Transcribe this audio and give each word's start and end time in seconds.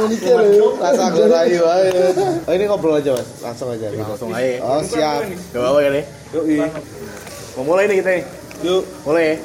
Rasa 0.00 1.04
gorayu 1.12 1.60
ayo. 1.60 2.02
Oh 2.48 2.52
ini 2.56 2.64
ngobrol 2.64 2.96
aja, 2.96 3.12
Mas. 3.12 3.28
Langsung 3.44 3.68
aja. 3.68 3.86
Langsung 3.92 4.30
aja. 4.32 4.56
Oh, 4.64 4.80
siap. 4.80 5.20
Gak 5.52 5.60
apa-apa 5.60 5.78
kan 5.84 5.92
ya? 5.92 6.04
Yuk, 6.32 6.44
Mau 7.58 7.64
mulai 7.66 7.84
nih 7.90 7.96
kita 8.00 8.10
nih. 8.16 8.24
Yuk. 8.64 8.82
Mulai 9.04 9.24
ya. 9.24 9.36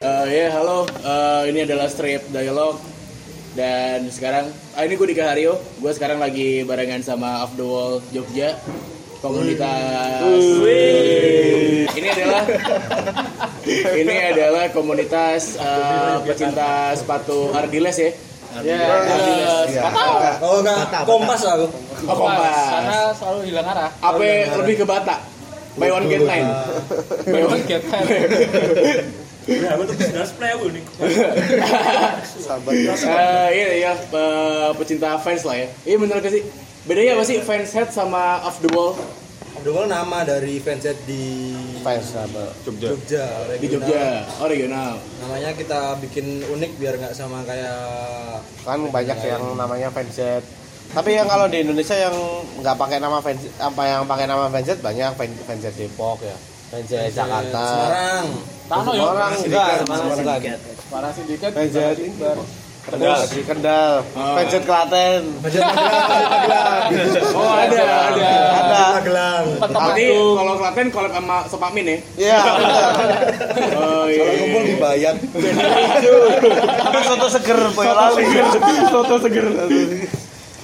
Eh, 0.00 0.26
ya 0.32 0.48
halo, 0.56 0.88
Eh, 0.88 1.42
ini 1.52 1.66
adalah 1.68 1.88
strip 1.90 2.24
dialog 2.32 2.78
dan 3.58 4.06
sekarang 4.10 4.46
ah, 4.78 4.82
ini 4.86 4.94
gue 4.94 5.06
Dika 5.10 5.26
Haryo, 5.26 5.58
gue 5.58 5.92
sekarang 5.94 6.22
lagi 6.22 6.62
barengan 6.62 7.02
sama 7.02 7.42
Off 7.42 7.58
the 7.58 7.66
Wall 7.66 7.98
Jogja 8.14 8.54
komunitas. 9.20 10.40
Ini 11.90 12.08
adalah 12.08 12.42
ini 13.92 14.14
adalah 14.32 14.64
komunitas 14.72 15.60
eh, 15.60 16.16
pecinta 16.24 16.96
sepatu 16.96 17.52
Ardiles 17.52 17.98
ya. 18.00 18.10
Ya, 18.64 18.80
Ardiles. 18.80 19.70
Oh 20.40 20.64
enggak, 20.64 21.04
kompas 21.04 21.42
aku. 21.44 21.66
Oh, 22.08 22.16
kompas. 22.16 22.56
Karena 22.72 23.00
selalu 23.12 23.38
hilang 23.52 23.66
arah. 23.68 23.90
Apa 24.00 24.22
lebih 24.64 24.82
ke 24.82 24.86
Bata? 24.88 25.20
Buy 25.78 25.90
one 25.94 26.06
get 26.10 26.26
nine. 26.26 26.48
Buy 27.30 27.42
one 27.46 27.62
Get 27.62 27.82
kan. 27.86 28.02
Ya, 29.48 29.72
nih. 29.76 30.84
Sahabat. 32.40 32.72
Eh, 32.76 33.48
iya 33.50 33.68
iya 33.78 33.92
eh, 33.96 34.70
pecinta 34.76 35.16
fans 35.16 35.42
lah 35.44 35.56
ya. 35.56 35.68
Iya 35.86 35.96
bener 35.96 36.20
gak 36.20 36.32
sih? 36.32 36.42
Bedanya 36.84 37.16
apa 37.16 37.24
sih 37.24 37.38
fans 37.40 37.70
head 37.72 37.88
sama 37.88 38.40
off 38.42 38.60
the 38.60 38.70
wall 38.72 38.96
Abdul 39.60 39.92
nama 39.92 40.24
dari 40.24 40.56
fanset 40.56 40.96
di 41.04 41.52
Fans 41.84 42.16
sama. 42.16 42.48
Jogja. 42.64 42.96
di 43.60 43.68
regional. 43.68 43.92
Jogja? 43.92 44.08
Oh 44.40 44.48
regional. 44.48 44.96
Namanya 45.20 45.52
kita 45.52 46.00
bikin 46.00 46.40
unik 46.48 46.80
biar 46.80 46.96
nggak 46.96 47.12
sama 47.12 47.44
kayak 47.44 47.76
Kan 48.64 48.88
banyak 48.88 49.20
yang 49.20 49.44
namanya 49.60 49.92
fanset. 49.92 50.40
Tapi 50.90 51.12
yang 51.12 51.28
kalau 51.28 51.44
di 51.44 51.60
Indonesia 51.60 51.92
yang 51.92 52.16
nggak 52.64 52.72
pakai 52.72 53.04
nama 53.04 53.20
fans 53.20 53.44
apa 53.60 53.82
yang 53.84 54.08
pakai 54.08 54.24
nama 54.24 54.48
fanset 54.48 54.80
banyak 54.80 55.12
fan- 55.12 55.42
fanset 55.44 55.76
Depok 55.76 56.24
ya. 56.24 56.36
Fanset 56.72 57.12
Jakarta. 57.12 57.60
Semarang. 57.60 58.26
Tano 58.70 58.90
ya. 58.94 59.02
Orang 59.02 59.32
enggak, 59.34 59.66
Semarang 59.82 60.14
enggak. 60.14 60.58
Para 60.86 61.08
sindikat. 61.10 61.50
Fanset 61.50 61.98
Kendal, 62.80 63.20
di 63.28 63.42
Kendal, 63.44 63.92
Oh. 64.16 64.34
Klaten. 64.40 65.22
Fanset 65.44 65.60
Magelang. 65.60 66.80
Oh 67.36 67.52
ada 67.52 67.76
ada. 67.76 68.30
Ada. 68.56 68.82
Magelang. 68.96 69.44
Berarti 69.60 70.04
kalau 70.08 70.54
Klaten 70.56 70.86
collab 70.88 71.12
sama 71.12 71.36
Sopamin 71.46 71.84
ya? 71.84 71.98
Iya. 72.16 72.38
Oh 73.76 74.04
iya. 74.06 74.22
Kalau 74.22 74.34
kumpul 74.40 74.62
di 74.64 74.74
Bayan. 74.76 75.14
Apa 76.80 76.98
soto 77.04 77.26
seger 77.28 77.58
Boyolali. 77.74 78.24
Soto 78.88 79.14
seger. 79.18 79.46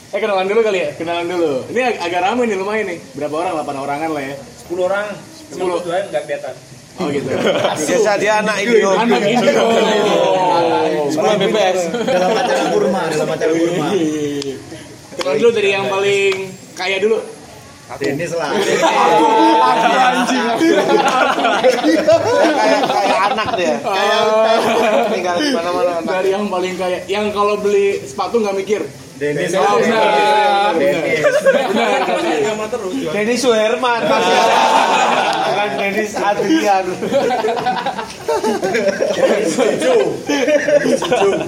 Eh 0.06 0.18
kenalan 0.18 0.46
dulu 0.46 0.60
kali 0.62 0.78
ya, 0.80 0.90
kenalan 0.94 1.26
dulu. 1.26 1.66
Ini 1.68 1.80
ag- 1.84 2.00
agak 2.00 2.20
ramai 2.22 2.46
nih 2.46 2.56
lumayan 2.56 2.86
nih. 2.86 2.98
Berapa 3.12 3.34
orang? 3.36 3.52
8 3.60 3.76
orangan 3.76 4.10
lah 4.10 4.22
ya. 4.24 4.34
10 4.64 4.78
orang. 4.80 5.06
Sepuluh. 5.46 5.78
Dua 5.78 6.00
enggak 6.00 6.22
kelihatan. 6.24 6.54
Oh 6.96 7.12
gitu. 7.12 7.28
Biasa 7.28 8.10
dia 8.16 8.40
anak 8.40 8.56
Indio. 8.64 8.96
Anak 8.96 9.20
Indigo. 9.20 9.64
Sekolah 11.12 11.36
BPS. 11.36 11.92
Dalam 11.92 12.32
acara 12.32 12.64
kurma, 12.72 13.02
dalam 13.12 13.28
acara 13.28 13.52
kurma. 13.52 13.86
Kenalan 15.16 15.36
dulu 15.42 15.50
dari 15.52 15.70
yang 15.74 15.86
paling 15.92 16.34
kaya 16.72 16.96
dulu. 17.02 17.18
Denis 18.02 18.34
lah. 18.34 18.50
kayak 22.56 22.82
kayak 22.82 23.20
anak 23.30 23.48
dia. 23.54 23.78
Kayak 23.78 24.20
tinggal 25.14 25.36
di 25.38 25.54
mana-mana. 25.54 26.02
Dari 26.02 26.34
yang 26.34 26.50
paling 26.50 26.74
kaya, 26.74 26.98
yang 27.06 27.30
kalau 27.30 27.54
beli 27.62 28.02
sepatu 28.02 28.42
nggak 28.42 28.56
mikir. 28.58 28.82
Denis. 29.16 29.54
Oh, 29.54 29.78
benar. 29.78 30.76
Denis. 30.76 31.24
Benar. 31.40 32.00
Dennis 33.14 33.38
Suherman 33.40 34.02
Mas. 34.04 34.26
Bukan 35.66 35.82
Dennis 35.82 36.14
Adrian. 36.14 36.86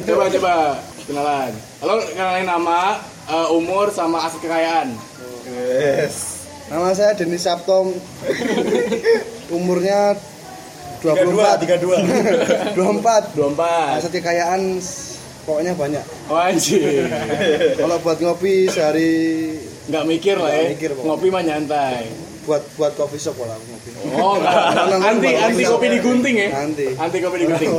Coba 0.02 0.24
coba 0.26 0.54
kenalan. 1.06 1.52
Halo, 1.78 1.94
kenalin 2.10 2.46
nama, 2.50 2.98
eh, 3.30 3.48
umur 3.54 3.94
sama 3.94 4.26
aset 4.26 4.42
kekayaan. 4.42 4.90
Yes. 5.46 6.42
Nama 6.66 6.90
saya 6.98 7.14
Denis 7.14 7.46
Sabtom. 7.46 7.94
Umurnya 9.54 10.18
24. 10.98 11.62
32. 11.62 12.74
24. 12.74 13.38
24. 13.38 14.02
Aset 14.02 14.12
kekayaan 14.18 14.82
pokoknya 15.46 15.78
banyak. 15.78 16.02
Oh 16.26 16.34
anjir. 16.34 17.06
Kalau 17.78 18.02
buat 18.02 18.18
ngopi 18.18 18.66
sehari 18.66 19.14
Nggak 19.88 20.04
mikir 20.04 20.36
lah 20.36 20.50
ya. 20.52 20.74
Mikir. 20.74 20.90
Ngopi 21.00 21.30
mah 21.30 21.40
nyantai. 21.46 22.27
Buat 22.48 22.62
buat 22.80 22.92
coffee 22.96 23.20
shop 23.20 23.36
lah 23.44 23.52
aku 23.60 23.64
ngopi. 23.68 23.90
Oh, 24.16 24.40
enggak. 24.40 24.56
anti 25.04 25.30
anti 25.36 25.62
kopi 25.68 25.86
digunting 26.00 26.34
ya. 26.40 26.48
Anti. 26.64 26.86
Anti 26.96 27.18
kopi 27.20 27.36
digunting. 27.44 27.70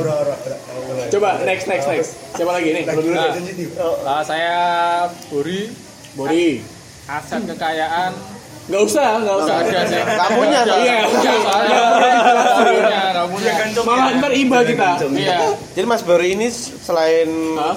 Coba 1.10 1.42
next 1.42 1.66
next 1.66 1.86
next. 1.90 2.10
Siapa 2.38 2.54
lagi 2.54 2.70
nih? 2.70 2.86
Lu 2.86 3.02
dulu 3.02 3.14
Nah, 3.18 3.34
nah, 4.06 4.22
saya 4.22 4.54
Buri. 5.26 5.74
Bori. 6.14 6.62
Aset 7.10 7.42
kekayaan. 7.50 8.29
Nggak 8.70 8.82
usah, 8.86 9.08
nggak 9.18 9.36
usah. 9.42 9.54
Ada 9.66 9.80
sih. 9.90 9.98
Gak 9.98 10.30
punya 10.30 10.60
Iya, 10.62 10.78
iya. 10.78 10.98
Punya. 12.60 13.00
Malah 13.82 14.06
ntar 14.22 14.32
iba 14.32 14.58
kita. 14.62 14.88
Iya. 15.10 15.38
Jadi 15.74 15.86
Mas 15.90 16.02
Bori 16.06 16.38
ini 16.38 16.46
selain 16.54 17.28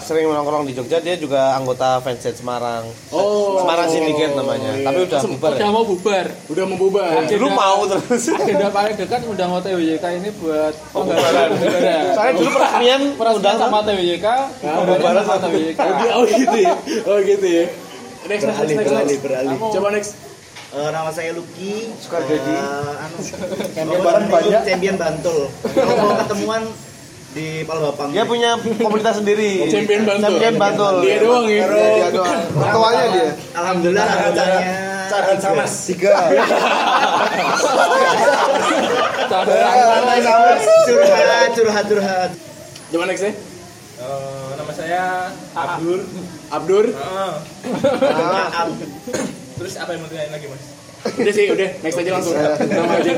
sering 0.06 0.30
nongkrong 0.30 0.70
di 0.70 0.78
Jogja, 0.78 1.02
dia 1.02 1.18
juga 1.18 1.58
anggota 1.58 1.98
fanset 2.06 2.38
Semarang. 2.38 2.86
Oh. 3.10 3.58
Semarang 3.66 3.90
Syndicate 3.90 4.38
namanya. 4.38 4.72
Iya. 4.78 4.86
Tapi 4.86 5.00
udah 5.10 5.20
bubar 5.26 5.52
Udah 5.54 5.66
ya. 5.66 5.74
mau 5.74 5.84
bubar. 5.84 6.26
Udah 6.54 6.64
mau 6.70 6.78
bubar. 6.78 7.12
Dulu 7.26 7.48
mau 7.50 7.80
terus. 7.90 8.24
Agenda 8.30 8.70
paling 8.70 8.94
dekat 8.94 9.22
udah 9.26 9.46
mau 9.50 9.60
TWYK 9.66 10.06
ini 10.22 10.30
buat 10.38 10.74
Pembubaran. 10.94 11.48
pembubaran. 11.58 12.04
Soalnya 12.14 12.34
dulu 12.38 12.50
peresmian 12.54 13.02
Peresmian 13.18 13.38
undang 13.42 13.58
sama 13.58 13.78
TWYK, 13.82 14.28
pembubaran 14.62 15.24
sama 15.26 15.40
TWYK. 15.42 15.80
Oh 16.14 16.24
gitu 16.30 16.58
ya. 16.62 16.74
Oh 17.10 17.18
gitu 17.18 17.48
ya. 17.50 17.66
Next 18.24 18.44
next 18.46 18.60
next 18.62 18.78
next. 18.78 18.94
next. 18.94 19.22
beralih. 19.26 19.58
Coba 19.58 19.88
next. 19.90 20.33
Eh, 20.74 20.90
nama 20.90 21.14
saya 21.14 21.38
Lucky 21.38 21.86
Sukardedi. 22.02 22.50
Eh, 22.50 22.94
anu, 23.06 23.18
champion 23.78 24.26
banyak 24.26 24.62
champion 24.66 24.98
Bantul 24.98 25.46
kalau 25.70 25.96
mau 26.02 26.18
ketemuan 26.26 26.66
di 27.38 27.62
Palbapang 27.62 28.10
Dia 28.10 28.26
punya 28.26 28.58
komunitas 28.58 29.22
sendiri. 29.22 29.70
Champion 29.70 30.02
Bantul. 30.02 30.34
Champion 30.34 30.58
Bantul. 30.58 31.06
Dia 31.06 31.22
doang 31.22 31.46
ya. 31.46 31.70
Dia 31.70 32.10
doang. 32.10 32.42
Ketuanya 32.58 33.06
dia. 33.14 33.30
alhamdulillah 33.54 34.06
anggotanya 34.18 34.74
Caran 35.14 35.38
sama 35.38 35.62
Tiga. 35.70 36.14
Santai 39.30 40.20
sama 40.26 40.58
curhat 40.90 41.54
curhat 41.54 41.86
curhat 41.86 42.32
next 43.14 43.22
ya. 43.22 43.30
Eh, 43.30 44.50
nama 44.58 44.72
saya 44.74 45.30
Abdur. 45.54 46.02
Abdur. 46.50 46.86
Ah. 46.98 47.38
maaf 48.10 48.74
Terus 49.64 49.80
apa 49.80 49.96
yang 49.96 50.04
mau 50.04 50.12
ditanyain 50.12 50.32
lagi, 50.36 50.48
Mas? 50.52 50.64
Udah 51.16 51.32
sih, 51.32 51.46
udah. 51.48 51.70
Next 51.80 51.96
aja 51.96 52.12
langsung. 52.12 52.36
Nama 52.36 52.94
aja. 53.00 53.12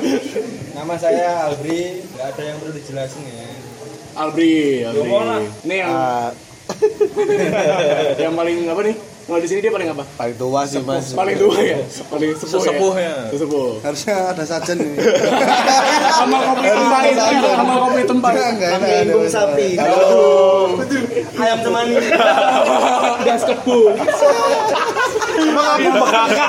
Nama 0.76 0.94
saya 1.00 1.28
Albri, 1.48 2.04
nggak 2.12 2.26
ada 2.28 2.42
yang 2.44 2.56
perlu 2.60 2.72
dijelasin 2.76 3.24
ya. 3.24 3.48
Albri, 4.20 4.84
Albri. 4.84 5.08
Ini 5.64 5.74
yang 5.80 5.88
Ah, 5.88 6.28
yang 8.28 8.36
paling 8.36 8.68
apa 8.68 8.80
nih? 8.84 8.96
Kalau 9.22 9.38
di 9.38 9.48
sini 9.48 9.62
dia 9.62 9.70
paling 9.70 9.86
apa? 9.86 10.02
paling 10.18 10.34
tua 10.34 10.60
sih 10.66 10.82
Mas. 10.82 11.14
Paling 11.14 11.38
tua 11.38 11.54
ya? 11.56 11.78
Paling 12.12 12.30
sepuh 12.34 12.58
Sesepuh 12.58 12.92
ya? 12.98 13.06
ya. 13.06 13.16
Sesepuh. 13.32 13.68
Harusnya 13.80 14.16
ada 14.28 14.44
sajen 14.44 14.76
ini. 14.76 14.98
Sama 16.10 16.38
kopi 16.42 16.68
tempat 16.68 17.02
itu, 17.06 17.48
sama 17.48 17.74
kopi 17.80 18.00
tempat. 18.04 18.32
Pakai 18.36 18.96
imbung 19.08 19.28
sapi 19.30 19.68
Aduh. 19.80 20.84
Ayam 21.40 21.58
temani. 21.64 21.94
Gas 23.24 23.42
kebu. 23.48 23.80
Emang 25.32 25.66
aku 25.72 25.88
bekaka. 25.96 26.46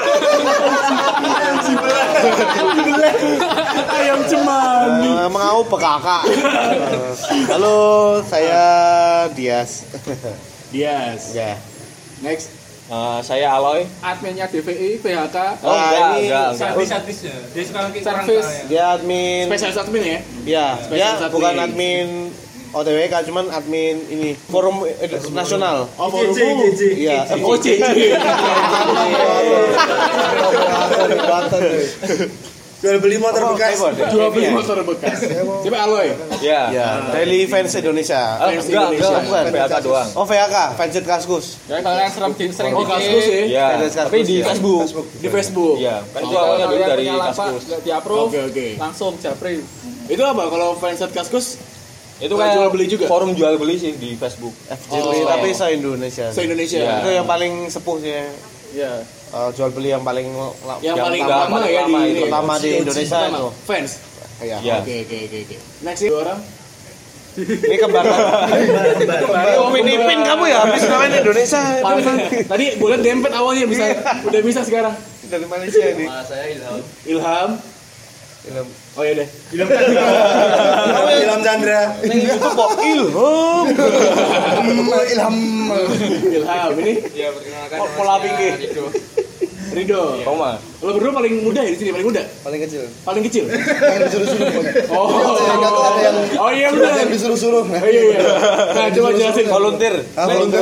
Ayam 3.89 4.19
cemani. 4.25 5.07
Eh, 5.07 5.25
Emang 5.27 5.44
aku 5.45 5.62
bekaka. 5.69 6.18
Eh, 6.27 7.44
Halo, 7.47 7.77
saya 8.25 8.63
Dias. 9.31 9.88
Dias. 10.69 11.21
Ya. 11.31 11.56
Next. 12.19 12.63
Eh, 12.83 13.19
saya 13.24 13.47
Aloy, 13.56 13.88
adminnya 14.03 14.44
DVI, 14.45 15.00
PHK, 15.00 15.38
Oh, 15.63 15.71
enggak, 15.71 16.19
ini 16.19 16.27
enggak, 16.27 16.47
enggak. 16.51 16.51
Servis-servisnya. 16.59 17.36
Dia 17.56 17.63
sekarang 17.63 17.91
kita 17.95 18.09
Service. 18.12 18.50
dia 18.68 18.83
admin 18.91 19.44
Spesialis 19.47 19.77
admin 19.79 20.03
ya? 20.03 20.19
ya 20.44 20.68
dia 20.91 21.09
bukan 21.31 21.53
admin 21.63 22.32
OTWK 22.74 23.30
cuman 23.30 23.46
admin 23.54 24.02
ini 24.10 24.34
forum 24.50 24.81
eh, 24.90 25.06
nasional. 25.30 25.86
Oh, 25.94 26.10
baru 26.10 26.34
Iya. 26.74 27.30
Oh, 27.38 27.54
CC. 27.54 27.78
Jual 32.84 33.00
beli 33.00 33.16
motor 33.16 33.56
bekas. 33.56 33.80
Jual 34.12 34.28
beli 34.36 34.52
motor 34.52 34.84
bekas. 34.84 35.24
Coba 35.64 35.78
Aloy. 35.88 36.12
Ya. 36.44 36.68
Ya, 36.68 36.88
Daily 37.16 37.48
Fans 37.48 37.72
Indonesia. 37.80 38.20
Ah, 38.20 38.52
Fans 38.52 38.68
Indonesia. 38.68 39.24
bukan 39.24 39.44
PAK 39.56 39.74
doang. 39.80 40.10
Oh 40.20 40.25
VAK, 40.28 40.75
Fansite 40.75 41.08
Kaskus. 41.08 41.64
Ya 41.72 41.80
kalian 41.80 42.12
sering 42.12 42.52
sering 42.52 42.74
Oh, 42.75 42.84
Kaskus 42.84 43.24
ya. 43.24 43.72
Ya, 43.72 43.88
tapi 43.88 44.28
di 44.28 44.44
ya. 44.44 44.52
Facebook. 44.52 44.84
Di 45.16 45.28
Facebook. 45.31 45.75
Iya, 45.80 46.04
kan 46.12 46.22
itu 46.28 46.36
awalnya 46.36 46.66
dulu 46.68 46.84
dari 46.84 47.06
Kaskus. 47.08 47.64
di 47.80 47.92
approve 47.96 48.28
Oke, 48.36 48.40
oke. 48.52 48.68
langsung 48.75 49.16
japri 49.16 49.64
Itu 50.12 50.24
apa 50.28 50.44
kalau 50.52 50.75
fanset 50.75 51.16
Kaskus? 51.16 51.56
Itu 52.24 52.34
kayak 52.34 52.54
jual 52.54 52.70
beli 52.70 52.86
juga? 52.88 53.06
Forum 53.06 53.31
jual 53.34 53.56
beli 53.56 53.75
sih 53.75 53.92
di 53.94 54.16
Facebook. 54.16 54.56
FJP 54.66 54.96
tapi 55.25 55.48
se 55.52 55.66
Indonesia. 55.70 56.25
Se-Indonesia. 56.30 56.80
Iya. 56.80 56.94
Itu 56.98 57.10
yang 57.12 57.28
paling 57.28 57.54
sepuh 57.68 57.98
sih. 58.00 58.16
ya 58.74 58.94
Eh, 59.34 59.50
jual 59.52 59.70
beli 59.70 59.90
yang 59.90 60.02
paling 60.02 60.30
la- 60.30 60.78
Yang, 60.80 60.96
paling 61.00 61.22
pertama- 61.24 61.58
lama 61.58 61.66
ya 61.66 61.81
di 61.84 61.94
pertama 62.22 62.54
ini. 62.54 62.62
di 62.62 62.70
Indonesia 62.80 63.18
itu. 63.28 63.48
Fans. 63.66 63.92
Iya. 64.40 64.58
Iya. 64.60 64.75
Oke, 64.80 64.96
oke, 65.04 65.18
oke, 65.20 65.38
oke. 65.44 65.56
Next 65.81 66.02
ya, 66.02 66.10
dua 66.10 66.20
orang. 66.24 66.40
Ini 67.34 67.75
kembar. 67.78 68.04
Oh, 69.56 69.70
Pinipin 69.70 70.20
kamu 70.22 70.44
ya 70.46 70.58
habis 70.62 70.86
main 70.86 71.12
Indonesia. 71.12 71.62
Tadi 72.46 72.66
gue 72.78 72.88
liat 72.88 73.02
dempet 73.02 73.31
awalnya 73.34 73.66
bisa 73.66 73.84
udah 74.24 74.42
bisa 74.44 74.62
sekarang. 74.62 74.94
Dari 75.24 75.46
Malaysia 75.46 75.81
ini. 75.88 76.06
Ilham. 76.06 76.80
Ilham. 77.10 77.50
Oh 79.00 79.04
iya 79.07 79.13
deh. 79.24 79.28
Ilham 79.56 81.42
Chandra. 81.42 81.95
Ini 82.04 82.16
YouTube 82.28 82.54
kok 82.60 82.72
Ilham. 82.84 83.66
Ilham. 85.07 85.36
Ilham 86.28 86.72
ini 86.84 86.94
ya 87.16 87.31
perkenalkan 87.31 87.78
Oh, 87.80 87.88
pola 87.95 88.19
pinggir. 88.19 88.60
Rido. 89.74 90.22
Roma. 90.22 90.62
Lo 90.86 90.94
berdua 90.94 91.18
paling 91.18 91.42
muda 91.42 91.66
ya 91.66 91.72
di 91.74 91.80
sini, 91.81 91.90
paling 91.95 92.06
muda? 92.13 92.22
Paling 92.45 92.62
kecil. 92.68 92.84
Paling 93.01 93.24
kecil? 93.25 93.50
Yang 93.50 94.01
disuruh-suruh. 94.12 94.54
Oh. 94.94 95.34
Ada 95.34 95.68
ada 95.74 96.01
yang 96.04 96.18
Oh 96.38 96.51
iya 96.54 96.68
benar. 96.69 96.94
yang 97.00 97.10
disuruh-suruh. 97.10 97.66
Oh 97.66 97.88
iya 97.89 98.01
iya. 98.12 98.19
Nah, 98.69 98.88
coba 98.94 99.10
jelasin. 99.18 99.48
Volunteer. 99.50 99.96
Ah, 100.13 100.30
volunteer. 100.30 100.62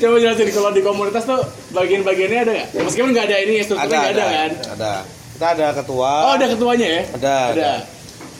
Coba 0.00 0.16
jelasin 0.16 0.48
kalau 0.56 0.70
di 0.72 0.80
komunitas 0.80 1.26
tuh 1.28 1.42
bagian-bagiannya 1.76 2.38
ada 2.38 2.52
nggak? 2.54 2.68
Ya, 2.72 2.80
meskipun 2.86 3.10
nggak 3.12 3.26
ada 3.28 3.36
ini 3.44 3.52
ya 3.60 3.64
strukturnya 3.66 3.98
nggak 3.98 4.14
ada, 4.16 4.24
kan? 4.24 4.50
Ada. 4.78 4.94
Kita 5.40 5.56
ada 5.56 5.72
ketua. 5.72 6.12
Oh 6.28 6.32
ada 6.36 6.46
ketuanya 6.52 6.84
ya? 6.84 7.02
Ada. 7.16 7.36
Ada. 7.56 7.72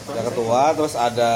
Ada 0.05 0.20
ketua, 0.20 0.62
terus 0.76 0.93
ada 0.93 1.32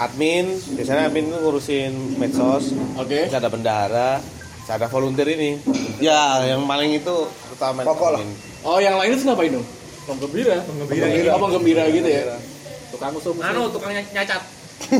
admin. 0.00 0.56
Biasanya 0.80 1.12
admin 1.12 1.28
itu 1.28 1.36
ngurusin 1.44 1.92
medsos. 2.16 2.72
Oke. 2.96 3.28
Terus 3.28 3.36
ada 3.36 3.52
bendahara. 3.52 4.16
Terus 4.64 4.72
ada 4.80 4.88
volunteer 4.88 5.36
ini. 5.36 5.60
Ya, 6.00 6.40
yang 6.48 6.64
paling 6.64 6.88
itu 6.96 7.28
utama 7.52 7.84
Pokok 7.84 8.16
lah. 8.16 8.24
admin. 8.24 8.32
Oh 8.64 8.80
yang 8.80 8.96
lain 8.96 9.12
itu 9.12 9.28
ngapain 9.28 9.52
dong? 9.52 9.66
penggembira 10.08 10.56
Penggembira. 10.64 11.30
Oh 11.36 11.40
penggembira 11.44 11.82
gitu 11.92 12.08
ya? 12.08 12.22
tukang 12.96 13.12
usul 13.20 13.36
Anu 13.44 13.68
tukangnya 13.68 14.00
nyacat. 14.08 14.40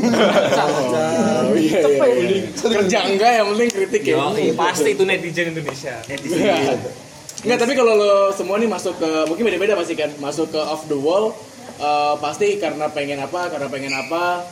Oh 1.41 1.57
iya 1.57 1.81
iya. 1.81 2.05
iya. 2.13 2.45
Kerja 2.53 2.99
enggak 3.09 3.31
yang 3.41 3.47
penting 3.57 3.69
kritik 3.73 4.03
ya. 4.05 4.21
pasti 4.53 4.93
itu 4.93 5.01
netizen 5.01 5.49
Indonesia. 5.49 5.97
Iya. 6.05 6.77
Enggak, 7.41 7.57
tapi 7.65 7.73
kalau 7.73 7.97
lo 7.97 8.13
semua 8.37 8.61
nih 8.61 8.69
masuk 8.69 9.01
ke 9.01 9.09
mungkin 9.25 9.49
beda-beda 9.49 9.73
pasti 9.73 9.97
kan 9.97 10.13
masuk 10.21 10.53
ke 10.53 10.61
off 10.61 10.85
the 10.85 10.93
wall 10.93 11.33
eh, 11.81 12.15
pasti 12.21 12.61
karena 12.61 12.85
pengen 12.93 13.17
apa, 13.17 13.49
karena 13.49 13.65
pengen 13.65 13.93
apa. 13.97 14.45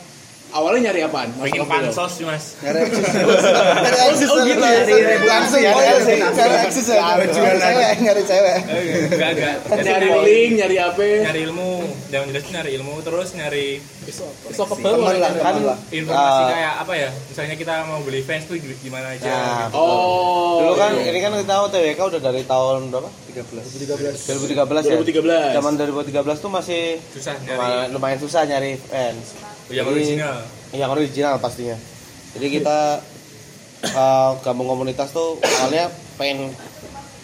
Awalnya 0.50 0.90
nyari 0.90 1.00
apaan? 1.06 1.28
The 1.38 1.62
wall. 1.62 1.70
pansos 1.70 2.12
sih 2.18 2.24
mas. 2.26 2.58
Nyari 2.58 2.78
eksis. 2.90 3.06
Nyari 3.86 3.98
eksis. 4.10 4.28
Oh, 4.30 4.38
gitu 4.42 4.58
ya? 4.58 4.80
Nyari 4.82 5.26
langsung 5.30 5.60
ya. 5.62 5.72
Nyari 5.78 6.56
eksis 6.66 6.86
ya. 6.90 7.02
Nyari 7.22 7.56
cewek. 7.62 7.94
Nyari 8.02 8.22
cewek. 8.26 8.58
Enggak 9.14 9.30
enggak. 9.38 9.56
Nyari 9.86 10.08
link, 10.26 10.52
nyari 10.58 10.76
apa? 10.82 11.02
Nyari 11.30 11.40
ilmu. 11.46 11.70
Yang 12.10 12.22
jelas 12.34 12.44
nyari 12.50 12.70
ilmu 12.82 12.94
terus 13.06 13.28
nyari 13.38 13.66
iso 14.10 14.64
kebal 14.66 14.98
lah. 14.98 15.30
Kan 15.38 15.54
informasi 15.94 16.40
Ah. 16.42 16.48
kayak 16.50 16.74
apa 16.82 16.92
ya? 16.98 17.08
Misalnya 17.30 17.54
kita 17.54 17.74
mau 17.86 18.02
beli 18.02 18.20
fans 18.26 18.44
tuh 18.50 18.58
gimana 18.58 19.14
aja. 19.14 19.30
Nah, 19.30 19.70
gitu. 19.70 19.78
Oh. 19.78 20.66
Dulu 20.66 20.74
kan 20.74 20.92
iya. 20.98 21.14
ini 21.14 21.18
kan 21.22 21.30
kita 21.38 21.46
tahu 21.46 21.64
TWK 21.70 22.00
udah 22.10 22.20
dari 22.20 22.42
tahun 22.42 22.90
berapa? 22.90 23.10
13. 23.30 24.26
2013 24.26 24.82
ya. 24.82 24.98
2013. 24.98 25.54
Zaman 25.54 25.72
2013 25.78 26.42
tuh 26.42 26.50
masih 26.50 26.98
Susah 27.14 27.38
nyari 27.46 27.94
lumayan 27.94 28.18
susah 28.18 28.42
nyari 28.42 28.74
fans. 28.90 29.38
Yang 29.70 29.86
Jadi- 29.86 29.94
original. 29.96 30.36
Yang 30.70 30.90
original 30.92 31.34
pastinya. 31.38 31.76
Jadi 32.30 32.46
kita 32.52 32.78
uh, 33.90 34.30
gabung 34.40 34.68
komunitas 34.68 35.10
tuh 35.10 35.34
awalnya 35.40 35.90
pengen 36.14 36.54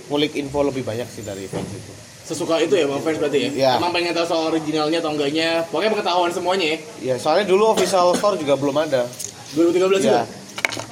ngulik 0.07 0.35
info 0.35 0.63
lebih 0.63 0.83
banyak 0.83 1.07
sih 1.07 1.23
dari 1.23 1.47
fans 1.47 1.67
itu. 1.69 1.93
Sesuka 2.27 2.59
itu 2.59 2.75
ya 2.75 2.91
Bang 2.91 2.99
Fans 3.01 3.23
berarti 3.23 3.39
ya? 3.39 3.51
Iya. 3.55 3.73
Emang 3.79 3.95
pengen 3.95 4.11
tahu 4.11 4.27
soal 4.27 4.51
originalnya 4.51 4.99
atau 4.99 5.15
enggaknya. 5.15 5.63
Pokoknya 5.71 5.91
pengetahuan 5.95 6.33
semuanya 6.35 6.67
ya. 6.67 6.79
Ya 6.99 7.15
soalnya 7.17 7.47
dulu 7.47 7.71
official 7.71 8.11
store 8.15 8.35
juga 8.35 8.59
belum 8.59 8.75
ada. 8.77 9.07
2013 9.55 10.03
juga. 10.03 10.23
Ya, 10.23 10.27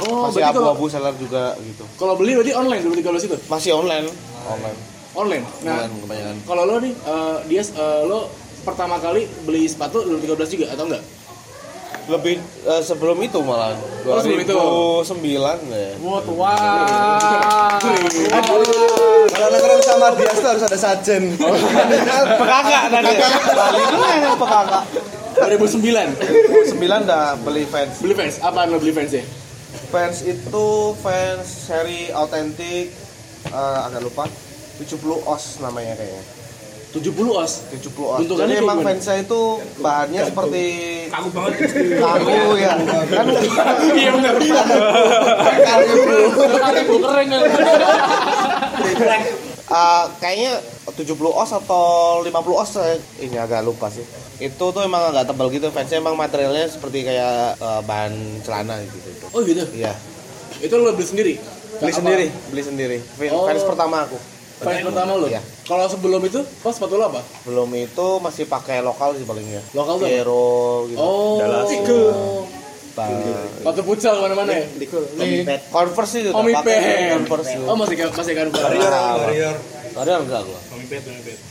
Oh, 0.00 0.30
masih 0.30 0.40
berarti 0.40 0.56
kalau 0.56 0.72
abu-abu 0.72 0.86
seller 0.88 1.12
juga 1.20 1.52
gitu. 1.60 1.84
kalau 2.00 2.16
beli 2.16 2.32
berarti 2.32 2.54
online 2.54 2.82
2013 2.86 3.26
itu. 3.26 3.36
Masih 3.50 3.70
online. 3.74 4.06
Online. 4.46 4.78
Online. 5.12 5.44
Nah, 5.60 5.74
Online 5.76 6.00
kebanyakan. 6.00 6.36
kalau 6.48 6.62
lo 6.64 6.74
nih 6.80 6.94
eh, 6.94 7.36
dia 7.46 7.62
eh, 7.62 8.00
lo 8.04 8.18
pertama 8.64 8.96
kali 8.96 9.26
beli 9.44 9.68
sepatu 9.68 10.00
2013 10.00 10.54
juga 10.56 10.66
atau 10.72 10.84
enggak? 10.88 11.02
Lebih 12.04 12.36
eh, 12.40 12.82
sebelum 12.84 13.16
itu 13.24 13.40
malah. 13.40 13.72
Oh, 14.04 14.20
sebelum 14.20 14.44
itu. 14.44 14.52
2009 14.52 15.72
ya. 15.72 15.90
Wah, 16.04 16.20
tua. 16.20 16.52
Kalau 19.32 19.48
nongkrong 19.48 19.82
sama 19.82 20.06
dia 20.20 20.30
tuh 20.36 20.48
harus 20.52 20.64
ada 20.68 20.78
sajen. 20.78 21.22
Pekakak 22.40 22.84
tadi. 22.92 23.14
Bali 23.56 23.80
itu 23.80 23.96
yang 24.04 24.36
pekakak. 24.36 24.84
2009 25.34 26.78
9 26.78 26.78
udah 26.78 27.24
beli 27.42 27.64
fans. 27.66 27.98
beli 27.98 28.14
fans. 28.14 28.38
Apaan 28.38 28.70
lo 28.70 28.78
beli 28.78 28.94
fans 28.94 29.10
ya? 29.10 29.24
Fans 29.90 30.22
itu 30.22 30.94
fans 31.02 31.46
seri 31.46 32.12
autentik 32.14 32.94
eh, 33.50 33.78
agak 33.88 34.00
lupa 34.04 34.24
70 34.78 35.00
os 35.26 35.44
namanya 35.62 35.94
kayaknya 35.98 36.33
70 36.94 37.10
os. 37.26 37.52
70 37.74 37.90
os 37.98 38.18
Bentukannya 38.22 38.54
jadi 38.54 38.62
emang 38.62 38.78
fansnya 38.80 39.14
itu 39.18 39.40
bahannya 39.76 40.20
seperti 40.24 40.62
Kaku 41.04 41.28
banget. 41.28 41.52
kaku 41.96 42.34
ya 42.54 42.72
kan 43.04 43.26
Iya 43.98 44.10
benar. 44.10 44.34
Kali 46.56 46.80
bu 46.84 46.96
kering 47.00 47.28
ya. 47.28 47.40
eh, 49.64 50.04
kayaknya 50.16 50.52
70 50.86 51.02
os 51.24 51.50
atau 51.52 51.84
50 52.20 52.30
os 52.54 52.70
saya 52.70 52.94
ini 53.18 53.36
agak 53.36 53.62
lupa 53.62 53.88
sih 53.88 54.04
itu 54.36 54.50
tuh 54.60 54.82
emang 54.82 55.08
agak 55.08 55.26
tebal 55.26 55.46
gitu 55.48 55.70
fansnya 55.70 55.98
emang 55.98 56.14
materialnya 56.14 56.66
seperti 56.66 57.02
kayak 57.02 57.54
eh, 57.56 57.80
bahan 57.82 58.12
celana 58.40 58.78
gitu, 58.82 58.96
gitu. 59.04 59.26
Oh 59.30 59.40
gitu. 59.40 59.62
iya 59.72 59.94
Itu 60.56 60.74
lo 60.76 60.92
beli 60.92 61.02
sendiri? 61.04 61.34
beli 61.74 61.90
Apa? 61.90 61.98
sendiri 61.98 62.26
beli 62.48 62.62
sendiri 62.62 62.98
Oh. 63.30 63.44
fans 63.44 63.64
pertama 63.64 64.04
aku 64.04 64.18
Fans 64.56 64.80
pertama 64.80 65.12
lo? 65.16 65.26
Iya. 65.26 65.42
Kalau 65.64 65.88
sebelum 65.88 66.20
itu, 66.22 66.44
oh 66.44 66.72
sepatu 66.72 67.00
lo 67.00 67.08
apa? 67.08 67.24
belum 67.42 67.72
itu 67.72 68.06
masih 68.20 68.44
pakai 68.44 68.84
lokal 68.84 69.16
sih 69.16 69.24
palingnya 69.24 69.64
Lokal 69.72 69.96
tuh? 69.96 70.08
Hero 70.08 70.84
gitu 70.86 71.00
Oh. 71.00 72.44
Bang. 72.94 73.10
Sepatu 73.58 73.80
futsal 73.82 74.22
mana-mana 74.22 74.54
ya? 74.54 74.66
Nih, 74.70 75.42
Converse 75.66 76.22
itu 76.22 76.30
Omi 76.30 76.54
pakai 76.54 76.78
Pen. 76.78 77.10
Converse. 77.18 77.58
Oh 77.66 77.74
masih 77.74 77.96
masih 78.06 78.34
kan. 78.38 78.46
Warrior. 78.54 79.54
Warrior 79.98 80.20
enggak 80.22 80.42
gua. 80.46 80.60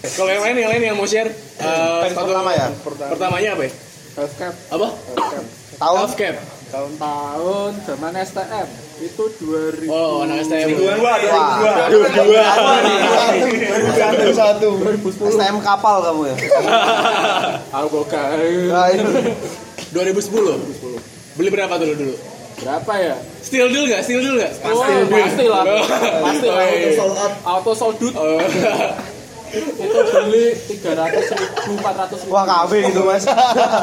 Kalau 0.07 0.31
yang 0.31 0.43
lain 0.45 0.55
yang 0.55 0.71
lain 0.71 0.81
yang 0.87 0.95
mau 0.95 1.03
share 1.03 1.27
eh, 1.27 1.99
sepatu- 2.07 2.31
pertama 2.31 2.55
ya? 2.55 2.67
Pertamanya 3.11 3.49
apa 3.59 3.63
ya? 3.67 3.71
Half 4.13 4.33
cap. 4.39 4.53
Apa? 4.71 4.87
Tahun 5.75 5.97
Half 5.99 6.13
cap. 6.15 6.35
Tahun 6.73 7.71
zaman 7.85 8.17
STM 8.17 8.67
itu 8.97 9.23
2000. 9.45 9.93
Oh, 9.93 10.25
anak 10.25 10.41
STM. 10.41 10.73
Satu 13.93 14.27
satu. 14.33 14.69
STM 15.29 15.61
kapal 15.61 16.01
kamu 16.01 16.33
ya. 16.33 16.35
Aku 17.77 18.01
gak 18.09 18.25
Nah, 18.73 18.89
itu. 18.89 19.05
2010. 19.93 21.37
Beli 21.37 21.49
berapa 21.53 21.77
dulu 21.77 21.93
dulu? 21.93 22.15
berapa 22.63 22.93
ya? 22.95 23.15
Still 23.43 23.67
deal 23.69 23.85
nggak? 23.91 24.01
Still 24.07 24.21
deal 24.23 24.35
nggak? 24.39 24.53
Oh, 24.63 24.81
pasti 25.11 25.45
lah. 25.51 25.63
Pasti 26.25 26.47
lah. 26.47 26.63
Oh, 26.63 26.69
iya, 26.73 26.89
iya. 26.95 27.03
Auto 27.43 27.71
sold 27.75 27.99
out. 28.15 28.39
Oh. 29.53 29.85
itu 29.85 29.97
beli 30.01 30.45
300 30.81 31.29
ribu, 31.37 31.71
400 31.77 32.25
ribu. 32.25 32.33
Wah, 32.33 32.43
KB 32.45 32.71
gitu, 32.89 33.01
Mas. 33.05 33.23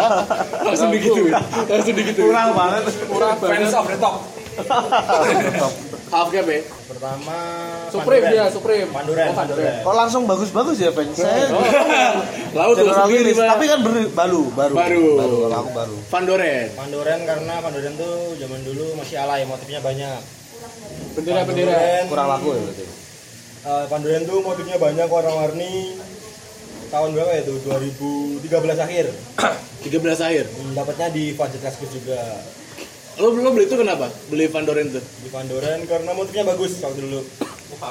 Langsung 0.66 0.90
digituin. 0.90 1.32
Langsung 1.70 1.94
digituin. 1.94 2.26
Kurang 2.26 2.48
banget. 2.58 2.82
Murah 3.06 3.32
banget. 3.38 3.70
Fans 3.70 3.74
of 3.78 3.86
the 3.86 3.98
top. 4.02 4.16
Half 6.10 6.28
cap 6.34 6.42
ya? 6.42 6.58
Pertama 6.90 7.36
Supreme 7.86 8.22
Panduren. 8.26 8.34
dia, 8.34 8.44
Supreme. 8.50 8.88
Panduren. 8.90 9.26
Oh, 9.30 9.36
Panduren. 9.38 9.74
Kok 9.86 9.94
langsung 9.94 10.22
bagus-bagus 10.26 10.76
ya 10.82 10.90
fans? 10.90 11.14
Saya 11.14 11.46
Lalu 12.50 12.72
tuh 12.82 12.90
sendiri, 12.90 13.30
tapi 13.38 13.64
kan 13.70 13.78
baru, 13.86 14.42
baru. 14.50 14.74
Baru. 14.74 15.06
Kalau 15.22 15.54
aku 15.54 15.70
baru. 15.70 15.96
Vandoren. 16.10 16.66
Panduren 16.74 17.20
karena 17.22 17.54
Panduren 17.62 17.94
tuh 17.94 18.34
zaman 18.42 18.60
dulu 18.66 18.98
masih 18.98 19.22
alay, 19.22 19.46
motifnya 19.46 19.78
banyak. 19.78 20.18
Bendera-bendera. 21.14 21.70
Panduren, 21.78 22.04
Kurang 22.10 22.26
laku 22.26 22.48
ya 22.58 22.60
berarti. 22.66 22.84
Eh, 23.66 23.84
Panduren 23.88 24.22
tuh 24.24 24.40
motifnya 24.40 24.76
banyak 24.76 25.08
warna-warni. 25.08 25.96
Tahun 26.90 27.14
berapa 27.14 27.30
ya 27.38 27.42
tuh? 27.46 27.58
2013 27.62 28.50
akhir. 28.82 29.06
13 29.86 30.26
akhir. 30.26 30.44
Hmm, 30.50 30.72
Dapatnya 30.74 31.08
di 31.14 31.32
Kaskus 31.38 31.90
juga. 31.94 32.18
Lo 33.20 33.30
lo 33.36 33.50
beli 33.52 33.68
itu 33.68 33.76
kenapa? 33.76 34.08
Beli 34.32 34.48
Vandoren 34.48 34.90
tuh? 34.90 35.02
Di 35.02 35.28
Panduren 35.28 35.84
karena 35.86 36.10
motifnya 36.16 36.44
bagus 36.46 36.80
waktu 36.80 37.04
dulu. 37.04 37.20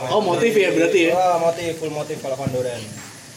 Oh, 0.10 0.22
motif 0.22 0.52
ya 0.54 0.70
berarti 0.76 1.10
ya? 1.10 1.12
Wah, 1.16 1.38
motif, 1.50 1.80
full 1.80 1.94
motif 1.94 2.18
kalau 2.20 2.36
Panduren. 2.36 2.82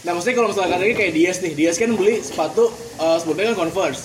Nah 0.02 0.18
maksudnya 0.18 0.36
kalau 0.42 0.48
misalkan 0.50 0.82
ini 0.82 0.94
kayak 0.98 1.12
Dias 1.14 1.38
nih, 1.38 1.52
Dias 1.54 1.76
kan 1.78 1.94
beli 1.94 2.18
sepatu 2.18 2.66
eh, 2.98 3.16
sebelumnya 3.22 3.54
kan 3.54 3.66
Converse, 3.66 4.02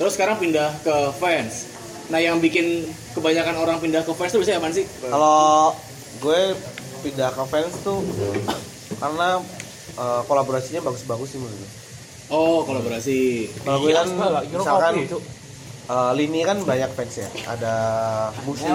terus 0.00 0.16
sekarang 0.16 0.40
pindah 0.40 0.72
ke 0.80 0.94
Vans. 1.20 1.68
Nah 2.08 2.16
yang 2.24 2.40
bikin 2.40 2.88
kebanyakan 3.12 3.60
orang 3.60 3.76
pindah 3.76 4.00
ke 4.00 4.16
Vans 4.16 4.32
tuh 4.32 4.40
biasanya 4.40 4.64
apaan 4.64 4.72
sih? 4.72 4.88
Kalau 5.04 5.76
gue 6.24 6.40
pindah 6.98 7.30
ke 7.30 7.42
fans 7.44 7.74
tuh 7.80 8.00
karena 8.96 9.40
eh, 9.94 10.20
kolaborasinya 10.24 10.80
bagus-bagus 10.82 11.28
sih 11.28 11.38
menurut 11.38 11.56
gue. 11.56 11.70
Oh 12.28 12.62
kolaborasi. 12.62 13.20
Kalau 13.60 13.78
gue 13.78 13.92
kan 13.92 14.08
kira 14.08 14.40
misalkan 14.52 14.94
eh, 15.86 16.12
lini 16.14 16.40
kan 16.42 16.58
banyak 16.60 16.90
fans 16.92 17.14
ya. 17.16 17.28
Ada 17.46 17.74
musik, 18.42 18.66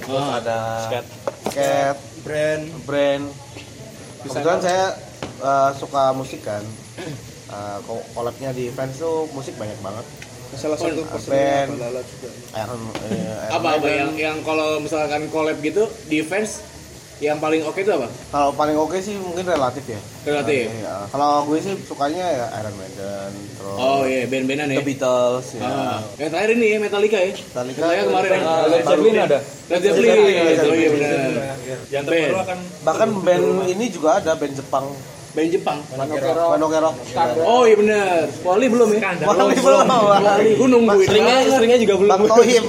terus 0.00 0.20
Ah. 0.20 0.38
ada 0.38 0.58
Skate. 0.82 1.08
skate, 1.46 2.00
Brand 2.22 2.64
brand. 2.84 3.24
Kebetulan 4.22 4.60
saya 4.60 4.84
eh, 5.40 5.70
suka 5.74 6.12
musik 6.12 6.40
kan. 6.40 6.64
Eh, 7.44 7.78
ko- 7.84 8.06
collabnya 8.10 8.50
di 8.50 8.68
fans 8.68 8.96
tuh 8.96 9.28
musik 9.30 9.54
banyak 9.54 9.76
banget. 9.78 10.06
Salah 10.54 10.78
satu 10.78 11.02
band. 11.26 11.70
Iron, 12.54 12.80
eh, 13.02 13.26
Iron 13.42 13.50
Apa 13.50 13.68
apa 13.74 13.88
yang 13.88 14.14
yang 14.14 14.36
kalau 14.40 14.78
misalkan 14.78 15.26
collab 15.28 15.58
gitu 15.58 15.82
di 16.06 16.22
Vans 16.22 16.62
yang 17.22 17.38
paling 17.38 17.62
oke 17.62 17.78
itu 17.78 17.90
apa? 17.94 18.10
Kalau 18.10 18.50
paling 18.58 18.74
oke 18.74 18.98
sih 18.98 19.14
mungkin 19.14 19.46
relatif 19.46 19.86
ya. 19.86 20.00
Relatif. 20.26 20.66
Iya. 20.66 21.06
Kalau 21.14 21.46
gue 21.46 21.58
sih 21.62 21.74
sukanya 21.86 22.26
ya 22.26 22.46
Iron 22.58 22.74
Maiden, 22.74 23.30
terus 23.54 23.78
Oh 23.78 24.02
iya 24.02 24.26
band-bandan 24.26 24.74
ya. 24.74 24.82
The 24.82 24.86
Beatles 24.86 25.46
ya. 25.54 25.62
Ah, 25.62 25.98
yang 26.18 26.30
terakhir 26.34 26.50
ini 26.58 26.66
ya 26.74 26.78
Metallica 26.82 27.18
ya. 27.22 27.30
Metallica. 27.38 27.78
Metallica 27.78 28.02
kemarin 28.10 28.30
ya. 28.34 28.42
Ah, 28.42 28.64
Led 28.66 28.82
Zeppelin 28.82 29.14
ada. 29.14 29.38
Led 29.70 29.80
Zeppelin. 29.80 30.10
Led 30.10 30.56
Zeppelin. 30.58 30.70
Oh 30.70 30.76
iya 30.76 30.88
benar. 30.90 31.10
Yang 31.92 32.02
terbaru 32.10 32.38
akan 32.42 32.58
Bahkan 32.84 33.08
band 33.22 33.46
ini 33.70 33.84
juga 33.88 34.08
ada 34.18 34.32
band 34.34 34.54
Jepang, 34.58 34.86
Band 35.34 35.50
Jepang. 35.50 35.78
Manokero. 35.92 36.44
Manokero. 36.54 36.90
Oh 37.42 37.66
iya 37.66 37.74
benar. 37.74 38.22
Wali 38.40 38.66
belum 38.70 38.88
ya? 38.88 39.00
Wali 39.20 39.54
belum. 39.58 39.86
Wali. 39.90 40.50
Gue 40.54 40.68
nungguin. 40.70 41.06
Seringnya 41.06 41.36
seringnya 41.50 41.78
juga 41.82 41.94
belum. 41.98 42.10
Bang 42.14 42.22
Tohib. 42.30 42.64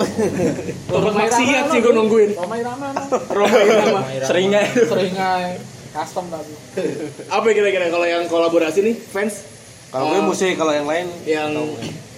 Untuk 0.89 1.13
maksiat 1.21 1.65
sih 1.69 1.79
gue 1.79 1.93
nungguin. 1.93 2.29
Romai 2.33 2.61
Rama 2.61 2.87
no. 2.89 3.03
Roma 3.29 3.57
Irama. 3.61 3.99
Seringnya 4.19 4.61
Sering 4.65 5.13
aja 5.13 5.61
custom 5.93 6.25
tapi. 6.27 6.53
Apa 7.37 7.47
kira-kira 7.47 7.87
kalau 7.87 8.03
yang 8.03 8.25
kolaborasi 8.25 8.81
nih 8.81 8.95
fans 8.97 9.45
Kalau 9.93 10.11
gue 10.11 10.19
Ah. 10.19 10.25
musik, 10.25 10.57
kalau 10.57 10.73
yang 10.73 10.83
lain 10.83 11.07
yang 11.23 11.53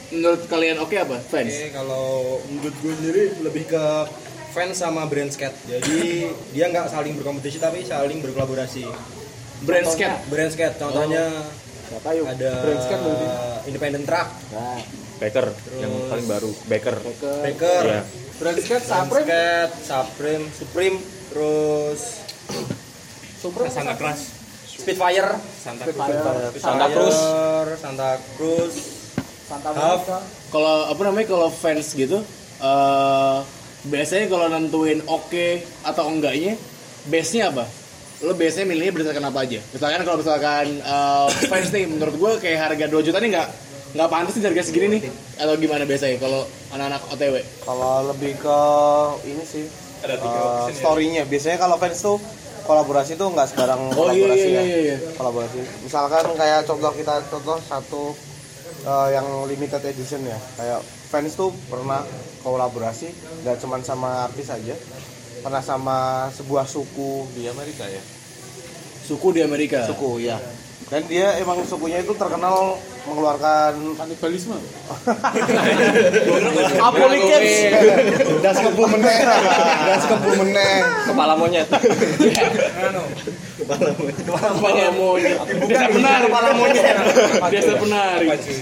menurut 0.10 0.48
kalian 0.48 0.80
oke 0.80 0.96
apa 0.96 1.20
fans? 1.20 1.52
Oke, 1.52 1.70
kalau 1.70 2.06
menurut 2.48 2.74
gue 2.74 2.94
sendiri 2.96 3.24
lebih 3.44 3.68
ke 3.68 3.84
fans 4.50 4.80
sama 4.80 5.06
brand 5.06 5.30
skate. 5.30 5.54
Jadi 5.68 6.26
dia 6.50 6.72
nggak 6.72 6.90
saling 6.90 7.14
berkompetisi 7.14 7.60
tapi 7.60 7.84
saling 7.84 8.18
berkolaborasi. 8.18 8.88
Brand 9.60 9.88
skate. 9.88 10.18
Brand 10.28 10.50
skate 10.50 10.76
contohnya 10.76 11.24
Siapa 11.88 12.10
yuk? 12.14 12.26
ada 12.28 12.52
Brand 12.62 12.82
skate 12.82 13.02
berarti. 13.02 13.28
Independent 13.66 14.06
Truck, 14.06 14.28
Nah, 14.50 14.80
Baker 15.18 15.48
yang 15.76 15.92
paling 16.08 16.28
baru. 16.28 16.52
Baker. 16.66 16.96
ke 17.18 17.32
Baker, 17.42 17.84
Iya. 17.84 18.02
brand 18.38 18.58
skate 18.58 18.86
Brand 18.86 19.02
Supreme. 19.02 19.26
skate, 19.26 19.74
Supreme, 19.82 20.44
Supreme, 20.54 20.98
terus 21.28 22.02
Supreme. 23.38 23.72
Santa 23.72 23.94
Claus. 23.96 24.22
Spitfire, 24.68 25.32
Santa. 25.58 25.84
Claus. 25.84 26.54
Santa 26.56 26.86
Cruz. 26.88 27.18
Santa 27.76 28.10
Cruz, 28.38 28.76
Santa. 29.44 29.70
Monica. 29.70 30.18
Kalau 30.48 30.76
apa 30.88 31.02
namanya 31.02 31.28
kalau 31.28 31.50
fans 31.50 31.92
gitu 31.92 32.22
eh 32.58 33.38
biasanya 33.84 34.26
kalau 34.28 34.48
nentuin 34.48 35.00
oke 35.06 35.48
atau 35.82 36.04
enggaknya 36.08 36.56
base-nya 37.06 37.50
apa? 37.50 37.66
Lo 38.18 38.34
biasanya 38.34 38.66
milihnya 38.66 38.94
berdasarkan 38.94 39.30
apa 39.30 39.40
aja? 39.46 39.60
Misalkan 39.70 40.02
kalau 40.02 40.18
misalkan 40.18 40.66
eh, 40.82 41.28
fans 41.52 41.70
nih 41.70 41.86
menurut 41.86 42.16
gue 42.18 42.32
kayak 42.42 42.60
harga 42.64 42.86
2 42.90 43.06
juta 43.06 43.18
nih 43.22 43.30
nggak 43.30 43.50
nggak 43.88 44.10
pantas 44.10 44.36
nih 44.36 44.46
harga 44.52 44.64
segini 44.64 44.88
nih 44.90 45.02
atau 45.38 45.56
gimana 45.56 45.88
biasanya 45.88 46.20
kalau 46.20 46.44
anak-anak 46.70 47.02
OTW? 47.08 47.36
kalau 47.64 47.94
lebih 48.12 48.36
ke 48.36 48.60
ini 49.26 49.44
sih 49.44 49.66
Ada 49.98 50.16
tiga 50.18 50.40
ya. 50.66 50.74
story-nya. 50.74 51.24
Biasanya 51.26 51.58
kalau 51.58 51.78
fans 51.78 51.98
tuh 51.98 52.18
kolaborasi 52.66 53.16
tuh 53.16 53.32
nggak 53.32 53.48
sebarang 53.48 53.80
Oh 53.96 54.12
iya 54.12 54.28
kolaborasi 54.28 54.48
iya 54.48 54.54
ya. 54.54 54.62
iya 54.62 54.78
iya. 54.84 54.98
Kolaborasi. 55.14 55.58
Misalkan 55.82 56.26
kayak 56.34 56.60
contoh 56.66 56.92
kita 56.94 57.16
contoh 57.28 57.58
satu 57.62 58.02
eh, 58.84 59.08
yang 59.14 59.26
limited 59.46 59.82
edition 59.84 60.22
ya. 60.22 60.38
Kayak 60.54 60.80
fans 61.08 61.34
tuh 61.34 61.50
pernah 61.66 62.02
kolaborasi 62.42 63.08
nggak 63.42 63.58
cuma 63.58 63.78
sama 63.80 64.26
artis 64.26 64.50
aja, 64.50 64.76
pernah 65.42 65.62
sama 65.64 66.30
sebuah 66.34 66.66
suku 66.66 67.28
di 67.38 67.50
Amerika 67.50 67.86
ya. 67.88 68.02
Suku 69.08 69.32
di 69.32 69.42
Amerika. 69.46 69.86
Suku 69.88 70.20
ya. 70.20 70.38
Dan 70.88 71.04
dia 71.12 71.36
emang 71.44 71.60
sukunya 71.68 72.00
itu 72.00 72.16
terkenal 72.16 72.80
mengeluarkan 73.08 73.76
Kanibalisme. 74.00 74.56
Apolikens. 76.88 77.52
Das 78.40 78.56
kebu 78.64 78.84
meneh. 78.96 79.20
Das 79.84 80.04
kebu 80.08 80.32
meneh. 80.44 80.76
Kepala 81.12 81.36
monyet. 81.36 81.68
Anu, 81.68 83.04
Kepala 84.24 84.88
monyet. 84.96 85.40
Biasa 85.68 85.86
penari. 85.92 86.26
Kepala 86.32 86.50
monyet. 86.56 86.96
Biasa 87.52 87.72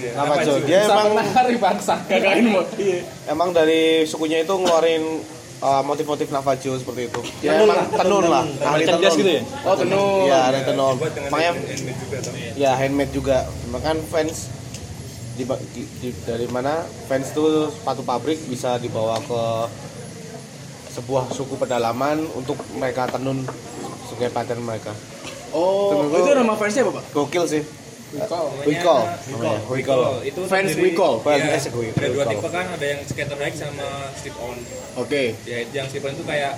ya. 0.02 0.10
Nama 0.18 0.34
Jo. 0.42 0.52
Dia 0.66 0.82
Bisa 0.82 0.94
emang 0.98 1.14
bangsa. 1.62 1.94
Iya. 2.10 2.98
emang 3.30 3.54
dari 3.54 4.02
sukunya 4.02 4.42
itu 4.42 4.50
ngeluarin 4.50 5.35
uh, 5.58 5.82
motif-motif 5.82 6.28
Navajo 6.28 6.70
seperti 6.74 7.02
itu. 7.06 7.20
Ya 7.40 7.58
emang 7.58 7.88
tenun 7.88 8.24
lah. 8.24 8.44
Ahli 8.62 8.82
Cerdas 8.82 9.00
tenun. 9.08 9.20
gitu 9.20 9.30
ya. 9.30 9.42
Oh 9.62 9.74
tenun. 9.74 10.24
Iya, 10.24 10.38
ada 10.44 10.60
tenun. 10.62 10.94
Makanya 10.98 11.52
handmade 11.54 11.98
juga 11.98 12.16
tuh. 12.20 12.32
ya 12.54 12.70
handmade 12.74 13.12
juga. 13.12 13.36
Bahkan 13.70 13.96
fans 14.06 14.36
di, 15.34 15.44
di- 15.44 15.90
di- 16.00 16.18
dari 16.22 16.46
mana 16.46 16.80
fans 17.06 17.28
tuh 17.30 17.68
sepatu 17.70 18.00
pabrik 18.00 18.40
bisa 18.46 18.76
dibawa 18.76 19.20
ke 19.20 19.42
sebuah 20.90 21.28
suku 21.28 21.54
pedalaman 21.54 22.24
untuk 22.32 22.56
mereka 22.72 23.04
tenun 23.06 23.44
sebagai 24.06 24.32
pattern 24.32 24.60
mereka. 24.60 24.96
Oh, 25.50 25.92
Tenun 25.92 26.08
itu 26.10 26.24
gua- 26.26 26.36
nama 26.36 26.54
fansnya 26.54 26.84
apa 26.84 27.00
pak? 27.00 27.04
Gokil 27.12 27.44
sih. 27.46 27.62
Wicall. 28.14 28.46
Wicall. 28.62 29.02
namanya. 29.34 29.60
Wicall. 29.66 30.02
Itu 30.22 30.40
Fans 30.46 30.72
Wicall. 30.78 31.14
Fans 31.26 31.42
Wicall. 31.42 31.90
Ada 31.96 32.08
dua 32.14 32.24
tipe 32.30 32.48
kan, 32.54 32.66
ada 32.70 32.86
yang 32.86 33.00
skater 33.02 33.38
hike 33.38 33.58
sama 33.58 33.88
slip 34.14 34.36
on. 34.38 34.56
Oke. 34.94 35.34
Ya, 35.42 35.66
yang 35.74 35.86
slip 35.90 36.06
on 36.06 36.14
itu 36.14 36.22
kayak 36.22 36.52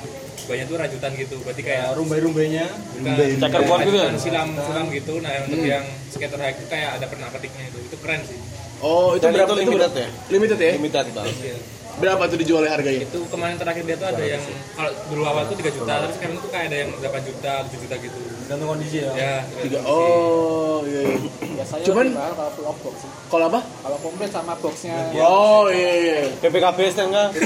banyak 0.44 0.64
tuh 0.68 0.76
rajutan 0.76 1.10
gitu. 1.16 1.36
Berarti 1.40 1.62
kayak 1.64 1.96
rumbai-rumbainya. 1.96 2.66
bukan 3.00 3.16
Checkerboard 3.40 3.80
gitu 3.88 3.96
ya? 3.96 4.08
silam 4.20 4.48
silam 4.60 4.86
gitu. 4.92 5.14
Nah, 5.24 5.30
yang 5.32 5.44
untuk 5.48 5.64
yang 5.64 5.84
skater 6.12 6.36
hike 6.36 6.58
itu 6.60 6.66
kayak 6.68 6.90
ada 7.00 7.06
pernah 7.08 7.28
petiknya 7.32 7.64
itu. 7.72 7.78
Itu 7.80 7.96
keren 8.00 8.20
sih. 8.28 8.38
Oh, 8.78 9.16
itu 9.18 9.24
Dan 9.26 9.34
berapa? 9.34 9.52
itu 9.56 9.60
limited 9.66 9.90
berapa? 9.90 10.04
ya? 10.04 10.08
Limited 10.30 10.58
ya? 10.60 10.72
Limited 10.78 11.06
banget. 11.16 11.36
Iya. 11.42 11.56
Berapa 11.98 12.22
tuh 12.30 12.38
dijualnya 12.38 12.70
harganya? 12.78 13.02
Itu 13.02 13.26
kemarin 13.26 13.58
terakhir 13.58 13.82
dia 13.82 13.96
tuh 13.98 14.06
ada 14.06 14.22
yang 14.22 14.42
kalau 14.78 14.90
dulu 15.10 15.22
awal 15.26 15.42
tuh 15.50 15.58
3 15.58 15.66
juta, 15.74 15.92
tapi 15.98 16.12
sekarang 16.14 16.36
tuh 16.38 16.50
kayak 16.54 16.66
ada 16.70 16.76
yang 16.86 16.90
8 16.94 17.26
juta, 17.26 17.52
7 17.66 17.74
juta 17.74 17.94
gitu. 17.98 18.20
Tergantung 18.48 18.80
kondisi 18.80 19.04
ya. 19.04 19.12
Ya, 19.12 19.44
Tiga. 19.60 19.84
Oh, 19.84 20.80
iya. 20.88 21.04
iya. 21.04 21.20
Biasanya 21.52 21.84
Cuman- 21.84 22.16
mahal 22.16 22.32
kalau 22.32 22.48
full 22.56 22.64
box 22.80 23.04
sih. 23.04 23.10
Kalau 23.28 23.44
apa? 23.52 23.60
Kalau 23.60 23.98
komplit 24.00 24.32
sama 24.32 24.56
boxnya. 24.56 24.96
Oh, 25.20 25.68
iya 25.68 25.92
iya. 26.00 26.32
PPKB 26.40 26.80
enggak? 26.96 27.28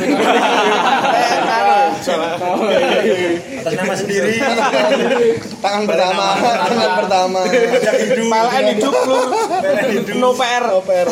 Atas 3.66 3.74
nama 3.74 3.94
sendiri. 3.98 4.38
Tangan 5.66 5.82
pertama, 5.90 6.38
tangan 6.70 6.92
pertama. 7.02 7.40
PLN 7.50 8.64
hidup 8.78 8.94
lu. 8.94 9.18
No 10.22 10.38
PR. 10.38 10.62
No 10.70 10.86
PR. 10.86 11.10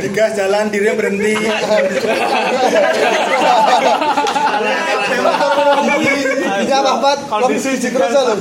Digas 0.00 0.32
jalan 0.32 0.72
dirinya 0.72 0.96
berhenti. 0.96 1.36
Ini 6.60 6.74
apa-apa, 6.76 7.10
kondisi 7.28 7.76
siji 7.76 7.88
terus 7.94 8.12
lho. 8.12 8.34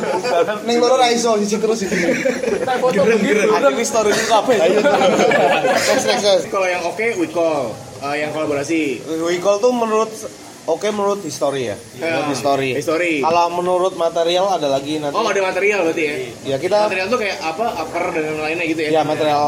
Ning 0.67 0.77
loro 0.83 0.99
ra 0.99 1.07
iso, 1.09 1.39
siji 1.39 1.57
terus 1.57 1.79
iki. 1.88 1.95
Ada 3.49 3.69
di 3.71 3.85
story 3.88 4.11
itu 4.11 4.33
apa? 4.33 4.51
Ayo. 4.55 4.79
Next 4.83 6.05
next 6.05 6.23
next. 6.27 6.45
Kalau 6.51 6.67
yang 6.67 6.83
oke, 6.83 7.07
we 7.19 7.27
call. 7.31 7.71
Eh, 7.99 8.15
yang 8.23 8.31
kolaborasi. 8.31 9.03
Wicall 9.27 9.59
tuh 9.59 9.75
menurut 9.75 10.07
oke 10.69 10.88
menurut 10.89 11.19
history 11.19 11.67
ya. 11.67 11.75
Menurut 11.95 12.29
history. 12.29 12.69
History. 12.73 13.13
Kalau 13.19 13.49
menurut 13.51 13.93
material 13.95 14.45
ada 14.47 14.67
lagi 14.67 14.97
nanti. 14.97 15.13
Oh, 15.13 15.25
ada 15.25 15.41
material 15.41 15.83
berarti 15.83 16.03
ya? 16.03 16.13
Ya 16.45 16.57
kita 16.57 16.85
Material 16.85 17.07
tuh 17.07 17.17
kayak 17.17 17.38
apa? 17.39 17.65
Upper 17.75 18.03
dan 18.11 18.23
lain-lainnya 18.29 18.65
gitu 18.65 18.81
ya? 18.85 18.89
ya 18.91 19.01
material 19.01 19.41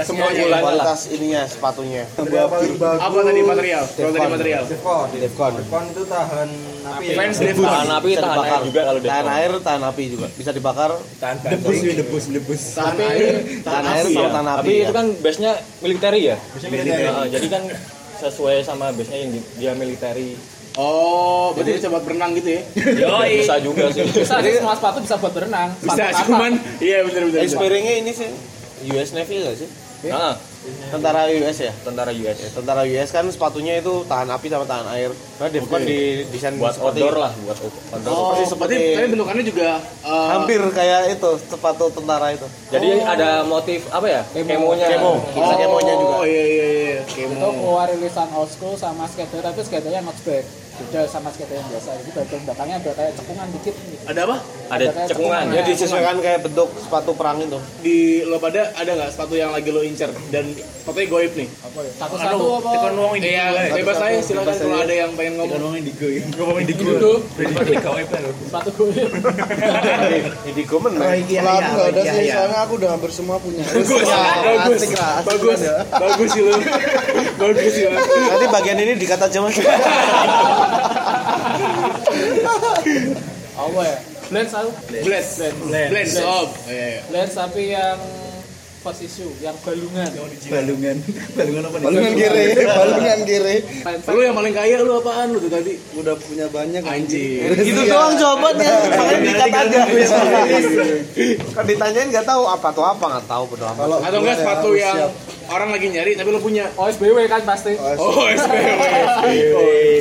Semuanya 0.00 0.32
kualitas, 0.34 0.48
ya? 0.50 0.60
kualitas 0.60 1.00
ininya 1.10 1.42
sepatunya. 1.44 2.02
Paling 2.14 2.74
bagus. 2.76 3.00
Apa 3.00 3.16
tadi 3.22 3.40
material? 3.42 3.82
Kalau 3.86 4.12
tadi 4.12 4.28
material. 4.30 4.62
Defcon. 4.64 5.06
Defcon. 5.14 5.52
Defcon 5.56 5.84
itu 5.86 6.02
tahan 6.04 6.48
api. 6.86 7.04
ya. 7.04 7.14
Fans 7.14 7.36
Defcon. 7.38 7.66
Tahan 7.66 7.90
api, 7.94 8.10
tahan 8.14 8.38
air 8.40 8.60
juga 8.62 8.80
kalau 8.82 9.00
Tahan 9.00 9.24
Defcon. 9.24 9.36
air, 9.36 9.50
tahan 9.60 9.82
api 9.84 10.04
juga. 10.08 10.26
Bisa 10.32 10.50
dibakar. 10.50 10.90
Debus, 11.44 11.76
ya, 11.78 11.92
debus, 11.94 12.24
debus. 12.30 12.62
Tahan 12.72 12.96
air, 12.98 13.34
Tahan 13.60 13.84
air 13.86 14.04
sama 14.06 14.28
tahan 14.30 14.48
api. 14.48 14.58
Tapi 14.60 14.72
ya. 14.72 14.82
itu 14.82 14.92
kan 14.92 15.06
base-nya 15.20 15.52
military 15.78 16.20
ya? 16.24 16.36
Nah, 17.04 17.26
jadi 17.26 17.46
kan 17.48 17.62
sesuai 18.16 18.62
sama 18.62 18.88
base-nya 18.90 19.18
yang 19.18 19.30
di- 19.32 19.46
dia 19.58 19.72
military. 19.74 20.38
Oh, 20.74 21.54
berarti 21.54 21.78
bisa 21.78 21.86
buat 21.86 22.02
berenang 22.02 22.34
gitu 22.34 22.50
ya? 22.50 22.62
Yoi. 22.98 23.46
Bisa 23.46 23.62
juga 23.62 23.88
sih. 23.88 24.02
Bisa 24.04 24.42
sih 24.42 24.52
semua 24.54 24.74
sepatu 24.74 24.98
bisa 24.98 25.14
buat 25.16 25.30
berenang. 25.30 25.70
Bisa, 25.78 26.02
apa? 26.04 26.26
cuman 26.26 26.52
iya 26.78 27.02
bener. 27.02 27.30
Inspiringnya 27.36 27.94
ini 28.02 28.10
sih 28.10 28.26
US 28.90 29.14
Navy 29.14 29.38
nggak 29.38 29.56
sih? 29.56 29.68
Nah, 30.04 30.36
Tentara 30.64 31.28
US 31.28 31.58
ya. 31.60 31.72
tentara 31.80 32.08
US. 32.10 32.36
Tentara 32.50 32.82
US 32.82 33.08
kan 33.08 33.24
sepatunya 33.28 33.76
itu 33.78 34.00
tahan 34.04 34.26
api 34.26 34.48
sama 34.48 34.64
tahan 34.64 34.88
air. 34.92 35.12
Nah, 35.36 35.48
Defcon 35.48 35.80
di 35.80 36.24
desain 36.26 36.56
Buat 36.56 36.74
seperti- 36.74 37.04
outdoor 37.04 37.16
lah, 37.18 37.32
buat 37.38 37.58
outdoor. 37.60 37.80
Oh, 38.08 38.32
seperti- 38.32 38.32
berarti 38.32 38.44
seperti- 38.48 38.96
tapi 38.96 39.08
bentukannya 39.12 39.44
juga 39.44 39.68
eh, 40.02 40.28
Hampir 40.30 40.60
kayak 40.72 41.00
itu 41.10 41.30
sepatu 41.46 41.84
tentara 41.90 42.32
itu. 42.32 42.46
Jadi 42.68 42.88
ada 42.98 43.44
motif 43.44 43.84
apa 43.88 44.06
ya? 44.08 44.22
Kemo. 44.26 44.72
Kemonya. 44.72 44.86
Kemo. 44.90 45.12
Bisa 45.30 45.54
kemonya 45.54 45.94
juga. 45.94 46.14
Oh 46.14 46.24
iya 46.24 46.44
iya 46.46 46.66
iya. 46.66 47.00
Itu 47.04 47.28
Kemo. 47.28 47.48
keluar 47.54 47.86
rilisan 47.86 48.28
old 48.32 48.48
school 48.48 48.74
sama 48.74 49.04
skater 49.04 49.40
tapi 49.40 49.60
skaternya 49.60 50.00
notchback. 50.00 50.44
Beda 50.74 51.06
sama 51.06 51.30
skater 51.30 51.54
yang 51.54 51.68
biasa. 51.70 51.90
Jadi 52.02 52.10
bagian 52.10 52.40
belakangnya 52.42 52.76
ada 52.82 52.90
kayak 52.98 53.12
cekungan 53.14 53.46
dikit 53.54 53.74
gitu. 53.78 54.04
Ada 54.10 54.20
apa? 54.26 54.36
Ada 54.66 54.84
kayak 54.90 55.08
cekungan. 55.14 55.44
Ya 55.54 55.62
disesuaikan 55.62 56.16
kayak 56.18 56.40
bentuk 56.42 56.68
sepatu 56.82 57.10
perang 57.14 57.38
itu. 57.38 57.58
Di 57.78 57.96
lo 58.26 58.42
pada 58.42 58.74
ada 58.74 58.90
nggak 58.90 59.10
sepatu 59.14 59.34
yang 59.38 59.54
lagi 59.54 59.70
lo 59.70 59.86
incer 59.86 60.10
dan 60.34 60.50
sepatunya 60.82 61.06
goib 61.06 61.32
nih? 61.38 61.48
Apa 61.62 61.78
ya? 61.78 61.92
Satu-satu 61.94 62.44
apa? 62.58 62.70
Iya, 63.22 63.44
bebas 63.72 63.98
aja 64.02 64.18
silakan 64.18 64.54
kalau 64.54 64.78
ada 64.82 64.94
yang 64.94 65.10
pengen 65.14 65.32
ngomong. 65.38 65.58
Ngomongin 66.34 66.66
di 66.66 66.74
Dulu. 66.84 67.12
Berarti 67.38 67.74
gawe 67.78 68.00
apa 68.02 68.16
lo? 68.18 68.30
Sepatu 68.34 68.70
goyim. 68.74 69.10
Indigo 70.44 70.76
menang. 70.82 71.06
Kalau 71.22 71.54
aku 71.54 71.70
nggak 71.70 71.88
ada 71.94 72.02
sih, 72.02 72.26
soalnya 72.28 72.58
aku 72.66 72.72
udah 72.76 72.90
hampir 72.90 73.10
semua 73.14 73.36
punya. 73.38 73.62
Bagus, 73.62 74.02
bagus, 74.02 74.82
bagus, 75.22 75.60
bagus 75.86 76.28
sih 76.34 76.42
lo, 76.42 76.52
bagus 77.42 77.70
sih 77.70 77.84
lo. 77.86 77.94
Nanti 78.02 78.46
bagian 78.50 78.78
ini 78.82 78.92
dikat 78.98 79.22
aja 79.22 79.38
mas. 79.38 79.54
Apa 83.54 83.80
ya? 83.86 83.96
Blend 84.24 84.48
satu. 84.48 84.70
Blend, 84.88 85.04
blend, 85.04 85.56
blend, 85.92 86.10
oh, 86.24 86.48
iya, 86.66 86.86
iya. 86.96 87.02
Blend 87.12 87.30
tapi 87.30 87.62
yang 87.70 87.98
first 88.84 89.00
issue, 89.00 89.32
yang 89.40 89.56
balungan. 89.64 90.12
balungan 90.52 90.96
balungan 91.40 91.62
apa 91.64 91.76
nih 91.80 91.86
Balungan 91.88 92.12
kiri, 92.12 92.44
balungan 92.68 93.20
kiri. 93.24 93.56
Lu 94.12 94.20
yang 94.20 94.36
paling 94.36 94.52
kaya 94.52 94.76
lu 94.84 94.92
apaan 95.00 95.32
lu 95.32 95.38
tuh 95.40 95.48
tadi? 95.48 95.80
Udah 95.96 96.12
punya 96.20 96.46
banyak. 96.52 96.84
Anjir. 96.84 97.48
Itu 97.56 97.80
doang 97.88 98.12
jawabannya. 98.20 98.74
Makanya 99.00 99.18
dikat 99.24 99.50
aja. 99.56 99.80
Kan 101.56 101.64
ditanyain 101.64 102.08
nggak 102.12 102.26
tahu 102.28 102.44
apa 102.44 102.68
tuh 102.76 102.84
apa 102.84 103.04
nggak 103.08 103.24
tahu. 103.24 103.44
Kalau 103.56 103.98
Atau 104.04 104.18
enggak 104.20 104.36
sepatu 104.36 104.68
yang 104.76 105.08
orang 105.50 105.68
lagi 105.72 105.86
nyari 105.92 106.16
tapi 106.16 106.28
lu 106.32 106.40
punya? 106.40 106.70
OSBW 106.76 107.28
kan 107.28 107.42
pasti. 107.44 107.76
Oh, 107.76 108.26
SPW. 108.28 108.80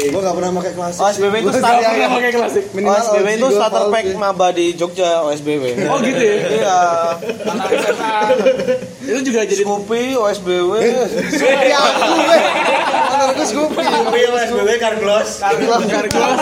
Gue 0.09 0.21
nggak 0.21 0.35
pernah 0.37 0.49
pakai 0.61 0.73
klasik. 0.77 1.01
OSBW 1.01 1.33
itu 1.39 1.49
Gua 1.49 1.59
starter 1.59 1.81
Gak 1.83 1.91
pernah 1.93 2.11
pakai 2.15 2.31
klasik. 2.31 2.63
Minimal 2.71 2.95
OSBW 2.95 3.27
itu 3.33 3.47
starter 3.51 3.83
pack 3.91 4.05
maba 4.15 4.47
di 4.55 4.65
Jogja 4.77 5.09
OSBW. 5.27 5.63
Oh 5.89 5.97
gitu 5.99 6.23
ya? 6.23 6.35
Iya. 6.47 6.79
Itu 9.03 9.19
juga 9.27 9.39
jadi 9.43 9.63
Scoopy, 9.63 10.15
OSBW. 10.15 10.71
Scoopy 11.31 11.69
aku, 11.75 12.11
weh. 12.29 12.43
Menurutku 13.11 13.43
Scoopy. 13.47 13.83
SBW 14.23 14.69
Carglass 14.79 15.29
Carglass. 15.43 16.39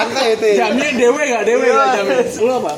Angka 0.00 0.22
itu. 0.32 0.48
Jamnya 0.56 0.88
dewe 0.96 1.22
gak? 1.28 1.42
Dewe 1.44 1.66
gak 1.68 1.88
jamnya? 1.96 2.18
Lu 2.40 2.52
apa? 2.64 2.72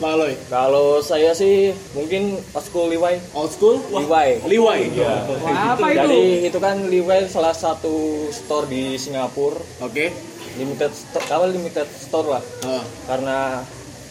Pak 0.00 0.10
Aloy? 0.10 0.32
Kalau 0.50 0.98
saya 0.98 1.30
sih 1.34 1.70
mungkin 1.94 2.38
old 2.52 2.64
school 2.64 2.86
Levi. 2.90 3.14
Old 3.34 3.50
school? 3.54 3.76
Levi. 3.90 4.42
Liwai? 4.46 4.90
Iya. 4.90 5.14
Wah, 5.42 5.78
apa 5.78 5.86
itu? 5.90 5.98
Jadi 6.02 6.24
itu 6.50 6.58
kan 6.58 6.76
Levi 6.90 7.30
salah 7.30 7.54
satu 7.54 8.26
store 8.34 8.66
di 8.66 8.98
Singapura. 8.98 9.62
Oke. 9.82 10.10
Limited 10.54 10.90
store, 10.94 11.26
kalau 11.26 11.46
limited 11.50 11.86
store 11.98 12.38
lah. 12.38 12.42
Ah. 12.62 12.82
Karena 13.10 13.38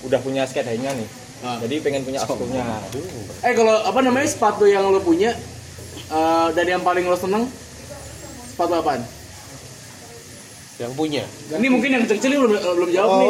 udah 0.03 0.19
punya 0.19 0.43
skate 0.43 0.75
high-nya 0.75 0.91
nih. 0.95 1.09
Ah. 1.43 1.59
Jadi 1.63 1.75
pengen 1.83 2.03
punya 2.07 2.23
old 2.23 2.29
school-nya. 2.35 2.63
Eh 3.43 3.53
kalau 3.55 3.75
apa 3.83 3.99
namanya 3.99 4.27
sepatu 4.27 4.63
yang 4.67 4.87
lo 4.87 4.99
punya 5.03 5.35
eh, 6.11 6.47
dan 6.55 6.65
yang 6.67 6.83
paling 6.83 7.07
lo 7.07 7.15
seneng 7.15 7.47
sepatu 8.51 8.79
apaan? 8.79 9.03
Yang 10.81 10.91
punya. 10.97 11.23
Ini 11.53 11.67
mungkin 11.69 11.89
yang 11.93 12.01
kecil-kecil 12.09 12.31
belum 12.33 12.53
belum 12.57 12.89
jawab 12.89 13.09
nih. 13.21 13.29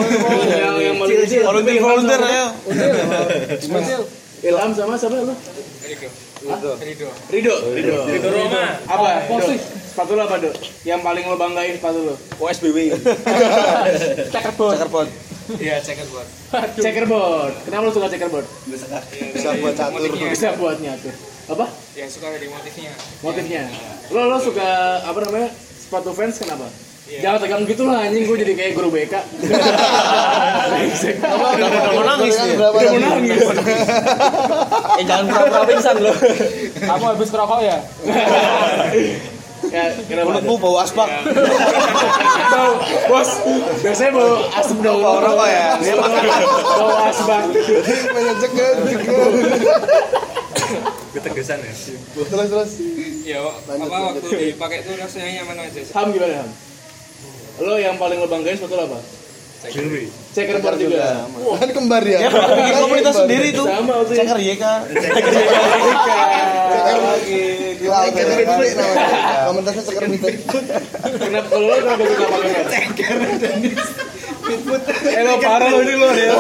yang 0.56 0.76
yang 0.80 0.96
paling 0.96 1.18
kecil. 1.28 1.42
Volunteer, 1.44 1.82
volunteer 1.84 2.22
ya. 2.24 2.46
Kecil. 3.60 4.02
Ilham 4.44 4.72
sama 4.76 4.96
siapa 4.96 5.16
lu? 5.24 5.36
Rido. 5.84 6.08
Rido. 7.32 7.56
Rido. 7.72 7.98
Rido 8.08 8.28
Roma. 8.32 8.64
Apa? 8.88 9.28
posisi. 9.28 9.60
Sepatu 9.94 10.18
lo 10.18 10.26
apa, 10.26 10.36
Dok? 10.42 10.56
Yang 10.88 11.02
paling 11.04 11.24
lo 11.28 11.36
banggain 11.40 11.76
sepatu 11.80 12.00
lo? 12.02 12.16
OSBW. 12.40 12.78
Checkerboard. 14.34 14.76
Checkerboard. 14.80 15.10
Iya, 15.60 15.76
checkerboard. 15.84 16.28
Checkerboard. 16.80 17.54
Kenapa 17.68 17.84
lo 17.84 17.92
suka 17.92 18.08
checkerboard? 18.08 18.48
Bisa 18.72 19.50
buat 19.60 19.76
catur. 19.76 20.08
Bisa 20.16 20.56
buat 20.56 20.80
nyatu. 20.80 21.12
Apa? 21.52 21.68
Yang 22.00 22.10
suka 22.16 22.32
dari 22.32 22.48
motifnya. 22.48 22.92
Motifnya. 23.20 23.64
Lo 24.16 24.32
lo 24.32 24.40
suka 24.40 25.04
apa 25.04 25.20
namanya? 25.20 25.52
Sepatu 25.52 26.16
fans 26.16 26.40
kenapa? 26.40 26.72
Jangan 27.04 27.40
tegang 27.44 27.64
gitu 27.68 27.84
lah 27.84 28.08
anjing 28.08 28.24
gue 28.24 28.38
jadi 28.40 28.54
kayak 28.56 28.72
guru 28.80 28.88
BK. 28.88 29.16
Udah 31.36 31.92
mau 31.92 32.04
nangis 32.08 32.36
nih. 32.40 32.56
Udah 32.56 32.70
mau 32.72 32.80
tadi? 32.80 32.98
nangis. 33.04 33.44
eh 35.00 35.04
jangan 35.04 35.26
pura-pura 35.28 35.64
pingsan 35.68 35.96
loh. 36.00 36.16
Kamu 36.80 37.04
habis 37.12 37.28
ngerokok 37.28 37.60
ya? 37.60 37.78
Ya, 39.72 39.90
kenapa? 40.08 40.28
Mulutmu 40.32 40.56
bau 40.60 40.80
asbak. 40.80 41.08
Bau, 42.52 42.72
bos, 43.12 43.30
biasanya 43.84 44.12
bau 44.16 44.32
asap 44.64 44.78
dong. 44.80 45.00
Bau 45.04 45.20
rokok 45.20 45.48
ya. 45.52 45.68
Dia 45.84 45.96
Bau 46.00 46.96
asbak. 47.04 47.44
Banyak 48.16 48.36
cekel, 48.40 48.72
cekel. 48.88 49.20
Ketegasan 51.20 51.60
ya. 51.68 51.74
Terus 52.16 52.48
terus. 52.48 52.72
Iya, 53.24 53.40
apa 53.44 53.98
waktu 54.12 54.56
dipakai 54.56 54.88
itu 54.88 54.96
rasanya 54.96 55.44
nyaman 55.44 55.68
aja. 55.68 55.82
Ham 56.00 56.08
gimana 56.16 56.48
Ham? 56.48 56.50
Lo 57.62 57.78
yang 57.78 58.02
paling 58.02 58.18
lo 58.18 58.26
banggain 58.26 58.58
sepatu 58.58 58.74
lo 58.74 58.90
apa? 58.90 58.98
Checkerboard 60.34 60.76
juga. 60.76 61.24
Kan 61.56 61.70
kembar 61.72 62.04
ya. 62.04 62.20
dia 62.20 62.28
pernah 62.28 62.52
bikin 62.52 62.76
komunitas 62.84 63.16
Kembar. 63.16 63.28
sendiri 63.32 63.48
tuh. 63.56 63.64
Sama 63.70 63.94
waktu 64.02 64.12
itu. 64.12 64.20
Ceker 64.20 64.40
YK. 64.44 64.64
Ceker 64.92 65.34
lagi. 67.00 67.44
Gila, 67.80 67.98
ceker 68.12 68.28
mitik 68.28 68.76
namanya. 68.76 69.08
Komunitasnya 69.48 69.84
ceker 69.88 70.04
mitik. 70.12 70.36
Kenapa 71.16 71.48
kalau 71.48 71.64
lo 71.64 71.74
kenapa 71.80 72.04
suka 72.04 72.26
pakai 72.28 72.50
fans? 72.52 72.68
Ceker 72.74 73.16
Eh 75.14 75.22
lo 75.24 75.34
parah 75.40 75.70
lo 75.72 75.80
ini 75.80 75.96
lo 75.96 76.08
ya. 76.12 76.36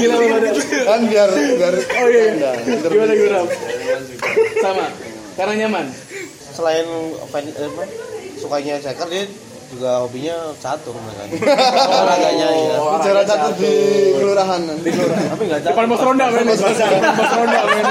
Gila 0.00 0.14
lo 0.16 0.26
pada. 0.32 0.48
Kan 0.88 1.00
biar 1.04 1.28
biar 1.36 1.74
Oh 1.76 2.08
iya. 2.08 2.52
Gimana 2.64 3.12
gimana? 3.12 3.38
Ham? 3.44 3.48
Sama. 4.64 4.86
Karena 5.36 5.52
nyaman. 5.66 5.86
Selain 6.56 6.86
apa, 7.20 7.44
sukanya 8.40 8.80
ceker 8.80 9.08
dia 9.12 9.28
juga 9.68 10.00
hobinya 10.00 10.36
catur 10.56 10.96
mereka. 10.96 11.22
Olahraganya 11.92 12.48
ya. 12.48 12.76
bicara 12.96 13.22
catur 13.22 13.52
di 13.56 13.72
kelurahan. 14.16 14.60
Di 14.80 14.90
kelurahan. 14.90 15.26
Tapi 15.28 15.42
nggak 15.44 15.60
catur. 15.60 15.72
Depan 15.76 15.84
pos 15.86 16.02
ronda 16.02 16.26
men. 16.32 16.44
Depan 16.48 17.12
pos 17.14 17.32
ronda 17.36 17.60
men. 17.68 17.84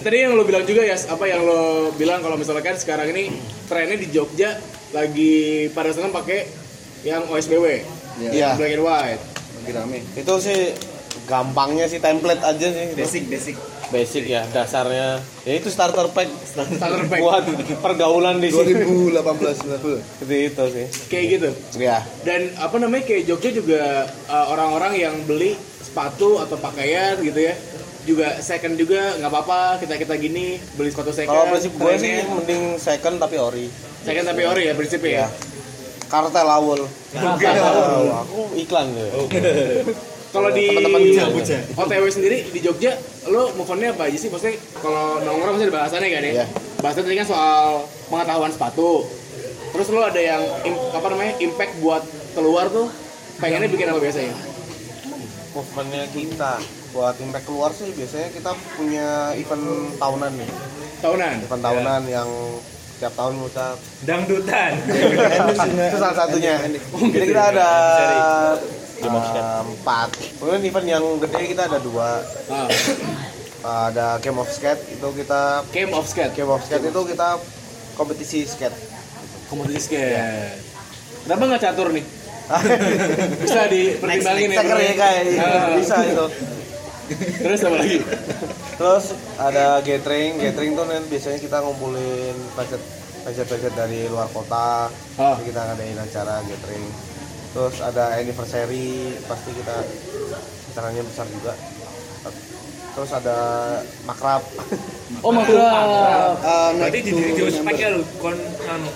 Tadi 0.00 0.16
yang 0.16 0.32
lo 0.32 0.42
bilang 0.46 0.64
juga 0.64 0.80
ya, 0.80 0.96
apa 0.96 1.24
yang 1.28 1.44
lo 1.44 1.92
bilang 1.92 2.24
kalau 2.24 2.40
misalkan 2.40 2.72
sekarang 2.74 3.12
ini 3.12 3.36
trennya 3.68 4.00
di 4.00 4.08
Jogja 4.08 4.56
lagi 4.90 5.68
pada 5.70 5.92
senang 5.92 6.10
pakai 6.10 6.48
yang 7.04 7.24
OSBW, 7.28 7.84
Iya. 8.20 8.56
black 8.56 8.72
and 8.74 8.84
white. 8.84 9.22
Lagi 9.60 9.70
rame. 9.76 9.98
Itu 10.16 10.40
sih 10.40 10.72
gampangnya 11.28 11.84
sih 11.84 12.00
template 12.00 12.40
aja 12.40 12.68
sih. 12.70 12.86
basic 12.96 13.28
basic 13.28 13.56
Basic 13.90 14.24
ya 14.24 14.46
dasarnya. 14.48 15.18
Ya 15.42 15.52
itu 15.58 15.66
starter 15.66 16.06
pack 16.14 16.30
Starter 16.46 17.10
pack. 17.10 17.20
buat 17.20 17.44
pergaulan 17.82 18.38
di 18.38 18.54
sini. 18.54 18.86
2018 19.14 19.66
level. 19.66 19.94
Seperti 20.18 20.36
itu 20.46 20.64
sih. 20.70 20.86
Kayak 21.10 21.24
gitu. 21.34 21.48
Ya. 21.76 21.98
Dan 22.22 22.54
apa 22.54 22.78
namanya 22.78 23.02
kayak 23.04 23.26
Jogja 23.26 23.50
juga 23.50 23.82
uh, 24.30 24.46
orang-orang 24.48 24.92
yang 24.94 25.14
beli 25.26 25.58
sepatu 25.82 26.38
atau 26.38 26.54
pakaian 26.54 27.18
gitu 27.18 27.42
ya 27.42 27.54
juga 28.00 28.40
second 28.40 28.80
juga 28.80 29.12
nggak 29.20 29.28
apa-apa 29.28 29.76
kita 29.76 29.94
kita 30.00 30.14
gini 30.16 30.56
beli 30.72 30.88
sepatu 30.88 31.12
second 31.12 31.36
Kalau 31.36 31.52
prinsip 31.52 31.72
gue 31.76 31.94
sih 32.00 32.14
mending 32.24 32.62
second 32.80 33.20
tapi 33.20 33.36
ori. 33.36 33.66
second 34.00 34.24
tapi 34.24 34.42
ori 34.48 34.62
ya 34.70 34.72
prinsipnya 34.72 35.12
ya 35.12 35.28
Kartel 36.10 36.48
awal. 36.48 36.80
aku 38.26 38.40
iklan 38.58 38.86
ya. 38.98 39.06
Kalau 40.30 40.48
di 40.48 40.66
Teman-teman 40.68 41.00
Jogja. 41.04 41.58
OTW 41.74 42.04
sendiri 42.06 42.36
di 42.46 42.60
Jogja 42.60 42.94
lo 43.26 43.50
move 43.52 43.66
on-nya 43.68 43.90
apa 43.90 44.06
aja 44.06 44.14
sih 44.16 44.28
maksudnya 44.28 44.54
kalau 44.78 45.18
nongkrong 45.20 45.54
pasti 45.54 45.66
ada 45.66 45.74
bahasannya 45.76 46.08
kan 46.08 46.22
ya 46.22 46.32
Iya. 46.32 46.46
bahasannya 46.78 47.06
tadi 47.06 47.16
kan 47.18 47.28
soal 47.28 47.62
pengetahuan 48.06 48.50
sepatu 48.50 49.04
terus 49.70 49.86
lo 49.88 50.02
ada 50.02 50.18
yang 50.18 50.42
apa 50.90 51.06
namanya 51.08 51.34
impact 51.36 51.72
buat 51.78 52.02
keluar 52.32 52.66
tuh 52.68 52.86
pengennya 53.36 53.68
bikin 53.68 53.86
apa 53.86 53.98
biasanya 53.98 54.34
Movementnya 55.50 56.06
kita 56.08 56.62
buat 56.90 57.18
impact 57.18 57.44
keluar 57.44 57.70
sih 57.70 57.90
biasanya 57.90 58.30
kita 58.30 58.50
punya 58.74 59.34
event 59.34 59.66
tahunan 59.98 60.30
nih. 60.32 60.50
tahunan 61.00 61.34
Event 61.42 61.62
tahunan 61.64 62.02
yang 62.06 62.28
setiap 62.94 63.14
tahun 63.16 63.34
kita 63.40 63.66
Dangdutan. 64.00 64.70
itu 65.90 65.98
salah 65.98 66.16
satunya. 66.16 66.54
Jadi 66.62 66.78
kita 67.26 67.42
ada 67.50 67.70
uh, 69.02 69.62
empat. 69.62 70.08
Kemudian 70.36 70.62
event 70.62 70.86
yang 70.88 71.04
gede 71.18 71.40
kita 71.48 71.62
ada 71.66 71.78
dua. 71.78 72.20
ah, 72.48 72.68
Ada 73.86 74.16
Game 74.18 74.36
of 74.36 74.48
Skate 74.48 74.80
itu 74.90 75.08
kita 75.14 75.68
game 75.68 75.92
of 75.92 76.04
skate 76.04 76.32
Game 76.32 76.48
of 76.48 76.60
Skate 76.60 76.80
itu 76.82 77.00
kita 77.06 77.36
kompetisi 77.92 78.44
skate. 78.44 78.72
kompetisi 79.46 79.92
skate 79.92 80.16
kenapa 81.20 81.42
nggak 81.44 81.60
catur 81.60 81.90
nih 81.90 82.00
bisa 83.42 83.60
dipertimbangin 83.66 84.48
ya 84.48 84.62
ya 84.64 84.94
kayak 84.96 85.22
Ah. 85.36 85.76
bisa 85.76 85.96
itu. 86.02 86.26
terus 87.36 87.60
apa 87.60 87.76
lagi 87.76 87.98
Terus 88.80 89.04
ada 89.36 89.84
gathering, 89.84 90.40
gathering 90.40 90.72
tuh 90.72 90.88
nanti 90.88 91.12
biasanya 91.12 91.36
kita 91.36 91.60
ngumpulin 91.60 92.32
budget 92.56 92.80
budget 93.20 93.44
budget 93.44 93.72
dari 93.76 94.08
luar 94.08 94.24
kota. 94.32 94.88
Ah. 95.14 95.36
Jadi 95.36 95.52
kita 95.52 95.60
ngadain 95.60 96.00
acara 96.00 96.40
gathering. 96.42 96.84
Terus 97.50 97.76
ada 97.80 98.14
anniversary, 98.14 98.88
pasti 99.26 99.50
kita 99.50 99.76
acaranya 100.70 101.02
besar 101.02 101.26
juga. 101.26 101.52
Terus 102.90 103.10
ada 103.12 103.38
makrab. 104.04 104.42
oh 105.26 105.32
makrab 105.32 106.38
Eh, 106.38 106.70
Berarti 106.76 106.98
di 107.00 107.10
di 107.10 107.22
di 107.32 107.42
speknya 107.48 107.88
lu 107.90 108.02
kon 108.18 108.34
anu 108.64 108.88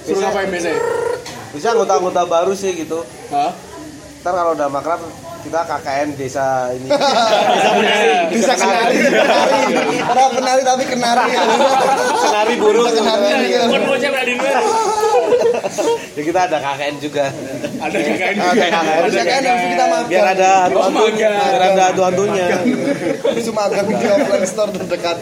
suruh 0.00 0.18
ngapain 0.18 0.48
biasanya 0.48 0.80
Bisa 1.52 1.76
anggota-anggota 1.76 2.24
baru 2.24 2.52
sih 2.54 2.72
gitu. 2.74 3.04
Hah? 3.28 3.52
Ntar 4.20 4.32
kalau 4.32 4.52
udah 4.52 4.68
makrab 4.68 5.00
kita 5.40 5.60
KKN 5.64 6.08
desa 6.16 6.68
ini. 6.72 6.88
bisa 8.32 8.52
kenari 8.52 8.96
kenari 9.08 9.56
ada 9.98 10.22
kenari 10.30 10.62
tapi 10.62 10.84
kenari 10.84 11.32
Kenari 12.20 12.54
burung. 12.56 12.88
kenari 12.92 13.48
bocah 13.80 14.08
berada 14.08 14.24
di 14.24 14.34
luar. 14.36 14.89
Ya 16.16 16.22
kita 16.22 16.40
ada 16.42 16.56
KKN 16.58 16.94
juga. 16.98 17.24
ada 17.78 17.96
KKN 17.96 18.34
Ada 18.34 18.50
juga 18.50 18.66
KKN. 18.66 19.02
bisa 19.04 19.22
kan 19.22 19.42
yang 19.42 19.58
kita 19.68 19.84
makan 19.86 20.08
Biar 20.08 20.26
ada 20.30 20.50
Oh, 20.70 20.90
magang. 20.90 21.34
Biar 21.34 21.62
ada 21.66 21.82
hantu-hantunya. 21.86 22.46
bisa 23.30 23.50
makan 23.50 23.84
di 23.88 24.06
offline 24.06 24.44
store 24.44 24.70
terdekat 24.72 25.16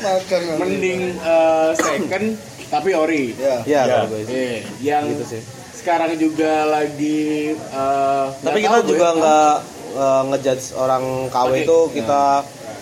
makan 0.00 0.40
mending 0.58 1.00
eh, 1.16 1.70
second 1.74 2.26
tapi 2.68 2.90
ori 2.92 3.34
ya 3.34 3.56
Iya, 3.64 4.06
gue 4.06 4.22
sih. 4.22 4.32
Eh, 4.32 4.58
yang 4.80 5.04
Gitu 5.08 5.24
sih. 5.28 5.42
sekarang 5.72 6.12
juga 6.14 6.68
lagi 6.68 7.52
eh, 7.52 8.24
Tapi 8.38 8.58
kita 8.60 8.78
gue. 8.78 8.88
juga 8.90 9.06
nggak 9.12 9.54
uh, 9.90 10.22
ngejudge 10.28 10.76
orang 10.76 11.02
KW 11.26 11.50
Oke. 11.50 11.60
itu 11.60 11.78
kita 11.94 12.22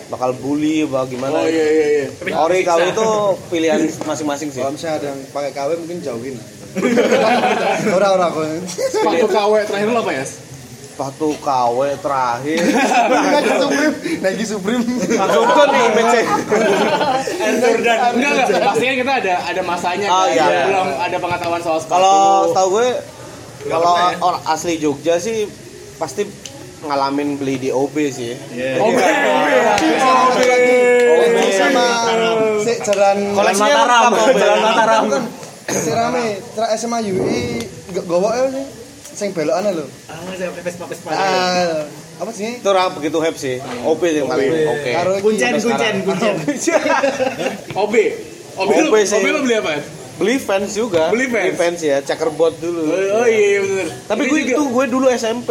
bakal 0.09 0.33
bully 0.35 0.83
apa 0.83 1.05
gimana. 1.05 1.33
oh 1.35 1.45
iya 1.45 1.65
iya 1.67 1.87
iya. 1.87 2.07
Ori 2.35 2.61
KW 2.61 2.81
itu 2.89 3.09
pilihan 3.47 3.77
masing-masing 4.03 4.49
sih. 4.49 4.57
kalau 4.57 4.73
misalnya 4.73 4.95
ada 4.97 5.07
yang 5.07 5.19
pakai 5.29 5.51
KW 5.51 5.69
mungkin 5.77 5.97
jauhin. 5.99 6.35
Orang-orang 7.91 8.29
kok 8.29 8.45
sepatu 8.69 9.25
KW 9.27 9.53
terakhir 9.63 9.87
lo 9.87 10.01
apa 10.01 10.13
ya 10.13 10.25
Sepatu 10.25 11.31
KW 11.39 11.77
terakhir. 11.97 12.59
Nike 13.31 13.55
Supreme 13.55 13.93
Nike 14.19 14.45
Supreme. 14.45 14.83
Langsung 15.15 15.45
kan 15.47 15.67
nih 15.69 15.85
BC. 15.95 16.15
enggak 17.71 17.97
enggak. 18.11 18.45
Pastinya 18.59 18.93
kita 18.97 19.13
ada 19.17 19.35
ada 19.45 19.61
masanya 19.63 20.07
Oh, 20.09 20.25
kan? 20.25 20.33
iya. 20.35 20.45
Belum 20.67 20.87
ada 20.99 21.17
pengetahuan 21.17 21.61
soal 21.63 21.79
sepatu. 21.79 21.95
Kalau 21.95 22.19
tahu 22.51 22.67
gue 22.75 22.89
kalau 23.67 23.93
orang 24.19 24.43
asli 24.45 24.75
Jogja 24.75 25.15
sih 25.17 25.47
pasti 25.95 26.27
ngalamin 26.81 27.35
beli 27.35 27.55
di 27.57 27.69
OB 27.69 27.95
sih. 28.07 28.33
OB 28.77 28.95
OB 28.95 29.47
ya 30.39 30.57
OB 31.09 31.37
sama 31.51 31.85
si 32.59 32.71
jalan 32.81 33.17
Koleksinya 33.31 33.75
Mataram, 33.77 34.11
Jalan 34.31 34.59
Mataram. 34.61 35.03
si 35.69 35.89
rame 35.91 36.25
tra 36.51 36.65
SMA 36.73 36.99
UI 37.05 37.59
gak 37.91 38.05
gowok 38.05 38.33
ya 38.33 38.45
sih. 38.51 38.65
Sing 39.09 39.29
belokan 39.31 39.67
lho. 39.69 39.83
Ah, 40.07 40.15
saya 40.31 40.49
pepes 40.53 40.75
pepes 40.77 40.99
ah 41.05 41.83
apa 42.19 42.31
sih? 42.31 42.59
Itu 42.59 42.67
orang 42.67 42.95
begitu 42.95 43.17
hype 43.19 43.35
sih. 43.35 43.59
OB 43.83 44.01
sih 44.01 44.19
yang 44.19 44.27
paling 44.27 44.47
oke. 44.47 44.91
Kuncen, 45.19 45.51
kuncen, 45.57 45.93
kuncen. 46.07 46.35
OB 47.75 47.93
OB 48.55 48.69
lo 48.77 48.87
OB 48.87 48.95
sih. 49.03 49.15
OB 49.15 49.25
lo 49.27 49.39
beli 49.43 49.55
apa? 49.55 49.71
Beli 50.19 50.35
fans 50.35 50.75
juga. 50.75 51.07
Beli 51.09 51.31
fans? 51.55 51.79
ya, 51.79 52.03
checkerboard 52.03 52.59
dulu. 52.59 52.91
oh, 52.91 53.23
oh 53.23 53.25
iya 53.25 53.63
bener. 53.63 53.87
Tapi 54.03 54.21
Ini 54.21 54.29
gue 54.29 54.39
juga- 54.43 54.51
itu 54.51 54.63
gue 54.67 54.85
dulu 54.91 55.05
SMP. 55.09 55.49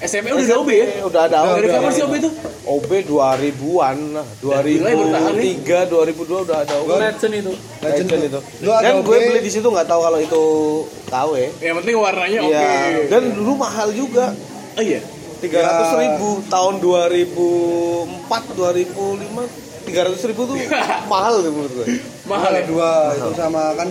SMP 0.00 0.26
udah 0.28 0.40
ada 0.42 0.56
OB 0.56 0.70
ya 0.70 0.86
Udah 1.04 1.22
ada 1.24 1.36
dari 1.52 1.66
OB. 1.66 1.74
kapan 1.74 1.90
sih 1.90 2.02
OB 2.02 2.14
itu 2.16 2.30
OB 2.62 2.90
2000-an 3.04 3.98
lah. 4.14 4.26
Gila, 4.38 4.60
ya 4.62 4.96
bertahan 4.96 5.32
nih. 5.34 5.54
2003, 5.60 5.92
2002 6.14 6.44
udah 6.46 6.58
ada 6.58 6.74
OB. 6.78 6.88
Legend 6.94 7.32
itu. 7.36 7.52
Legend 7.80 8.08
itu. 8.22 8.40
Dan 8.62 8.94
gue 9.00 9.16
beli 9.22 9.40
di 9.40 9.50
situ 9.50 9.66
nggak 9.66 9.84
tahu 9.86 10.00
kalau 10.00 10.18
itu 10.18 10.42
KW. 11.06 11.32
yang 11.60 11.76
penting 11.76 11.94
warnanya 11.94 12.40
oke 12.40 12.52
Iya. 12.52 13.08
Dan 13.08 13.22
dulu 13.32 13.52
mahal 13.56 13.88
juga. 13.90 14.32
oh 14.72 14.82
iya 14.82 15.00
Tiga 15.38 15.56
ratus 15.58 15.90
ribu 15.96 16.28
tahun 16.46 16.74
2004 16.78 18.28
2005 18.52 19.40
tiga 19.80 20.00
ratus 20.04 20.20
ribu 20.22 20.44
tuh 20.44 20.56
mahal 21.12 21.40
tuh 21.40 21.48
menurut 21.50 21.72
gue. 21.74 21.86
mahal 22.24 22.52
ya 22.52 22.62
dua 22.62 22.90
itu 23.16 23.30
sama 23.32 23.72
kan 23.72 23.88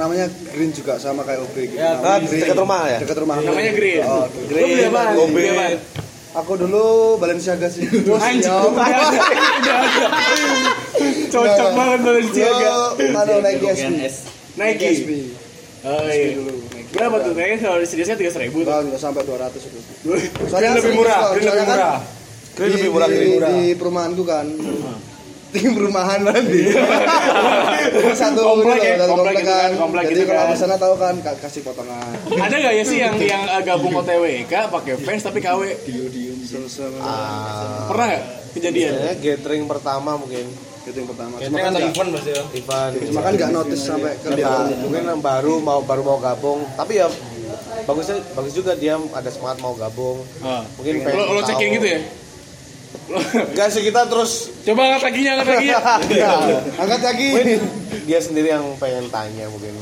namanya 0.00 0.26
Green 0.56 0.72
juga 0.72 0.96
sama 0.96 1.20
kayak 1.28 1.44
OB 1.44 1.56
gitu. 1.68 1.76
Ya, 1.76 2.00
Namanya 2.00 2.24
kan, 2.24 2.40
dekat 2.40 2.56
rumah 2.56 2.80
ya? 2.88 2.98
Dekat 3.04 3.18
rumah. 3.20 3.36
namanya 3.44 3.72
Green 3.76 4.00
Oh, 4.08 4.24
apa 4.24 5.00
OB. 5.20 5.36
Aku 6.30 6.52
dulu 6.54 7.18
Balenciaga 7.18 7.66
sih. 7.68 7.84
Terus 8.06 8.22
Anjing, 8.22 8.48
ya. 8.48 9.78
Cocok 11.28 11.70
banget 11.74 11.98
Balenciaga. 12.06 12.72
Anu 12.96 13.34
Nike 13.42 13.66
SB. 13.76 13.92
Nike. 14.56 14.90
Oh 15.80 16.06
iya. 16.06 16.36
Berapa 16.90 17.16
tuh? 17.22 17.32
Kayaknya 17.32 17.56
kalau 17.62 17.78
di 17.80 17.86
sini 17.88 18.02
tiga 18.04 18.32
seribu 18.32 18.62
tuh. 18.62 18.72
Nggak 18.72 19.00
sampai 19.00 19.22
200 19.26 19.58
itu. 19.58 19.78
Green 20.50 20.72
lebih 20.76 20.92
murah, 20.96 21.20
Green 21.34 21.46
lebih 21.50 21.64
kan 21.66 21.76
murah. 21.76 21.98
Green 22.54 22.70
di, 22.70 22.76
lebih 22.78 22.90
murah, 22.92 23.08
di, 23.08 23.14
Green 23.16 23.32
murah. 23.34 23.50
di 23.50 23.60
perumahanku 23.78 24.22
kan. 24.26 24.46
Di 25.50 25.66
perumahan 25.66 26.20
nanti. 26.22 26.60
Satu 28.12 28.40
Komplek 28.40 28.78
ini 28.78 28.86
ya, 28.86 28.94
satu 28.98 29.12
komplek 29.12 29.34
gitu 29.36 29.50
kan, 29.50 29.70
komplek 29.74 30.04
Jadi 30.04 30.14
gitu 30.14 30.22
kalau 30.24 30.42
kan. 30.42 30.50
ke 30.50 30.56
sana 30.56 30.76
tahu 30.76 30.94
kan 30.94 31.14
ka- 31.18 31.38
kasih 31.40 31.60
potongan. 31.62 32.12
Ada 32.28 32.54
nggak 32.56 32.72
ya 32.72 32.84
sih 32.84 32.98
yang 32.98 33.14
yang 33.18 33.42
uh, 33.48 33.62
gabung 33.62 33.94
OTWK 33.96 34.52
pakai 34.68 34.94
fans 34.96 35.22
tapi 35.22 35.38
KW? 35.40 35.62
Ah, 37.00 37.86
Pernah 37.86 38.06
nggak 38.06 38.22
kejadian? 38.52 38.90
Kayaknya 38.92 39.14
gathering 39.16 39.64
pertama 39.66 40.10
mungkin 40.14 40.44
yang 40.82 41.06
pertama. 41.06 41.34
Cuma 41.38 41.56
kan 41.56 41.72
kan 41.72 41.82
event 41.84 42.08
pasti 42.10 42.30
ya. 42.30 42.42
Ivan. 42.52 42.90
cuma 43.04 43.20
kan 43.20 43.32
nggak 43.32 43.50
notice 43.52 43.82
sampai 43.84 44.12
ke 44.16 44.28
dia. 44.32 44.44
Nah, 44.44 44.66
mungkin 44.80 45.02
yang 45.04 45.20
baru 45.20 45.54
mau 45.58 45.80
baru 45.80 46.02
mau 46.02 46.18
gabung 46.18 46.66
tapi 46.74 46.98
ya 46.98 47.06
bagusnya 47.84 48.18
bagus 48.32 48.52
juga 48.52 48.72
dia 48.74 48.96
ada 48.96 49.30
semangat 49.30 49.58
mau 49.58 49.74
gabung 49.74 50.22
Ah. 50.40 50.62
mungkin 50.74 51.04
Lo 51.04 51.30
lo 51.30 51.42
cekin 51.42 51.68
gitu 51.74 51.86
ya? 51.88 52.00
Enggak 53.10 53.68
sih 53.74 53.82
kita 53.82 54.06
terus 54.06 54.54
Coba 54.62 54.80
angkat 54.86 55.10
kakinya, 55.10 55.30
angkat 55.34 55.46
kakinya. 55.56 55.78
Angkat 56.82 57.00
lagi. 57.02 57.28
mungkin 57.32 57.60
dia 58.06 58.20
sendiri 58.22 58.48
yang 58.50 58.64
pengen 58.78 59.06
tanya 59.10 59.46
mungkin 59.50 59.74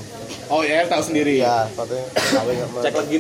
Oh 0.49 0.64
ya, 0.64 0.88
tahu 0.88 1.03
sendiri. 1.05 1.37
ya 1.37 1.69
KW 1.69 2.49
nggak 2.49 2.81
cek 2.81 2.95
lagi 2.97 3.19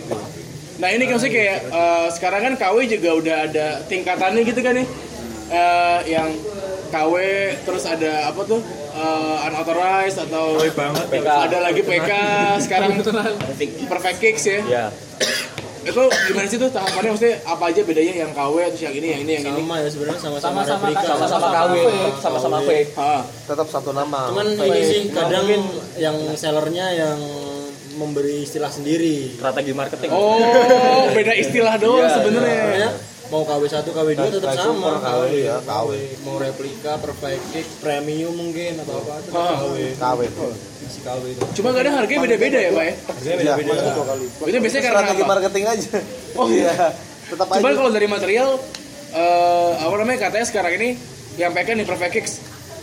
Nah 0.78 0.88
ini 0.94 1.04
kan 1.04 1.18
sih 1.18 1.28
kayak 1.28 1.58
eh, 1.68 2.06
sekarang 2.14 2.40
kan 2.40 2.54
KW 2.56 2.76
juga 2.88 3.10
udah 3.14 3.36
ada 3.50 3.66
tingkatannya 3.84 4.42
gitu 4.46 4.60
kan 4.62 4.78
nih. 4.78 4.86
Eh, 5.48 5.98
yang 6.08 6.30
KW 6.88 7.14
terus 7.66 7.84
ada 7.84 8.32
apa 8.32 8.40
tuh 8.48 8.64
eh, 8.94 9.36
unauthorized 9.44 10.24
atau 10.24 10.56
ada 11.44 11.58
lagi 11.60 11.82
PK 11.84 12.10
sekarang 12.64 12.90
perfect 13.84 14.18
kicks 14.22 14.44
ya. 14.46 14.60
Ya. 14.64 14.84
Itu 15.88 16.04
gimana 16.28 16.46
sih 16.46 16.58
tuh 16.60 16.68
tahapannya 16.68 17.10
maksudnya 17.16 17.36
apa 17.48 17.64
aja 17.72 17.80
bedanya 17.82 18.14
yang 18.26 18.32
KW 18.36 18.54
terus 18.72 18.82
yang 18.84 18.94
ini 18.94 19.06
yang 19.08 19.20
ini 19.24 19.32
yang 19.40 19.44
ini. 19.48 19.60
Sama 19.64 19.74
ya 19.80 19.88
sebenarnya 19.88 20.20
sama-sama 20.20 20.58
replika. 20.64 21.02
Sama-sama 21.08 21.46
KW, 21.48 21.72
sama-sama 22.20 22.58
fake. 22.64 22.90
Ah, 23.00 23.22
tetap 23.24 23.66
satu 23.72 23.90
nama. 23.96 24.20
Cuman 24.30 24.46
ini 24.54 24.80
sih 24.84 25.00
kadang 25.10 25.44
yang 25.96 26.16
sellernya 26.36 26.86
yang 26.92 27.18
memberi 27.98 28.46
istilah 28.46 28.70
sendiri. 28.70 29.34
Strategi 29.34 29.72
marketing. 29.74 30.10
Oh, 30.14 31.10
beda 31.10 31.34
istilah 31.34 31.74
doang 31.82 32.06
Iya, 32.06 32.88
sebenarnya. 33.28 33.30
Makanya 33.30 33.30
mau 33.30 33.42
KW1, 33.44 33.86
KW2 33.86 34.22
tetap 34.32 34.50
sama. 34.54 34.90
KW, 34.98 35.22
ya, 35.38 35.56
KW. 35.60 35.90
Mau 36.24 36.36
replika, 36.38 36.92
perfect 36.98 37.42
kick, 37.52 37.66
premium 37.78 38.32
mungkin 38.32 38.80
atau 38.80 38.96
apa 38.98 39.14
tetap 39.20 39.36
Ah. 39.38 39.56
KW. 39.58 39.76
KW 39.94 40.20
tuh. 40.30 40.52
KW 40.98 41.22
itu. 41.30 41.42
Cuma 41.54 41.70
kadang 41.70 41.94
harganya 41.94 42.20
beda-beda 42.22 42.58
ya, 42.58 42.70
Pak 42.70 42.82
ya? 42.82 42.94
Harganya 43.06 43.36
Iya, 43.38 43.52
beda-beda. 43.54 43.90
Itu 44.42 44.56
biasanya 44.58 44.82
karena 44.82 44.98
Strategi 44.98 45.22
marketing 45.24 45.64
aja. 45.68 45.90
Oh 46.34 46.48
iya. 46.48 46.74
Tetap 47.28 47.46
Cuman 47.46 47.70
aja. 47.70 47.76
kalau 47.76 47.90
dari 47.92 48.08
material 48.08 48.48
eh 49.08 49.72
apa 49.74 49.94
namanya 49.96 50.18
katanya 50.22 50.44
sekarang 50.44 50.72
ini 50.76 50.88
yang 51.36 51.52
pakai 51.52 51.76
nih 51.76 51.84
Perfect 51.84 52.12
Kicks 52.12 52.32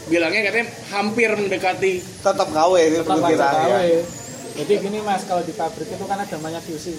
bilangnya 0.05 0.41
katanya 0.43 0.65
hampir 0.88 1.29
mendekati 1.29 2.01
tetap 2.01 2.49
KW 2.49 2.73
itu 2.84 2.97
tetap 2.99 3.25
kita 3.25 3.45
KW. 3.45 3.69
ya. 3.69 4.01
Jadi 4.56 4.74
gini 4.80 5.04
mas, 5.04 5.28
kalau 5.28 5.44
di 5.44 5.52
pabrik 5.52 5.91
itu 5.91 6.06
kan 6.08 6.15
ada 6.15 6.32
namanya 6.39 6.63
QC. 6.63 6.96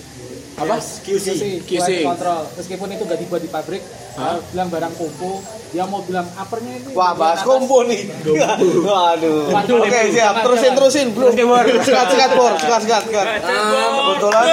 apa? 0.60 0.76
QC. 0.76 1.26
QC. 1.64 1.64
quality 1.64 2.04
control. 2.04 2.42
Meskipun 2.52 2.88
itu 2.92 3.02
gak 3.08 3.20
dibuat 3.20 3.40
di 3.40 3.48
pabrik, 3.48 3.82
kalau 4.16 4.40
bilang 4.48 4.68
barang 4.72 4.94
kompo, 4.96 5.44
dia 5.76 5.84
mau 5.84 6.00
bilang 6.00 6.24
uppernya 6.24 6.72
ini. 6.80 6.88
Wah, 6.96 7.12
bahas 7.12 7.44
kompo 7.44 7.84
nih. 7.84 8.08
Waduh. 8.24 9.52
Waduh, 9.52 9.76
Oke, 9.84 10.00
itu. 10.08 10.16
siap. 10.16 10.40
Terusin 10.40 10.72
terusin, 10.72 11.06
Bro. 11.12 11.36
Sikat 11.84 12.06
sikat, 12.16 12.30
Bor. 12.32 12.56
Sikat 12.56 12.80
sikat, 12.88 13.02
sikat. 13.12 13.26
Kebetulan 13.44 14.44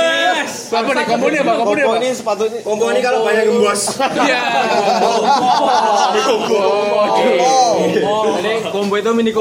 Apa 0.73 0.91
nih 0.91 1.05
kombo 1.07 1.25
ini 1.31 1.37
apa? 1.39 1.53
Kombo 1.55 1.71
ini 1.71 1.81
kompo 1.85 1.95
apa? 1.95 2.03
ini 2.03 2.09
sepatu 2.11 2.43
ini 2.49 2.57
Kompo 2.59 2.85
ini 2.91 2.99
kalau 2.99 3.19
banyak 3.23 3.43
gembos. 3.47 3.81
Iya. 4.19 4.41
Jadi 8.35 8.53
combo 8.67 8.95
itu 8.99 9.11
mini. 9.15 9.31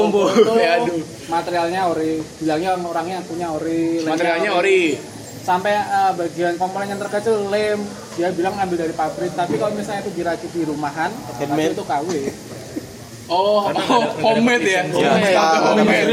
Ya, 0.55 0.71
aduh. 0.79 0.97
Materialnya 1.27 1.81
ori, 1.91 2.23
bilangnya 2.39 2.71
orangnya 2.79 3.17
punya 3.27 3.47
ori. 3.51 3.99
Materialnya 4.07 4.51
ori. 4.55 5.12
Sampai 5.43 5.75
eh, 5.75 6.11
bagian 6.15 6.55
komponen 6.55 6.87
yang 6.87 6.99
terkecil 6.99 7.51
lem, 7.51 7.83
dia 8.15 8.31
bilang 8.31 8.55
ngambil 8.55 8.77
dari 8.79 8.93
pabrik. 8.93 9.31
Tapi 9.31 9.59
kalau 9.59 9.75
misalnya 9.75 10.01
itu 10.01 10.11
dirakit 10.13 10.49
di 10.49 10.63
rumahan, 10.63 11.11
Handmade. 11.35 11.75
itu 11.75 11.83
KW. 11.83 12.09
Oh, 13.23 13.63
oh, 13.63 14.03
homemade 14.25 14.67
ya. 14.67 14.83
Ya, 14.83 15.63
Homemade. 15.63 16.11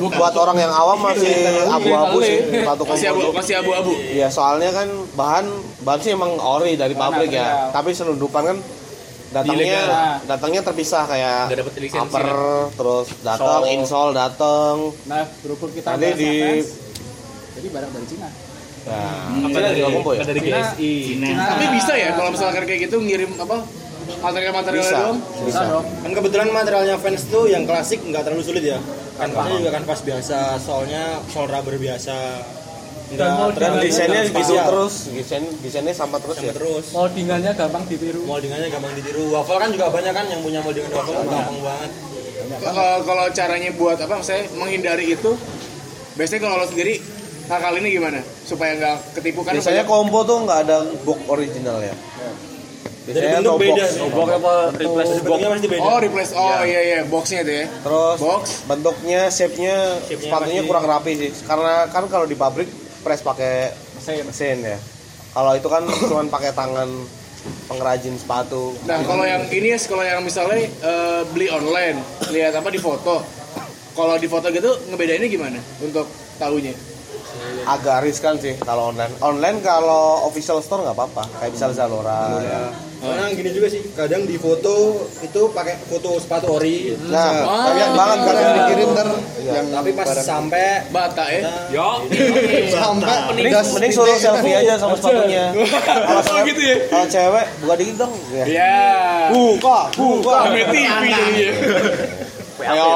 buat 0.00 0.32
orang 0.34 0.56
yang 0.56 0.72
awam 0.72 1.04
masih 1.04 1.28
abu-abu 1.68 2.24
sih 2.24 2.36
sepatu 2.48 2.82
Masih 2.88 3.06
abu, 3.06 3.20
kompo. 3.22 3.36
masih 3.36 3.54
abu-abu. 3.60 3.92
Iya, 3.92 4.28
soalnya 4.32 4.72
kan 4.72 4.88
bahan 5.14 5.44
bahan 5.84 6.00
sih 6.00 6.16
emang 6.16 6.32
ori 6.36 6.80
dari 6.80 6.96
pabrik 6.96 7.28
ya. 7.28 7.68
Tapi 7.68 7.92
selundupan 7.92 8.42
kan 8.42 8.56
datangnya 9.26 9.80
datangnya 10.24 10.60
terpisah 10.64 11.04
kayak 11.04 11.52
dapet 11.52 11.92
upper 11.92 12.24
kan? 12.24 12.72
terus 12.72 13.06
datang 13.20 13.60
Sol. 13.60 13.68
insole 13.68 14.12
datang 14.16 14.74
Nah, 15.04 15.28
berhubung 15.44 15.76
kita 15.76 15.92
Nanti 15.92 16.08
di- 16.14 16.64
jadi 17.52 17.68
barang 17.68 17.90
dari 17.90 18.06
Cina. 18.08 18.28
Nah, 18.86 19.50
apa 19.50 19.58
dari 19.58 19.82
kompo 19.82 20.10
ya? 20.14 20.22
dari 20.22 20.40
Cina, 20.40 20.58
GSI. 20.62 20.92
Cina. 21.10 21.28
Tapi 21.34 21.64
bisa 21.74 21.92
ya 21.98 22.10
kalau 22.14 22.30
misalkan 22.30 22.62
kayak 22.62 22.80
gitu 22.86 22.96
ngirim 23.02 23.30
apa 23.34 23.66
material-material 24.22 24.82
Bisa. 24.86 24.96
doang? 25.02 25.18
Bisa 25.42 25.62
dong. 25.66 25.84
Kan 26.06 26.10
kebetulan 26.14 26.48
materialnya 26.54 26.96
fans 27.02 27.22
tuh 27.26 27.44
yang 27.50 27.66
klasik 27.66 27.98
nggak 28.00 28.22
terlalu 28.22 28.42
sulit 28.46 28.62
ya. 28.62 28.78
Kanvasnya 29.16 29.58
juga 29.58 29.72
kanvas 29.74 30.00
biasa, 30.06 30.38
solnya 30.62 31.18
sol 31.26 31.50
rubber 31.50 31.74
biasa. 31.76 32.16
Enggak 33.06 33.54
Dan 33.54 33.78
desainnya 33.78 34.26
gitu 34.26 34.54
terus, 34.58 34.94
desain 35.14 35.42
desainnya 35.62 35.94
sama 35.94 36.18
terus 36.18 36.42
Sama 36.42 36.50
ya. 36.50 36.54
terus. 36.58 36.84
Moldingannya 36.90 37.50
gampang 37.54 37.86
ditiru. 37.86 38.26
Moldingannya 38.26 38.66
gampang 38.66 38.92
ditiru. 38.98 39.30
Waffle 39.30 39.62
kan 39.62 39.70
juga 39.70 39.86
banyak 39.94 40.10
kan 40.10 40.26
yang 40.26 40.42
punya 40.42 40.58
moldingan 40.58 40.90
waffle 40.90 41.14
gampang 41.22 41.58
banget. 41.62 41.90
Kalau 42.62 42.90
kalau 43.06 43.24
caranya 43.30 43.70
buat 43.74 43.98
apa 43.98 44.10
maksudnya 44.18 44.46
menghindari 44.54 45.14
itu 45.14 45.34
biasanya 46.14 46.40
kalau 46.46 46.62
lo 46.62 46.66
sendiri 46.66 46.98
nakal 47.46 47.74
ini 47.74 47.88
gimana 47.92 48.18
supaya 48.42 48.74
nggak 48.74 48.96
ketipu 49.14 49.40
kan 49.40 49.52
Biasanya 49.52 49.82
banyak- 49.82 49.88
kompo 49.88 50.18
tuh 50.22 50.38
nggak 50.42 50.58
ada 50.62 50.76
box 51.02 51.18
original 51.26 51.78
ya. 51.80 51.94
Dari 53.06 53.14
Biasanya 53.14 53.38
bentuk 53.38 53.46
no 53.48 53.60
beda. 53.60 53.86
box. 54.10 54.28
apa 54.32 54.52
replace 54.74 55.14
box? 55.22 55.38
Pasti 55.38 55.68
beda. 55.68 55.80
oh 55.80 55.98
replace 56.00 56.32
oh 56.34 56.58
iya 56.60 56.80
iya 56.82 56.98
boxnya 57.04 57.40
itu 57.40 57.52
ya 57.54 57.66
Terus 57.80 58.18
box 58.18 58.42
bentuknya, 58.66 59.20
shape-nya, 59.28 59.76
Shape-nya 60.02 60.26
sepatunya 60.26 60.54
pasti- 60.56 60.68
kurang 60.68 60.84
rapi 60.84 61.12
sih. 61.16 61.30
Karena 61.42 61.74
kan 61.86 62.04
kalau 62.06 62.24
di 62.24 62.34
pabrik 62.34 62.66
press 63.00 63.22
pakai 63.22 63.70
Mesin. 63.96 64.26
mesin 64.26 64.56
ya. 64.60 64.78
Kalau 65.32 65.52
itu 65.52 65.68
kan 65.68 65.82
cuma 66.10 66.26
pakai 66.26 66.50
tangan 66.50 66.90
pengrajin 67.64 68.14
sepatu. 68.16 68.74
nah 68.82 68.98
kalau 69.00 69.22
yang 69.22 69.46
ini 69.46 69.70
ya 69.70 69.78
kalau 69.80 70.02
yang 70.02 70.18
misalnya 70.18 70.58
eh, 70.66 71.22
beli 71.30 71.46
online 71.48 72.02
lihat 72.28 72.50
apa 72.52 72.68
di 72.68 72.80
foto 72.80 73.22
kalau 73.92 74.18
di 74.18 74.26
foto 74.26 74.50
gitu 74.50 74.66
ngebedainnya 74.90 75.28
gimana 75.28 75.54
untuk 75.78 76.10
tahunya 76.36 76.74
Agak 77.66 78.02
riskan 78.02 78.34
sih 78.36 78.54
kalau 78.56 78.90
online. 78.90 79.10
Online 79.20 79.58
kalau 79.58 80.22
official 80.24 80.58
store 80.58 80.82
nggak 80.82 80.94
apa-apa. 80.94 81.26
Kayak 81.36 81.52
misal 81.52 81.70
Zalora. 81.72 82.38
ya. 82.38 82.62
Karena 82.96 83.28
gini 83.28 83.52
juga 83.52 83.68
sih, 83.68 83.84
kadang 83.92 84.24
di 84.24 84.34
foto 84.34 84.72
itu 85.20 85.40
pakai 85.52 85.76
foto 85.84 86.16
sepatu 86.16 86.56
ori. 86.56 86.96
Nah, 87.06 87.44
Ah. 87.44 87.68
Tapi 87.68 87.78
yang 87.78 87.92
banget 87.92 88.18
kan 88.18 88.34
yang 88.34 88.54
dikirim 88.56 88.88
ntar 88.90 89.08
Iya. 89.36 89.52
yang 89.52 89.66
Tapi 89.68 89.90
pas 89.92 90.08
sampai 90.16 90.64
bata 90.88 91.24
ya 91.28 91.40
Yo. 91.68 91.88
sampai 92.72 93.16
mending, 93.28 93.52
mending 93.52 93.92
suruh 93.92 94.16
selfie 94.16 94.56
aja 94.56 94.80
sama 94.80 94.96
sepatunya. 94.96 95.52
Kalau 95.86 96.08
Oh, 96.08 96.22
cewek, 96.24 96.44
gitu 96.48 96.62
ya? 96.62 96.76
kalau 96.88 97.06
cewek 97.06 97.46
buka 97.60 97.74
dikit 97.76 97.96
dong. 97.98 98.12
Ya. 98.32 98.80
Buka, 99.28 99.78
buka. 99.92 100.36
TV 100.48 100.72
jadinya 100.72 101.20
Kayak 102.66 102.86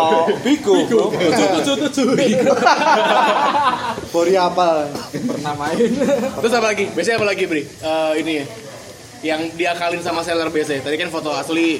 Bigo. 0.42 0.74
bro. 0.82 2.54
Bori 4.10 4.34
apa? 4.34 4.90
Pernah 5.10 5.54
main. 5.54 5.78
terus 6.36 6.52
apa 6.52 6.66
lagi 6.68 6.84
biasanya 6.90 7.16
apa 7.16 7.28
lagi 7.28 7.44
Bri 7.46 7.62
Eh, 7.62 8.12
ini 8.18 8.32
ya 8.34 8.44
yang 9.20 9.40
diakalin 9.52 10.00
sama 10.00 10.20
seller 10.20 10.48
biasanya 10.48 10.80
tadi 10.80 10.96
kan 10.96 11.12
foto 11.12 11.28
asli 11.30 11.76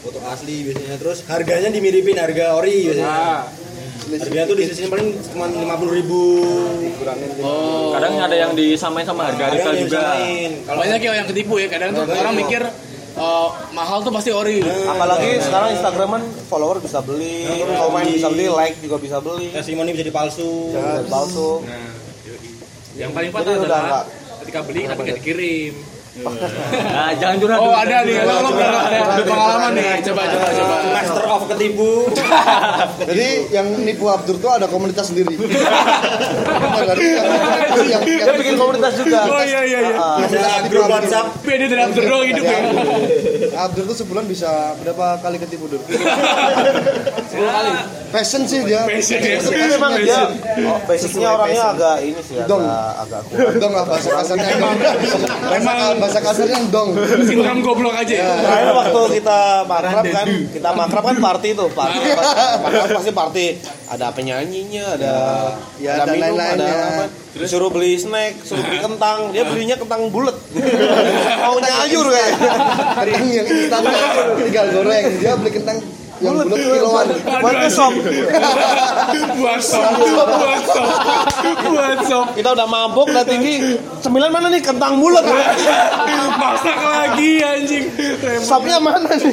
foto 0.00 0.20
asli 0.22 0.68
biasanya 0.68 0.96
terus 0.96 1.24
harganya 1.26 1.68
dimiripin 1.68 2.14
harga 2.14 2.54
ori 2.54 2.86
biasanya. 2.86 3.08
Nah, 3.08 3.42
Harganya 4.06 4.46
tuh 4.46 4.54
di 4.54 4.70
sini 4.70 4.86
paling 4.86 5.18
cuma 5.26 5.50
lima 5.50 5.74
puluh 5.74 5.98
ribu. 5.98 6.22
oh 7.42 7.90
Kadang 7.90 8.14
ada 8.22 8.36
yang 8.38 8.54
disamain 8.54 9.02
sama 9.02 9.26
harga 9.26 9.50
retail 9.50 9.74
juga. 9.82 10.14
Kalau 10.62 10.78
banyak 10.78 11.00
ya 11.00 11.12
yang 11.16 11.26
ketipu 11.26 11.58
ya 11.58 11.66
kadang 11.66 11.90
tuh 11.90 12.06
orang 12.06 12.38
mikir 12.38 12.62
eh, 13.16 13.48
mahal 13.72 13.98
tuh 14.04 14.12
pasti 14.12 14.30
ori 14.30 14.60
Apalagi 14.64 15.40
sekarang 15.40 15.68
Instagram 15.72 16.08
kan 16.20 16.22
follower 16.52 16.76
bisa 16.84 17.00
beli, 17.00 17.48
komen 17.64 18.04
bisa 18.12 18.28
beli, 18.28 18.46
like 18.52 18.76
juga 18.84 18.96
bisa 19.00 19.16
beli. 19.18 19.48
testimoni 19.50 19.96
bisa 19.96 20.04
dipalsu. 20.04 20.76
Dan 20.76 21.08
palsu. 21.08 21.64
Nah, 21.64 21.96
yang 22.96 23.12
paling 23.12 23.30
fatal 23.32 23.60
udah 23.60 23.64
adalah 23.64 24.04
ketika 24.44 24.60
beli 24.64 24.88
tapi 24.88 25.00
nggak 25.04 25.18
dikirim. 25.20 25.95
Nah, 26.16 27.12
jangan 27.12 27.36
curhat. 27.36 27.58
oh 27.60 27.76
ada 27.76 28.00
nih 28.02 28.16
lo, 28.18 28.40
lo 28.40 28.50
ada, 28.56 29.20
pengalaman 29.20 29.72
nih 29.72 30.00
coba 30.00 30.22
coba 30.26 30.48
coba 30.48 30.76
Master 30.88 31.24
of 31.28 31.42
ketipu. 31.52 32.08
Jadi 33.12 33.28
yang 33.52 33.66
nipu 33.84 34.08
Abdur 34.08 34.40
tuh 34.40 34.48
ada 34.48 34.64
komunitas 34.66 35.12
sendiri. 35.12 35.36
Yang, 37.86 38.02
bikin 38.36 38.56
komunitas 38.56 38.96
juga. 38.96 39.28
oh 39.28 39.42
iya 39.42 39.60
iya 39.62 39.78
iya 39.82 39.96
Ah, 39.96 40.16
Ada 40.18 40.68
grup 40.68 40.88
WhatsApp. 40.88 41.26
beda 41.42 41.64
dari 41.66 41.82
Abdur 41.82 42.04
doang 42.04 42.24
hidup 42.24 42.44
ya 42.44 42.58
Abdur 43.58 43.84
tuh 43.86 43.96
sebulan 43.96 44.24
bisa 44.26 44.48
berapa 44.80 45.20
kali 45.20 45.36
ketipu 45.38 45.68
Dur? 45.68 45.80
10 45.80 45.96
kali. 47.32 47.70
Passion 48.08 48.42
sih 48.44 48.64
dia. 48.64 48.84
passion 48.84 49.18
ya 49.18 49.38
Tapi 49.38 49.62
memang 49.68 49.92
dia 49.98 50.20
oh, 50.64 50.78
basicnya 50.84 51.28
orangnya 51.30 51.64
agak 51.70 51.96
ini 52.02 52.20
sih 52.22 52.36
agak 52.38 52.60
agak 52.98 53.20
kuat. 53.26 53.54
Dong 53.56 53.72
lah 53.72 53.84
bahasa 53.84 54.08
kasarnya 54.10 54.56
dong. 54.56 54.76
Bahasa, 56.06 56.20
kasarnya 56.22 56.58
dong. 56.70 56.94
sindrom 57.26 57.58
goblok 57.60 57.98
aja 57.98 58.14
ya 58.14 58.30
Terakhir 58.38 58.70
waktu 58.72 59.00
kita 59.18 59.40
makrab 59.66 60.06
kan, 60.06 60.26
kita 60.54 60.70
makrab 60.70 61.04
kan 61.04 61.16
party 61.18 61.48
tuh, 61.52 61.68
party, 61.74 61.98
makrab 62.62 62.88
pasti 62.94 63.12
party. 63.12 63.46
Ada 63.86 64.06
penyanyinya, 64.14 64.84
ada 64.94 65.14
Ya, 65.76 65.98
ada 65.98 66.10
dan 66.10 66.14
minum, 66.14 66.38
ada 66.38 66.42
lain-lainnya. 66.56 66.74
apa. 67.02 67.04
Disuruh 67.36 67.68
beli 67.68 67.98
snack, 67.98 68.40
suruh 68.40 68.62
beli 68.62 68.78
kentang, 68.78 69.30
dia 69.30 69.44
belinya 69.44 69.76
kentang 69.76 70.08
bulat. 70.08 70.36
Mau 71.44 71.58
nyayur 71.58 72.06
kayak. 72.08 72.32
Kentang 72.96 73.26
yang 73.28 73.46
instan 73.46 73.82
tinggal 74.40 74.66
goreng. 74.72 75.04
Dia 75.20 75.32
beli 75.36 75.50
kentang 75.52 75.78
yang 76.20 76.34
bulat 76.40 76.58
kiloan. 76.58 77.06
Buat 77.42 77.54
besok. 77.64 77.92
buat 79.36 79.60
sop 79.62 79.84
buat 80.00 80.62
sop 80.64 80.88
buat 81.70 81.98
sop 82.08 82.26
Kita 82.34 82.48
udah 82.56 82.66
mabuk, 82.66 83.06
udah 83.12 83.24
tinggi. 83.24 83.76
Sembilan 84.00 84.28
mana 84.32 84.46
nih 84.48 84.62
kentang 84.64 84.98
bulat? 85.00 85.24
masak 86.36 86.78
lagi 86.78 87.40
anjing 87.40 87.84
Sopnya 88.44 88.76
mana 88.80 89.08
nih? 89.08 89.32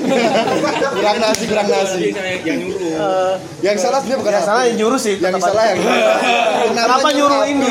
Kurang 0.93 1.17
nasi, 1.19 1.43
kurang 1.47 1.67
nasi. 1.67 2.11
yang 2.43 2.57
nyuruh. 2.63 3.35
Yang 3.63 3.77
salah 3.79 3.99
dia 4.03 4.15
bukan 4.19 4.31
Yang 4.31 4.45
salah 4.45 4.61
yang 4.67 4.75
nyuruh 4.79 4.99
sih. 4.99 5.15
Yang 5.19 5.39
salah 5.39 5.63
yang 5.71 5.79
Kenapa 6.73 7.07
nyuruh 7.11 7.43
ini? 7.47 7.69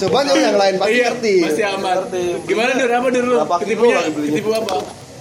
Coba 0.00 0.18
nyuruh 0.24 0.42
yang 0.42 0.56
lain 0.58 0.74
pasti 0.80 0.92
iya 0.94 1.08
ngerti. 1.10 1.34
pasti 1.44 1.62
aman 1.64 1.96
gimana 2.44 2.70
dur 2.76 2.90
apa 2.90 3.08
dur 3.10 3.24
lu 3.24 3.36
Berapa 3.40 3.56
ketipunya 3.64 3.98
ketipu 4.10 4.50
apa 4.54 4.74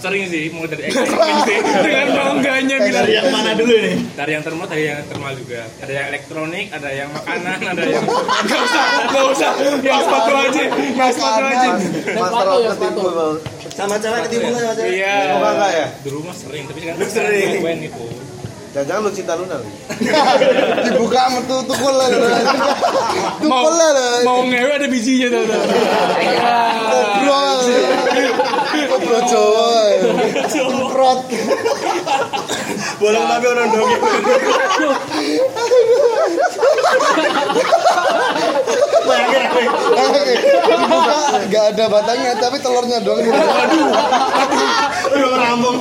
Sering 0.04 0.28
sih, 0.28 0.52
mau 0.52 0.68
dari 0.68 0.84
elektronik 0.92 1.38
sih. 1.48 1.58
Dengan 1.88 2.08
bangganya 2.12 2.76
bilang. 2.76 3.08
Dari 3.08 3.14
yang 3.16 3.32
mana 3.32 3.56
dulu 3.56 3.72
nih? 3.72 3.96
Dari 4.20 4.32
yang 4.36 4.44
termal, 4.44 4.68
dari 4.68 4.84
yang 4.84 5.00
termal 5.08 5.32
juga. 5.32 5.64
Ada 5.80 5.92
yang 5.96 6.06
elektronik, 6.12 6.66
ada 6.76 6.90
yang 6.92 7.08
makanan, 7.16 7.58
ada 7.72 7.84
yang 7.88 8.04
Gak 8.44 8.60
usah, 8.68 8.86
gak 9.08 9.26
usah. 9.32 9.52
Yang 9.80 10.02
sepatu 10.04 10.34
aja, 10.36 10.64
yang 10.76 11.12
sepatu 11.16 11.42
aja. 11.48 11.70
Master 11.80 12.20
sepatu, 12.20 12.52
of 12.52 12.60
ya, 12.60 12.72
ketimbul. 12.76 13.40
Sama 13.72 13.96
cewek 13.96 14.20
ketimbun 14.28 14.52
sama 14.60 14.74
cewek. 14.76 14.92
Iya. 14.92 15.16
Enggak 15.40 15.72
ya 15.72 15.88
di 16.04 16.10
rumah 16.12 16.36
sering, 16.36 16.64
tapi 16.68 16.80
kan 16.84 16.96
sering. 17.08 17.64
Wen 17.64 17.80
itu. 17.88 18.06
jangan-jangan 18.74 19.06
lu 19.06 19.12
cinta 19.14 19.38
Luna 19.38 19.62
lagi 19.62 19.70
Dibuka 20.90 21.22
metu 21.30 21.62
tukul 21.62 21.94
lah. 21.94 22.10
Mau, 23.46 23.70
Tukul 23.70 23.74
lah. 23.78 24.26
mau 24.26 24.42
ngewe 24.50 24.82
ada 24.82 24.88
bijinya 24.90 25.30
tuh. 25.30 25.46
tuh. 25.46 25.62
Bro. 28.74 28.98
Bro 28.98 29.20
Jawa. 29.30 29.78
Semprot. 30.50 31.20
Bolong 32.98 33.26
tapi 33.30 33.46
orang 33.46 33.70
dongeng. 33.70 34.02
Enggak 41.44 41.66
ada 41.76 41.86
batangnya 41.86 42.32
tapi 42.42 42.58
telurnya 42.58 42.98
doang. 43.04 43.22
Aduh, 45.14 45.34
rambung. 45.38 45.78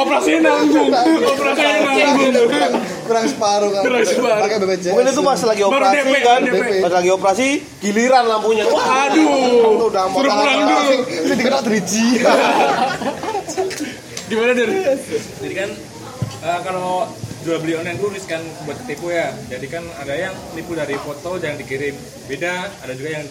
Operasinya 0.00 0.40
nanggung, 0.56 0.88
operasinya 0.88 1.92
nanggung. 1.92 2.79
Kurang, 3.10 3.26
separuh 3.26 3.70
kan. 3.74 3.82
Kurang 3.82 4.06
separuh. 4.06 4.38
Pakai 4.38 4.56
BPJS. 4.62 4.92
mungkin 4.94 5.10
itu 5.10 5.22
pas 5.26 5.40
lagi 5.42 5.62
Baru 5.66 5.72
operasi 5.74 5.96
DP, 5.98 6.14
kan 6.22 6.40
DP. 6.46 6.62
pas 6.78 6.92
lagi 6.94 7.10
operasi 7.10 7.46
giliran 7.82 8.24
lampunya 8.24 8.64
wah 8.70 9.10
Aduh, 9.10 9.90
udah 9.90 10.04
mau 10.06 10.22
suruh 10.22 10.30
pulang 10.30 10.58
dulu. 10.62 10.94
Ini 11.10 11.34
dikena 11.34 11.58
driji. 11.60 12.06
Gimana 14.30 14.52
dari? 14.54 14.74
Jadi 15.42 15.54
kan 15.58 15.70
eh, 16.40 16.60
kalau 16.62 17.10
jual 17.42 17.58
beli 17.58 17.74
online 17.74 17.98
itu 17.98 18.06
riskan 18.14 18.42
buat 18.62 18.78
tipu 18.86 19.10
ya. 19.10 19.34
Jadi 19.50 19.66
kan 19.66 19.82
ada 19.98 20.14
yang 20.14 20.34
nipu 20.54 20.78
dari 20.78 20.94
foto 20.94 21.34
yang 21.42 21.58
dikirim 21.58 21.98
beda, 22.30 22.54
ada 22.86 22.92
juga 22.94 23.10
yang 23.10 23.26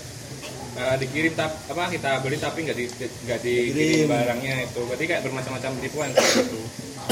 eh, 0.75 0.95
dikirim 0.99 1.31
tap 1.39 1.55
apa 1.71 1.87
kita 1.87 2.19
beli 2.19 2.35
tapi 2.35 2.67
nggak 2.67 2.75
di 2.75 2.85
nggak 2.99 3.39
dikirim 3.39 4.11
barangnya 4.11 4.55
itu. 4.67 4.81
Berarti 4.83 5.05
kayak 5.07 5.21
bermacam-macam 5.23 5.71
tipuan 5.79 6.09
gitu. 6.11 6.59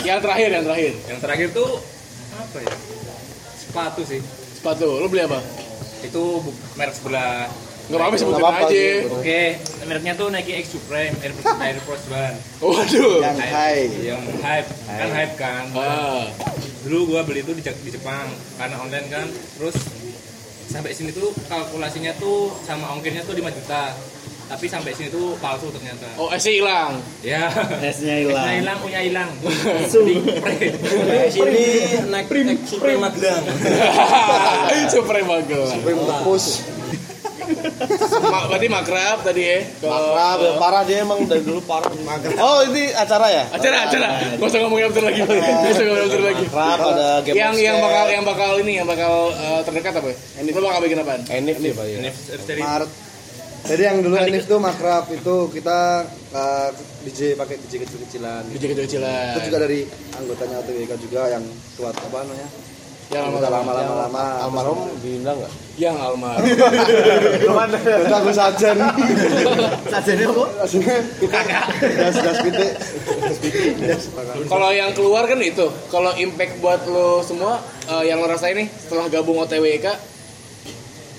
Yang 0.04 0.20
terakhir, 0.28 0.50
yang 0.52 0.64
terakhir. 0.68 0.94
Yang 1.08 1.20
terakhir 1.24 1.48
tuh 1.56 1.70
apa 2.38 2.58
ya? 2.62 2.76
Sepatu 3.58 4.02
sih. 4.06 4.22
Sepatu, 4.58 4.88
lu 5.02 5.08
beli 5.10 5.26
apa? 5.26 5.42
Itu 6.06 6.46
merek 6.78 6.94
sebelah. 6.94 7.50
Nggak 7.88 8.00
apa-apa 8.04 8.16
sebutin 8.20 8.44
apa-apa 8.44 8.66
aja. 8.68 8.72
sih. 8.76 8.92
Oke, 9.08 9.42
mereknya 9.88 10.14
tuh 10.20 10.28
Nike 10.28 10.54
X 10.60 10.66
Supreme 10.76 11.16
Air, 11.24 11.34
Air 11.64 11.78
Force 11.88 12.06
One. 12.12 12.36
Waduh. 12.60 13.24
Yang 13.24 13.38
high. 13.48 13.84
Yang 14.04 14.24
hype, 14.44 14.70
kan 14.86 15.10
hype 15.16 15.34
kan. 15.40 15.64
Ah, 15.72 16.28
dulu 16.84 17.16
gua 17.16 17.22
beli 17.24 17.44
itu 17.44 17.52
di, 17.56 17.64
di 17.64 17.92
Jepang 17.92 18.28
karena 18.60 18.76
online 18.80 19.08
kan 19.08 19.28
terus 19.60 19.76
sampai 20.68 20.92
sini 20.92 21.16
tuh 21.16 21.32
kalkulasinya 21.48 22.12
tuh 22.20 22.52
sama 22.68 22.92
ongkirnya 22.96 23.24
tuh 23.24 23.36
5 23.36 23.44
juta 23.56 23.96
tapi 24.48 24.66
sampai 24.72 24.92
sini 24.96 25.12
tuh 25.12 25.36
palsu 25.44 25.68
ternyata 25.76 26.08
oh 26.16 26.32
esi 26.32 26.64
hilang. 26.64 27.04
ya 27.20 27.52
Esnya 27.84 27.92
Esnya 27.92 28.16
hilang. 28.24 28.48
hilang 28.64 28.78
punya 28.80 29.00
hilang 29.04 29.30
sini 29.92 30.24
naik 32.08 32.28
naik 32.32 32.60
Supreme 32.72 33.00
Magelang. 33.04 33.44
Super 34.88 35.20
bagel. 35.24 35.64
Supreme 35.68 36.02
tepus. 36.04 36.46
Ma 38.28 38.44
berarti 38.52 38.68
makrab 38.68 39.24
tadi 39.24 39.42
ya. 39.48 39.60
Kalau 39.80 40.12
Makrab, 40.12 40.38
ya, 40.44 40.52
parah 40.60 40.84
dia 40.84 40.98
emang 41.04 41.24
dari 41.24 41.44
dulu 41.48 41.64
parah 41.64 41.88
oh 42.44 42.60
ini 42.68 42.92
acara 42.92 43.28
ya 43.32 43.44
acara 43.52 43.88
acara. 43.88 44.08
Gak 44.36 44.48
usah 44.48 44.60
ngomongin 44.68 44.92
after 44.92 45.04
lagi. 45.04 45.20
Gak 45.24 45.72
usah 45.72 45.84
ngomongin 45.88 46.08
after 46.08 46.24
lagi. 46.28 46.46
Makrab 46.52 46.80
ada 46.92 47.08
game 47.24 47.36
Yang 47.40 47.56
yang 47.64 47.78
bakal 47.80 48.06
yang 48.12 48.24
bakal 48.28 48.52
ini 48.60 48.72
yang 48.84 48.88
bakal 48.88 49.14
eh, 49.32 49.62
terdekat 49.64 49.94
apa? 49.96 50.08
ya? 50.12 50.16
Lu 50.44 50.60
bakal 50.68 50.80
bikin 50.84 51.00
apaan? 51.00 51.22
Enif 51.32 51.58
nih 51.64 51.72
pak 51.72 51.86
ya 51.88 51.98
dari 52.44 52.62
Maret. 52.64 53.07
Jadi 53.66 53.82
yang 53.82 53.98
dulu 54.06 54.16
Enif 54.22 54.46
tuh 54.46 54.62
makrab 54.62 55.10
itu 55.10 55.50
kita 55.50 56.06
uh, 56.36 56.70
DJ 57.08 57.34
pakai 57.34 57.58
DJ 57.66 57.84
kecil-kecilan. 57.88 58.46
DJ 58.54 58.64
kecil-kecilan. 58.76 59.34
Itu 59.34 59.42
juga 59.50 59.60
dari 59.66 59.80
anggotanya 60.14 60.56
OTWK 60.62 60.92
juga 61.02 61.22
yang 61.34 61.44
tua 61.74 61.90
apa 61.90 62.18
namanya? 62.22 62.48
Yang 63.08 63.40
Udah 63.40 63.48
lama-lama 63.48 63.94
lama. 64.04 64.26
almarhum 64.44 64.92
diundang 65.00 65.40
nggak 65.40 65.54
Yang 65.80 65.96
almar. 65.96 66.38
Itu 68.04 68.14
aku 68.20 68.32
sajen. 68.36 68.78
Sajennya 69.88 70.28
apa? 70.28 70.44
Das 71.80 72.16
das 72.20 72.38
pitik. 72.44 72.72
Kalau 74.52 74.70
yang 74.76 74.92
keluar 74.92 75.24
kan 75.24 75.40
itu. 75.40 75.72
Kalau 75.88 76.12
impact 76.20 76.60
buat 76.60 76.84
lo 76.84 77.24
semua 77.24 77.64
eh, 77.88 78.12
yang 78.12 78.20
lo 78.20 78.28
rasain 78.28 78.60
nih 78.60 78.68
setelah 78.68 79.08
gabung 79.08 79.40
OTWK 79.40 80.18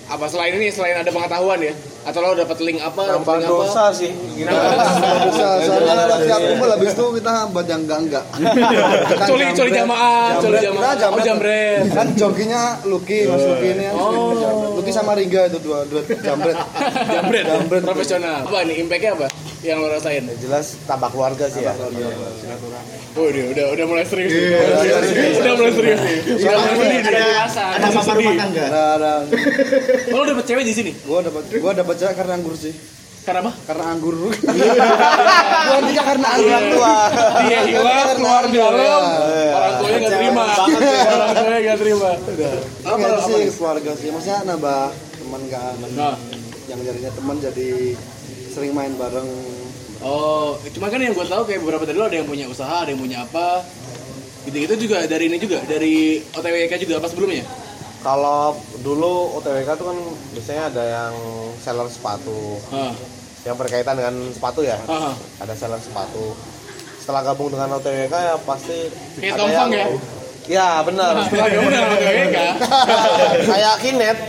apa 0.08 0.24
selain 0.24 0.56
ini 0.56 0.72
selain 0.72 0.96
ada 0.96 1.12
pengetahuan 1.12 1.60
ya 1.60 1.76
atau 2.06 2.18
lo 2.22 2.36
dapat 2.36 2.56
link 2.62 2.78
apa 2.78 3.00
nambah 3.04 3.34
link 3.40 3.48
apa? 3.48 3.52
dosa 3.52 3.84
sih. 3.90 4.10
Gitu 4.12 4.48
Bisa, 4.48 5.46
soalnya 5.64 5.94
kalau 6.06 6.18
siap 6.22 6.40
kumpul 6.40 6.68
habis 6.70 6.92
itu 6.94 7.04
kita 7.20 7.32
buat 7.50 7.66
yang 7.66 7.82
enggak 7.84 7.98
enggak. 8.06 8.24
coli 9.28 9.44
coli 9.56 9.70
jamaah 9.72 10.38
coli 10.38 10.56
jamaah. 10.60 10.92
Oh 11.08 11.20
jambret. 11.24 11.82
Kan 11.92 12.08
joginya 12.14 12.78
Lucky, 12.86 13.26
Mas 13.26 13.44
Lucky 13.44 13.68
ini. 13.74 13.86
Oh. 13.92 14.67
Lucky 14.88 14.96
sama 14.96 15.12
Riga 15.12 15.44
itu 15.52 15.60
dua 15.60 15.84
dua 15.84 16.00
jambret. 16.00 16.56
jambret 17.12 17.44
Jambret. 17.44 17.82
profesional 17.84 18.40
apa 18.40 18.64
nih 18.64 18.80
impactnya 18.80 19.12
apa 19.20 19.28
yang 19.60 19.84
lo 19.84 19.92
rasain 19.92 20.24
jelas 20.40 20.80
tambah 20.88 21.12
keluarga 21.12 21.44
sih 21.44 21.60
ya 21.60 21.76
oh 21.76 23.26
udah 23.28 23.44
udah 23.52 23.64
udah 23.76 23.84
mulai 23.84 24.06
serius 24.08 24.32
nih. 24.32 24.48
udah 24.48 24.64
mulai 24.64 24.80
serius 24.80 25.12
nih 25.12 25.30
udah 25.36 25.52
mulai 25.60 25.72
serius 25.76 26.00
nih. 26.00 26.16
Ada 27.68 27.88
mama 27.92 28.12
rumah 28.16 28.34
tangga. 28.38 28.64
Nah, 28.70 28.94
nah, 28.96 29.18
Oh, 30.08 30.22
lo 30.22 30.24
dapet 30.24 30.44
cewek 30.46 30.64
di 30.64 30.72
sini 30.72 30.90
gua 31.04 31.20
dapat 31.20 31.42
gua 31.58 31.72
dapat 31.76 31.94
cewek 32.00 32.14
karena 32.16 32.32
anggur 32.38 32.54
sih. 32.56 32.72
Karena 33.28 33.40
apa 33.44 33.52
Karena 33.68 33.84
anggur. 33.92 34.14
Gua 35.68 35.78
nikah 35.84 36.04
karena 36.08 36.28
anggur 36.32 36.62
tua. 36.72 36.96
dia 37.44 37.60
hilang 37.68 38.08
keluar 38.16 38.42
dalam 38.48 39.04
orang 39.52 39.72
tuanya 39.76 39.96
nggak 40.00 40.14
terima 40.16 40.44
orang 40.48 41.34
tuanya 41.36 41.58
nggak 41.60 41.78
terima 41.84 42.10
Apa 42.88 42.96
apa 42.96 43.20
sih 43.28 43.40
keluarga 43.52 43.90
sih? 44.00 44.08
Maksudnya 44.08 44.38
nambah 44.48 44.80
teman 45.20 45.42
kan. 45.52 45.74
nah 45.92 46.16
Yang 46.68 46.80
jadinya 46.88 47.10
teman 47.12 47.36
jadi 47.40 47.70
sering 48.52 48.72
main 48.72 48.92
bareng. 48.96 49.28
Oh, 49.98 50.54
cuma 50.72 50.88
kan 50.88 51.02
yang 51.02 51.10
gue 51.10 51.26
tahu 51.26 51.42
kayak 51.42 51.60
beberapa 51.60 51.82
dari 51.82 51.98
lo 51.98 52.06
ada 52.06 52.16
yang 52.22 52.28
punya 52.28 52.46
usaha, 52.46 52.86
ada 52.86 52.90
yang 52.94 53.02
punya 53.02 53.26
apa. 53.26 53.66
Gitu-gitu 54.46 54.88
juga 54.88 55.04
dari 55.04 55.28
ini 55.28 55.36
juga, 55.36 55.58
dari 55.66 56.22
OTWK 56.32 56.72
juga 56.80 57.02
apa 57.02 57.08
sebelumnya? 57.10 57.44
Kalau 57.98 58.54
dulu 58.80 59.42
OTWK 59.42 59.68
tuh 59.74 59.86
kan 59.90 59.98
biasanya 60.34 60.62
ada 60.70 60.84
yang 60.86 61.14
seller 61.58 61.88
sepatu. 61.90 62.62
Ah, 62.70 62.94
yang 63.46 63.56
berkaitan 63.56 63.96
dengan 63.96 64.14
sepatu 64.34 64.62
ya. 64.62 64.78
Ah. 64.86 65.14
ada 65.40 65.54
seller 65.54 65.80
sepatu. 65.80 66.36
Setelah 67.00 67.22
gabung 67.24 67.50
dengan 67.50 67.72
OTWK 67.80 68.12
ya 68.12 68.36
pasti 68.44 68.90
Kayak 69.18 69.34
ada 69.34 69.40
Tomfang 69.40 69.70
ya? 69.72 69.86
ya 70.48 70.82
benar. 70.84 71.12
Setelah 71.26 71.48
gabung 71.50 71.70
dengan 71.72 71.90
OTWK, 71.96 72.36
kayak 73.50 73.74
kinet 73.82 74.18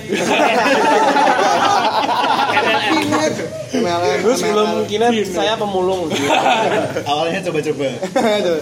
terus 3.70 4.38
sebelum 4.42 4.86
kinet 4.90 5.14
saya 5.30 5.54
pemulung 5.56 6.10
Awalnya 7.10 7.40
coba-coba. 7.46 7.88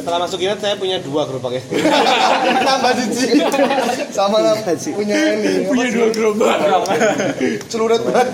setelah 0.04 0.20
masuk 0.28 0.38
kinet 0.40 0.60
saya 0.60 0.76
punya 0.76 1.00
dua 1.00 1.24
gerobaknya 1.28 1.64
Nambah 2.64 2.92
cici. 3.00 3.40
Sama 4.12 4.44
punya 4.94 5.16
ini. 5.40 5.68
punya 5.68 5.86
dua 5.92 6.08
gerobak. 6.12 6.58
celurit 7.72 8.02
banget. 8.04 8.28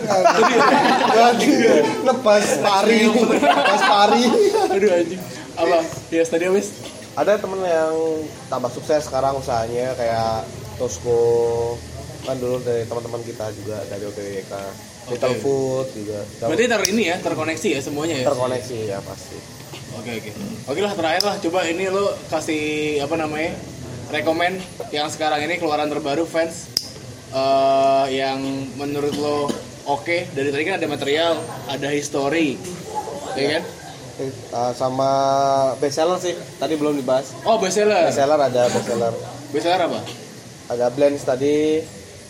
Lagi 1.14 1.54
nebas 2.04 2.46
pari. 2.60 3.00
Nebas 3.10 3.82
pari. 3.86 4.24
Aduh 4.74 4.90
anjing. 4.90 5.22
Apa? 5.54 5.78
Ya, 6.10 6.24
tadi 6.26 6.50
habis. 6.50 6.68
ada 7.14 7.38
temen 7.38 7.62
yang 7.62 7.94
tambah 8.50 8.74
sukses 8.74 9.06
sekarang 9.06 9.38
usahanya 9.38 9.94
kayak 9.94 10.50
Tosco 10.82 11.78
kan 12.26 12.34
dulu 12.42 12.58
dari 12.66 12.90
teman-teman 12.90 13.22
kita 13.22 13.54
juga 13.54 13.78
dari 13.86 14.02
OTWK 14.02 14.54
Little 15.12 15.36
Oke. 15.36 15.42
Food 15.44 15.88
juga. 15.92 16.20
Berarti 16.48 16.63
ter 16.72 16.82
ini 16.96 17.04
ya, 17.12 17.16
terkoneksi 17.20 17.68
ya 17.76 17.82
semuanya 17.84 18.16
ya. 18.24 18.26
terkoneksi 18.32 18.78
ya 18.88 18.98
pasti. 19.04 19.38
Oke 20.00 20.12
oke. 20.16 20.32
Oke 20.72 20.80
lah 20.80 20.94
terakhir 20.96 21.24
lah. 21.28 21.36
Coba 21.44 21.60
ini 21.68 21.92
lo 21.92 22.16
kasih 22.32 22.98
apa 23.04 23.16
namanya 23.20 23.52
rekomen 24.10 24.63
yang 24.96 25.12
sekarang 25.12 25.44
ini 25.44 25.60
keluaran 25.60 25.92
terbaru 25.92 26.24
fans 26.24 26.72
eh, 27.36 28.06
yang 28.16 28.39
menurut 28.80 29.13
lo 29.20 29.52
oke. 29.92 30.32
Dari 30.32 30.50
tadi 30.56 30.63
kan 30.63 30.80
ada 30.80 30.88
material 30.88 31.34
ada 31.68 31.88
history. 31.92 32.56
Ya 33.36 33.60
kan? 33.60 33.63
Eh, 34.24 34.72
sama 34.78 35.12
bestseller 35.84 36.18
sih 36.24 36.34
tadi 36.64 36.80
belum 36.80 36.95
dibahas. 36.95 37.36
Oh 37.43 37.60
bestseller. 37.60 38.08
Bestseller 38.08 38.39
ada 38.39 38.72
bestseller. 38.72 39.14
Bestseller 39.51 39.82
apa? 39.84 39.99
Ada 40.72 40.88
blends 40.95 41.28
tadi 41.28 41.84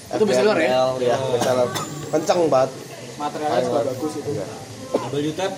Itu 0.10 0.26
bestseller 0.26 0.58
ya? 0.58 0.98
Ya 0.98 1.16
bestseller 1.22 1.70
kenceng 2.14 2.42
banget. 2.48 2.70
Materialnya 3.18 3.60
juga 3.66 3.82
bagus 3.90 4.14
itu. 4.22 4.32
W 4.94 5.28
tab, 5.34 5.52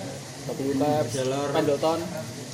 W 0.48 0.70
tab 0.80 1.04
Pendleton 1.52 1.98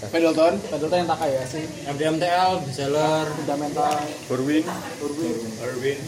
Pendleton 0.03 0.55
Pendleton 0.67 0.99
yang 0.99 1.11
Takayashi 1.15 1.63
MDMTL 1.87 2.51
bestseller 2.67 3.27
fundamental. 3.39 3.95
Berwin. 4.27 4.67
Irwin 4.99 5.39
Irwin 5.63 5.99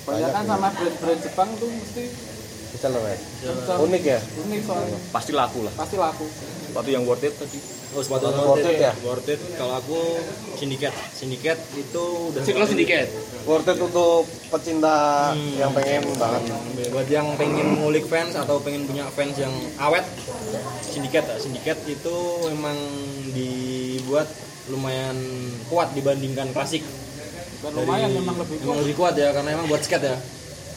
banyak 0.00 0.30
kan 0.32 0.44
sama 0.48 0.68
brand-brand 0.74 1.20
Jepang 1.22 1.50
tuh 1.60 1.68
mesti. 1.70 2.04
Loh 2.80 3.04
ya 3.04 3.18
unik 3.76 4.02
ya? 4.08 4.20
Unik 4.46 4.60
soalnya. 4.64 4.98
Pasti 5.12 5.32
laku 5.36 5.68
lah. 5.68 5.74
pasti 5.76 5.96
laku. 6.00 6.24
Sepatu 6.70 6.88
yang 6.88 7.04
worth 7.04 7.26
it. 7.26 7.34
tadi. 7.36 7.60
Oh, 7.90 8.02
sepatu 8.06 8.30
Worth 8.30 8.70
it 8.70 8.78
ya? 8.78 8.92
Worth 9.02 9.26
it. 9.26 9.40
Kalau 9.58 9.74
aku 9.82 9.98
Syndicate. 10.54 10.94
Syndicate 11.10 11.58
itu 11.74 12.04
udah 12.30 12.42
Siklus 12.46 12.70
Syndicate? 12.70 13.10
Worth 13.50 13.66
it 13.66 13.78
untuk 13.82 14.30
pecinta 14.46 15.30
yang 15.58 15.74
pengen 15.74 16.06
banget. 16.14 16.54
Buat 16.94 17.08
yang 17.10 17.34
pengen 17.34 17.82
ngulik 17.82 18.06
fans 18.06 18.38
atau 18.38 18.62
pengen 18.62 18.86
punya 18.86 19.10
fans 19.10 19.34
yang 19.42 19.50
awet 19.82 20.06
Syndicate 20.86 21.26
ya. 21.26 21.36
Syndicate 21.42 21.82
itu 21.90 22.16
memang 22.54 22.78
dibuat 23.34 24.30
lumayan 24.70 25.18
kuat 25.66 25.90
dibandingkan 25.90 26.54
klasik. 26.54 26.86
Dan 27.60 27.74
lumayan 27.74 28.14
memang 28.14 28.38
lebih 28.38 28.62
Emang 28.62 28.78
lebih 28.86 28.94
kuat 28.94 29.18
ya 29.18 29.34
karena 29.34 29.58
emang 29.58 29.66
buat 29.66 29.82
skate 29.82 30.06
ya. 30.06 30.16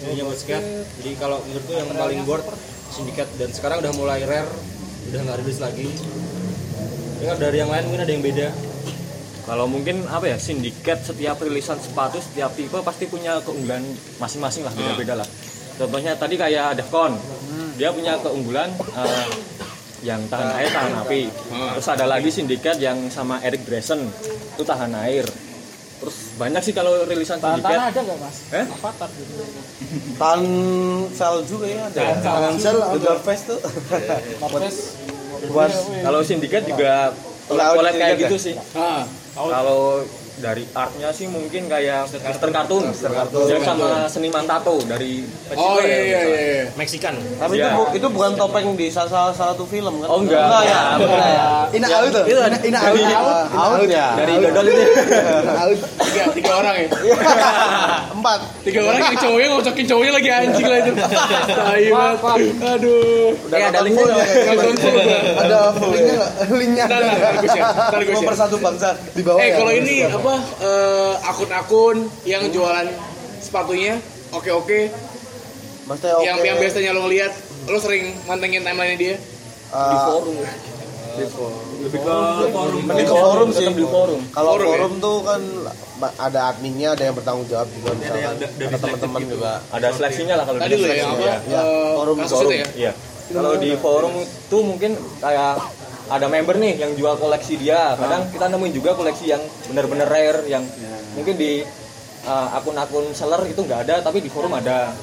Ininya 0.01 0.33
buat 0.33 0.39
skate. 0.41 0.65
Jadi 0.97 1.11
kalau 1.21 1.37
menurutku 1.45 1.77
yang 1.77 1.93
paling 1.93 2.25
board 2.25 2.41
Syndicate. 2.89 3.29
Dan 3.37 3.53
sekarang 3.53 3.85
udah 3.85 3.93
mulai 3.93 4.25
rare 4.25 4.49
udah 5.13 5.19
nggak 5.29 5.39
rilis 5.45 5.59
lagi 5.61 5.85
ya 7.23 7.33
dari 7.39 7.57
yang 7.57 7.71
lain 7.71 7.83
mungkin 7.87 8.01
ada 8.03 8.11
yang 8.11 8.23
beda 8.23 8.47
Kalau 9.43 9.67
mungkin 9.67 10.07
apa 10.07 10.31
ya, 10.31 10.39
sindiket 10.39 11.03
setiap 11.03 11.35
rilisan 11.43 11.75
sepatu 11.75 12.15
setiap 12.15 12.55
tipe 12.55 12.79
pasti 12.79 13.11
punya 13.11 13.43
keunggulan 13.43 13.83
masing-masing 14.15 14.63
lah, 14.63 14.71
beda-beda 14.71 15.19
lah. 15.19 15.27
Contohnya 15.75 16.15
tadi 16.15 16.39
kayak 16.39 16.79
Defcon, 16.79 17.11
dia 17.75 17.91
punya 17.91 18.15
keunggulan 18.23 18.71
eh, 18.71 19.27
yang 19.99 20.23
tahan 20.31 20.47
air, 20.55 20.71
tahan 20.71 20.95
api. 20.95 21.27
Terus 21.75 21.87
ada 21.91 22.07
lagi 22.07 22.31
sindiket 22.31 22.79
yang 22.79 23.11
sama 23.11 23.43
Eric 23.43 23.67
Grayson, 23.67 24.07
itu 24.55 24.63
tahan 24.63 24.95
air. 25.03 25.27
Terus 25.99 26.17
banyak 26.39 26.63
sih 26.63 26.71
kalau 26.71 27.03
rilisan 27.03 27.43
tahan 27.43 27.59
tanah 27.59 27.91
sindiket. 27.91 27.99
ada 27.99 27.99
nggak 27.99 28.17
mas 28.23 28.37
Eh? 28.47 28.65
Avatar 28.79 29.09
gitu 29.11 29.33
tahan 30.19 30.41
sel 31.11 31.35
juga 31.43 31.67
ya 31.67 31.83
ada? 31.91 32.01
Tangan 32.19 32.55
sel 32.59 32.79
Face 33.27 33.43
tuh 33.43 33.59
buat 35.49 35.71
Kalau 36.01 36.19
sindiket 36.23 36.63
juga 36.63 37.11
collab 37.47 37.91
kayak 37.91 38.17
gitu 38.21 38.35
ya? 38.35 38.41
sih. 38.41 38.55
ah 38.75 39.03
Kalau 39.35 40.05
dari 40.35 40.65
artnya 40.67 41.09
sih 41.09 41.25
mungkin 41.25 41.65
kayak 41.65 42.09
Western 42.09 42.49
Cartoon, 42.49 42.89
Cartoon. 42.89 43.45
dia 43.45 43.59
sama 43.59 43.87
seniman 44.05 44.43
tato 44.43 44.81
dari 44.81 45.21
oh 45.51 45.77
Meksiko 45.77 45.77
iya 45.79 45.93
ya, 45.93 46.01
iya 46.01 46.19
iya 46.25 46.63
Meksikan 46.73 47.13
tapi 47.37 47.53
itu 47.53 47.61
Iya. 47.63 47.69
bu- 47.71 47.93
itu 47.93 48.07
bukan 48.07 48.31
topeng 48.33 48.73
di 48.73 48.87
salah 48.87 49.09
salah 49.29 49.53
satu 49.53 49.63
film 49.63 49.99
kan 49.99 50.07
Oh, 50.07 50.19
enggak. 50.19 50.41
enggak 50.41 50.63
ya 50.63 50.79
enggak 50.95 51.29
ya 51.29 51.47
Ina 51.71 51.87
out 51.91 52.09
tuh. 52.09 52.23
Itu 52.23 52.39
Ina 52.41 52.57
ina 52.59 52.79
out. 53.15 53.45
out 53.51 53.81
ya 53.85 54.07
dari 54.15 54.33
dodol 54.39 54.65
itu. 54.67 54.83
Out. 55.45 55.79
tiga 56.03 56.23
tiga 56.31 56.51
orang 56.55 56.75
ya 56.75 56.87
empat 58.11 58.39
tiga 58.63 58.79
orang 58.83 58.99
yang 59.03 59.17
cowoknya 59.19 59.47
ngocokin 59.49 59.85
cowoknya 59.85 60.11
lagi 60.13 60.29
anjing 60.31 60.65
lah 60.65 60.77
itu 60.79 60.91
tai 61.47 61.85
banget 61.87 62.41
aduh 62.59 63.29
udah 63.39 63.55
Eh, 63.55 63.65
ada 63.65 63.79
linknya 63.81 64.03
ya. 64.05 64.25
Ada 65.35 65.57
linknya? 65.83 66.15
Linknya 66.49 66.83
Ntar, 66.83 66.99
ada. 66.99 67.07
ntar, 67.07 67.15
ntar 67.15 67.33
gue 67.35 67.49
share. 67.49 67.65
Ntar 67.65 68.01
gue 68.01 68.13
share. 68.13 68.27
persatu 68.27 68.55
bangsa 68.57 68.89
Di 69.09 69.21
bawah 69.21 69.39
eh 69.39 69.47
ya. 69.47 69.55
kalau 69.55 69.71
ini 69.71 69.93
apa 70.23 70.39
eh, 70.63 71.13
akun-akun 71.27 71.97
yang 72.23 72.47
jualan 72.47 72.87
sepatunya 73.43 73.99
oke 74.31 74.47
oke 74.47 74.79
maksudnya 75.83 76.15
oke 76.15 76.23
yang 76.23 76.37
yang 76.39 76.55
biasanya 76.55 76.95
lo 76.95 77.03
ngeliat 77.03 77.33
lo 77.67 77.75
sering 77.75 78.15
mantengin 78.23 78.63
timeline 78.63 78.95
dia 78.95 79.15
di 79.73 79.97
forum. 79.99 80.35
lebih 81.83 81.99
ke 81.99 82.15
forum 82.49 82.81
Mending 82.85 83.05
ke 83.05 83.13
forum 83.13 83.47
sih. 83.51 83.67
Di 83.67 83.85
forum. 83.85 84.21
Kalau 84.29 84.49
Forum 84.53 84.63
ya? 84.63 84.69
forum 84.71 84.93
tuh 84.97 85.17
kan 85.21 85.41
ada 86.17 86.39
adminnya, 86.49 86.89
ada 86.93 87.03
yang 87.05 87.15
bertanggung 87.17 87.45
jawab 87.45 87.69
juga 87.69 87.93
misalkan. 87.93 88.21
yang 88.23 88.35
da- 88.37 88.53
dari 88.53 88.65
Ada 88.65 88.77
teman-teman 88.79 89.13
selected 89.13 89.33
juga. 89.33 89.51
Ada 89.69 89.87
seleksinya 89.93 90.35
lah 90.37 90.45
kalau 90.45 90.57
tadi 90.57 90.73
di 90.73 90.77
lo 90.77 90.87
ya 90.89 91.05
apa. 91.05 91.21
Ya, 91.21 91.35
eh, 91.37 91.91
forum, 91.93 92.15
forum. 92.17 92.49
itu 92.49 92.55
ya 92.55 92.67
Iya. 92.73 92.91
Kalau 93.29 93.51
di 93.57 93.69
forum 93.77 94.13
tuh 94.47 94.61
mungkin 94.61 94.91
kayak 95.21 95.53
ada 96.13 96.29
member 96.29 96.61
nih 96.61 96.77
yang 96.77 96.93
jual 96.93 97.17
koleksi 97.17 97.57
dia. 97.57 97.97
Kadang 97.97 98.29
kita 98.29 98.45
nemuin 98.53 98.73
juga 98.77 98.93
koleksi 98.93 99.33
yang 99.33 99.41
benar-benar 99.65 100.05
rare 100.05 100.45
yang 100.45 100.61
mungkin 101.17 101.33
di 101.33 101.65
uh, 102.29 102.47
akun-akun 102.53 103.09
seller 103.17 103.41
itu 103.49 103.65
nggak 103.65 103.89
ada 103.89 103.95
tapi 104.05 104.21
di 104.21 104.29
forum 104.29 104.53
ada. 104.53 104.93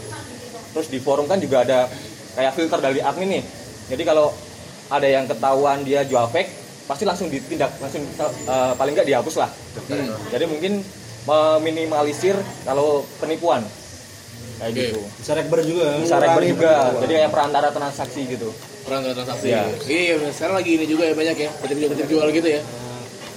Terus 0.70 0.86
di 0.86 1.02
forum 1.02 1.26
kan 1.26 1.42
juga 1.42 1.66
ada 1.66 1.90
kayak 2.38 2.54
filter 2.54 2.78
dari 2.78 3.02
admin 3.02 3.42
nih. 3.42 3.44
Jadi 3.90 4.02
kalau 4.06 4.30
ada 4.86 5.06
yang 5.11 5.26
ketahuan 5.26 5.82
dia 5.82 6.06
jual 6.06 6.30
fake 6.30 6.50
pasti 6.86 7.06
langsung 7.06 7.26
ditindak 7.26 7.74
langsung 7.82 8.06
uh, 8.46 8.78
paling 8.78 8.94
nggak 8.94 9.11
dihapus 9.11 9.42
lah. 9.42 9.50
Jadi 10.30 10.46
mungkin 10.46 10.78
meminimalisir 11.26 12.38
kalau 12.62 13.02
penipuan 13.18 13.66
kayak 14.61 14.70
Oke. 14.70 14.82
gitu. 14.86 15.00
bisa 15.16 15.32
rekber 15.32 15.58
juga 15.62 15.86
Bisa 15.98 16.16
rekber 16.16 16.42
juga. 16.46 16.72
Jadi 17.00 17.12
kayak 17.16 17.30
perantara 17.30 17.68
transaksi 17.70 18.20
gitu. 18.28 18.48
peran 18.80 19.00
transaksi 19.06 19.46
Iya. 19.46 19.62
iya 19.86 20.14
sekarang 20.30 20.56
lagi 20.56 20.70
ini 20.74 20.84
juga 20.84 21.04
ya 21.04 21.14
banyak 21.14 21.36
ya 21.38 21.50
titip 21.58 21.78
jual 21.78 21.90
titip 21.90 22.08
jual 22.08 22.26
gitu 22.30 22.48
ya 22.50 22.62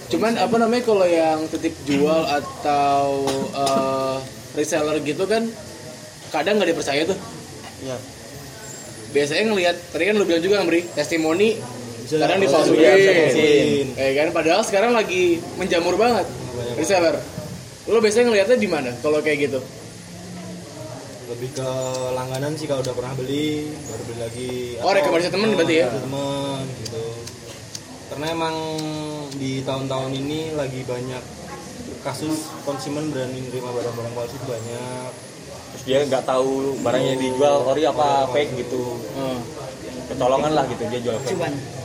cuman 0.06 0.34
apa 0.36 0.56
namanya 0.58 0.84
kalau 0.84 1.06
yang 1.06 1.40
titip 1.48 1.74
jual 1.84 2.22
atau 2.24 3.22
eh, 3.52 4.16
reseller 4.54 4.98
gitu 5.00 5.24
kan 5.24 5.46
kadang 6.30 6.58
nggak 6.58 6.70
dipercaya 6.70 7.04
tuh 7.04 7.18
Iya. 7.80 7.98
biasanya 9.12 9.44
ngelihat 9.48 9.76
tadi 9.90 10.04
kan 10.04 10.16
lu 10.16 10.24
bilang 10.24 10.42
juga 10.42 10.58
Amri 10.60 10.82
testimoni 10.90 11.60
sekarang 12.04 12.38
Iya, 12.38 12.44
dipalsuin 12.44 12.80
dipalsuin. 12.80 13.88
eh 13.96 14.12
kan 14.16 14.28
padahal 14.32 14.62
sekarang 14.62 14.92
lagi 14.92 15.24
menjamur 15.56 15.94
banget 15.96 16.26
reseller 16.76 17.20
lo 17.86 18.00
biasanya 18.00 18.26
ngelihatnya 18.28 18.58
di 18.58 18.68
mana 18.68 18.90
kalau 19.00 19.20
kayak 19.20 19.48
gitu 19.48 19.60
lebih 21.34 21.50
ke 21.58 21.70
langganan 22.14 22.54
sih 22.54 22.70
kalau 22.70 22.86
udah 22.86 22.94
pernah 22.94 23.14
beli 23.18 23.74
baru 23.90 24.04
beli 24.06 24.20
lagi. 24.22 24.54
Oh, 24.86 24.94
rekomendasi 24.94 25.34
temen 25.34 25.50
berarti 25.58 25.76
ya? 25.82 25.88
temen 25.90 26.62
gitu. 26.86 27.06
Karena 28.14 28.26
emang 28.30 28.56
di 29.34 29.66
tahun-tahun 29.66 30.12
ini 30.14 30.54
lagi 30.54 30.86
banyak 30.86 31.24
kasus 32.06 32.54
konsumen 32.62 33.10
berani 33.10 33.42
nerima 33.50 33.74
barang-barang 33.74 34.14
palsu 34.14 34.38
banyak. 34.46 35.12
Terus 35.74 35.84
dia 35.90 36.00
nggak 36.06 36.24
tahu 36.30 36.78
barangnya 36.86 37.18
dijual 37.18 37.66
ori 37.66 37.84
apa 37.90 38.30
fake 38.30 38.52
gitu. 38.62 39.02
Hmm. 39.18 39.42
kecolongan 40.04 40.52
lah 40.52 40.68
gitu 40.70 40.84
dia 40.94 41.00
jual 41.02 41.18
fake. 41.26 41.34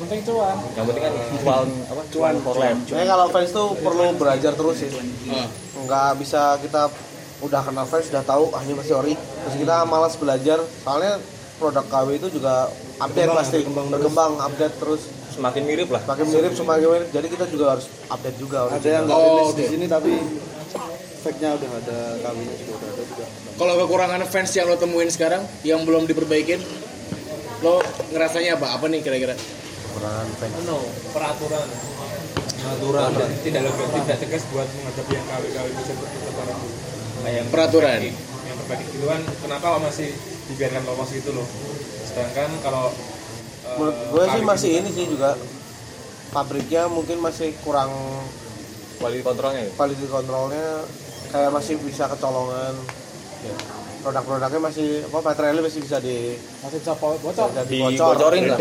Penting 0.04 0.20
cuan. 0.28 0.56
Yang 0.76 0.84
penting 0.92 1.02
kan 1.08 1.12
jual 1.16 1.64
apa 1.88 2.02
cuan. 2.12 2.34
for 2.44 2.56
life 2.60 2.78
Makanya 2.92 3.08
kalau 3.16 3.26
fans 3.32 3.50
tuh 3.54 3.68
perlu 3.80 4.04
belajar 4.20 4.52
terus 4.52 4.76
sih. 4.76 4.90
Nggak 5.88 6.20
bisa 6.20 6.60
kita 6.60 6.92
udah 7.38 7.60
kenal 7.62 7.86
fans 7.86 8.06
sudah 8.06 8.22
tahu 8.22 8.50
ah 8.50 8.60
ini 8.62 8.74
pasti 8.74 8.92
ori. 8.92 9.14
Terus 9.14 9.54
kita 9.56 9.84
malas 9.84 10.14
belajar. 10.14 10.58
Soalnya 10.82 11.22
produk 11.58 11.84
KW 11.84 12.08
itu 12.16 12.28
juga 12.30 12.70
update 12.98 13.26
Berkembang, 13.26 13.38
pasti 13.42 13.56
berkembang 13.58 13.86
terus. 13.86 13.94
berkembang 13.98 14.32
update 14.38 14.74
terus 14.78 15.02
semakin 15.28 15.62
mirip 15.66 15.88
lah 15.90 16.00
semakin 16.02 16.26
mirip 16.30 16.52
semakin 16.54 16.86
mirip 16.86 17.08
jadi 17.10 17.26
kita 17.30 17.44
juga 17.46 17.64
harus 17.74 17.86
update 18.10 18.38
juga 18.38 18.58
Ada 18.70 18.88
yang 18.90 19.02
nggak 19.06 19.18
Oh, 19.18 19.26
rilis 19.38 19.54
di 19.54 19.64
sini 19.66 19.86
tapi 19.86 20.12
fake-nya 21.18 21.58
udah 21.58 21.70
ada, 21.82 21.98
kawinnya 22.22 22.54
juga 22.58 22.72
udah 22.78 22.88
ada 22.94 23.02
juga. 23.02 23.24
Kalau 23.58 23.74
kekurangan 23.74 24.22
fans 24.30 24.50
yang 24.54 24.66
lo 24.70 24.78
temuin 24.78 25.10
sekarang 25.10 25.42
yang 25.66 25.82
belum 25.82 26.06
diperbaikin, 26.06 26.62
lo 27.60 27.82
ngerasanya 28.14 28.54
apa? 28.54 28.78
Apa 28.78 28.86
nih 28.86 29.02
kira-kira? 29.02 29.34
kekurangan 29.34 30.26
fans 30.38 30.54
no 30.62 30.78
peraturan 31.10 31.66
natural 32.62 33.06
tidak 33.10 33.30
tidak 33.42 33.62
lebih 33.66 33.86
tidak 34.06 34.18
tegas 34.22 34.42
buat 34.54 34.68
menghadapi 34.70 35.10
yang 35.10 35.26
KW-KW 35.26 35.66
bisa 35.74 35.92
dulu 35.94 36.06
kayak 36.06 36.58
yang 37.26 37.46
Peraturan. 37.50 37.98
yang 38.02 38.56
berbagi 38.64 38.86
duluan 38.94 39.20
kenapa 39.42 39.64
lo 39.74 39.78
masih 39.82 40.08
dibiarkan 40.52 40.82
lolos 40.86 41.10
gitu 41.10 41.30
loh? 41.34 41.46
Sedangkan 42.06 42.48
kalau 42.62 42.94
eh, 42.94 43.74
menurut 43.76 43.96
gue 44.14 44.24
sih 44.30 44.42
masih 44.46 44.70
ini 44.82 44.90
sih 44.94 45.04
juga 45.10 45.34
pabriknya 46.30 46.86
mungkin 46.86 47.18
masih 47.18 47.56
kurang 47.64 47.90
quality 49.00 49.22
kontrolnya 49.24 49.60
ya? 49.66 49.70
quality 49.74 50.06
controlnya 50.06 50.66
kayak 51.32 51.50
masih 51.52 51.74
bisa 51.82 52.04
kecolongan. 52.08 52.74
Ya. 53.38 53.54
produk-produknya 53.98 54.62
masih 54.62 54.88
apa 55.10 55.18
materialnya 55.22 55.62
masih 55.62 55.80
bisa 55.82 55.98
di 56.02 56.34
masih 56.62 56.78
bisa 56.82 56.94
bocor. 56.98 57.50
bisa 57.50 57.62
dibocor 57.66 58.30
dibocorin 58.30 58.44
lah. 58.50 58.58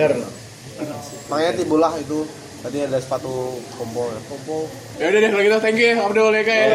Makanya 1.29 1.51
timbullah 1.57 1.93
itu 1.97 2.25
tadi 2.61 2.77
ada 2.83 2.97
sepatu 2.99 3.61
kompo 3.77 4.09
ya. 4.11 4.19
kumpul 4.27 4.63
Ya 4.97 5.05
udah 5.13 5.19
deh 5.21 5.29
kalau 5.29 5.43
gitu 5.45 5.57
thank 5.61 5.77
you 5.77 5.87
ya 5.93 5.95
Abdul 6.01 6.33
ya 6.33 6.43
kayak. 6.43 6.67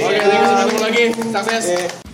Oke, 0.00 0.16
thank 0.16 0.40
you 0.40 0.48
sampai 0.48 0.64
ketemu 0.64 0.80
lagi. 0.80 1.04
Sukses. 1.12 1.64
Oke. 1.70 2.09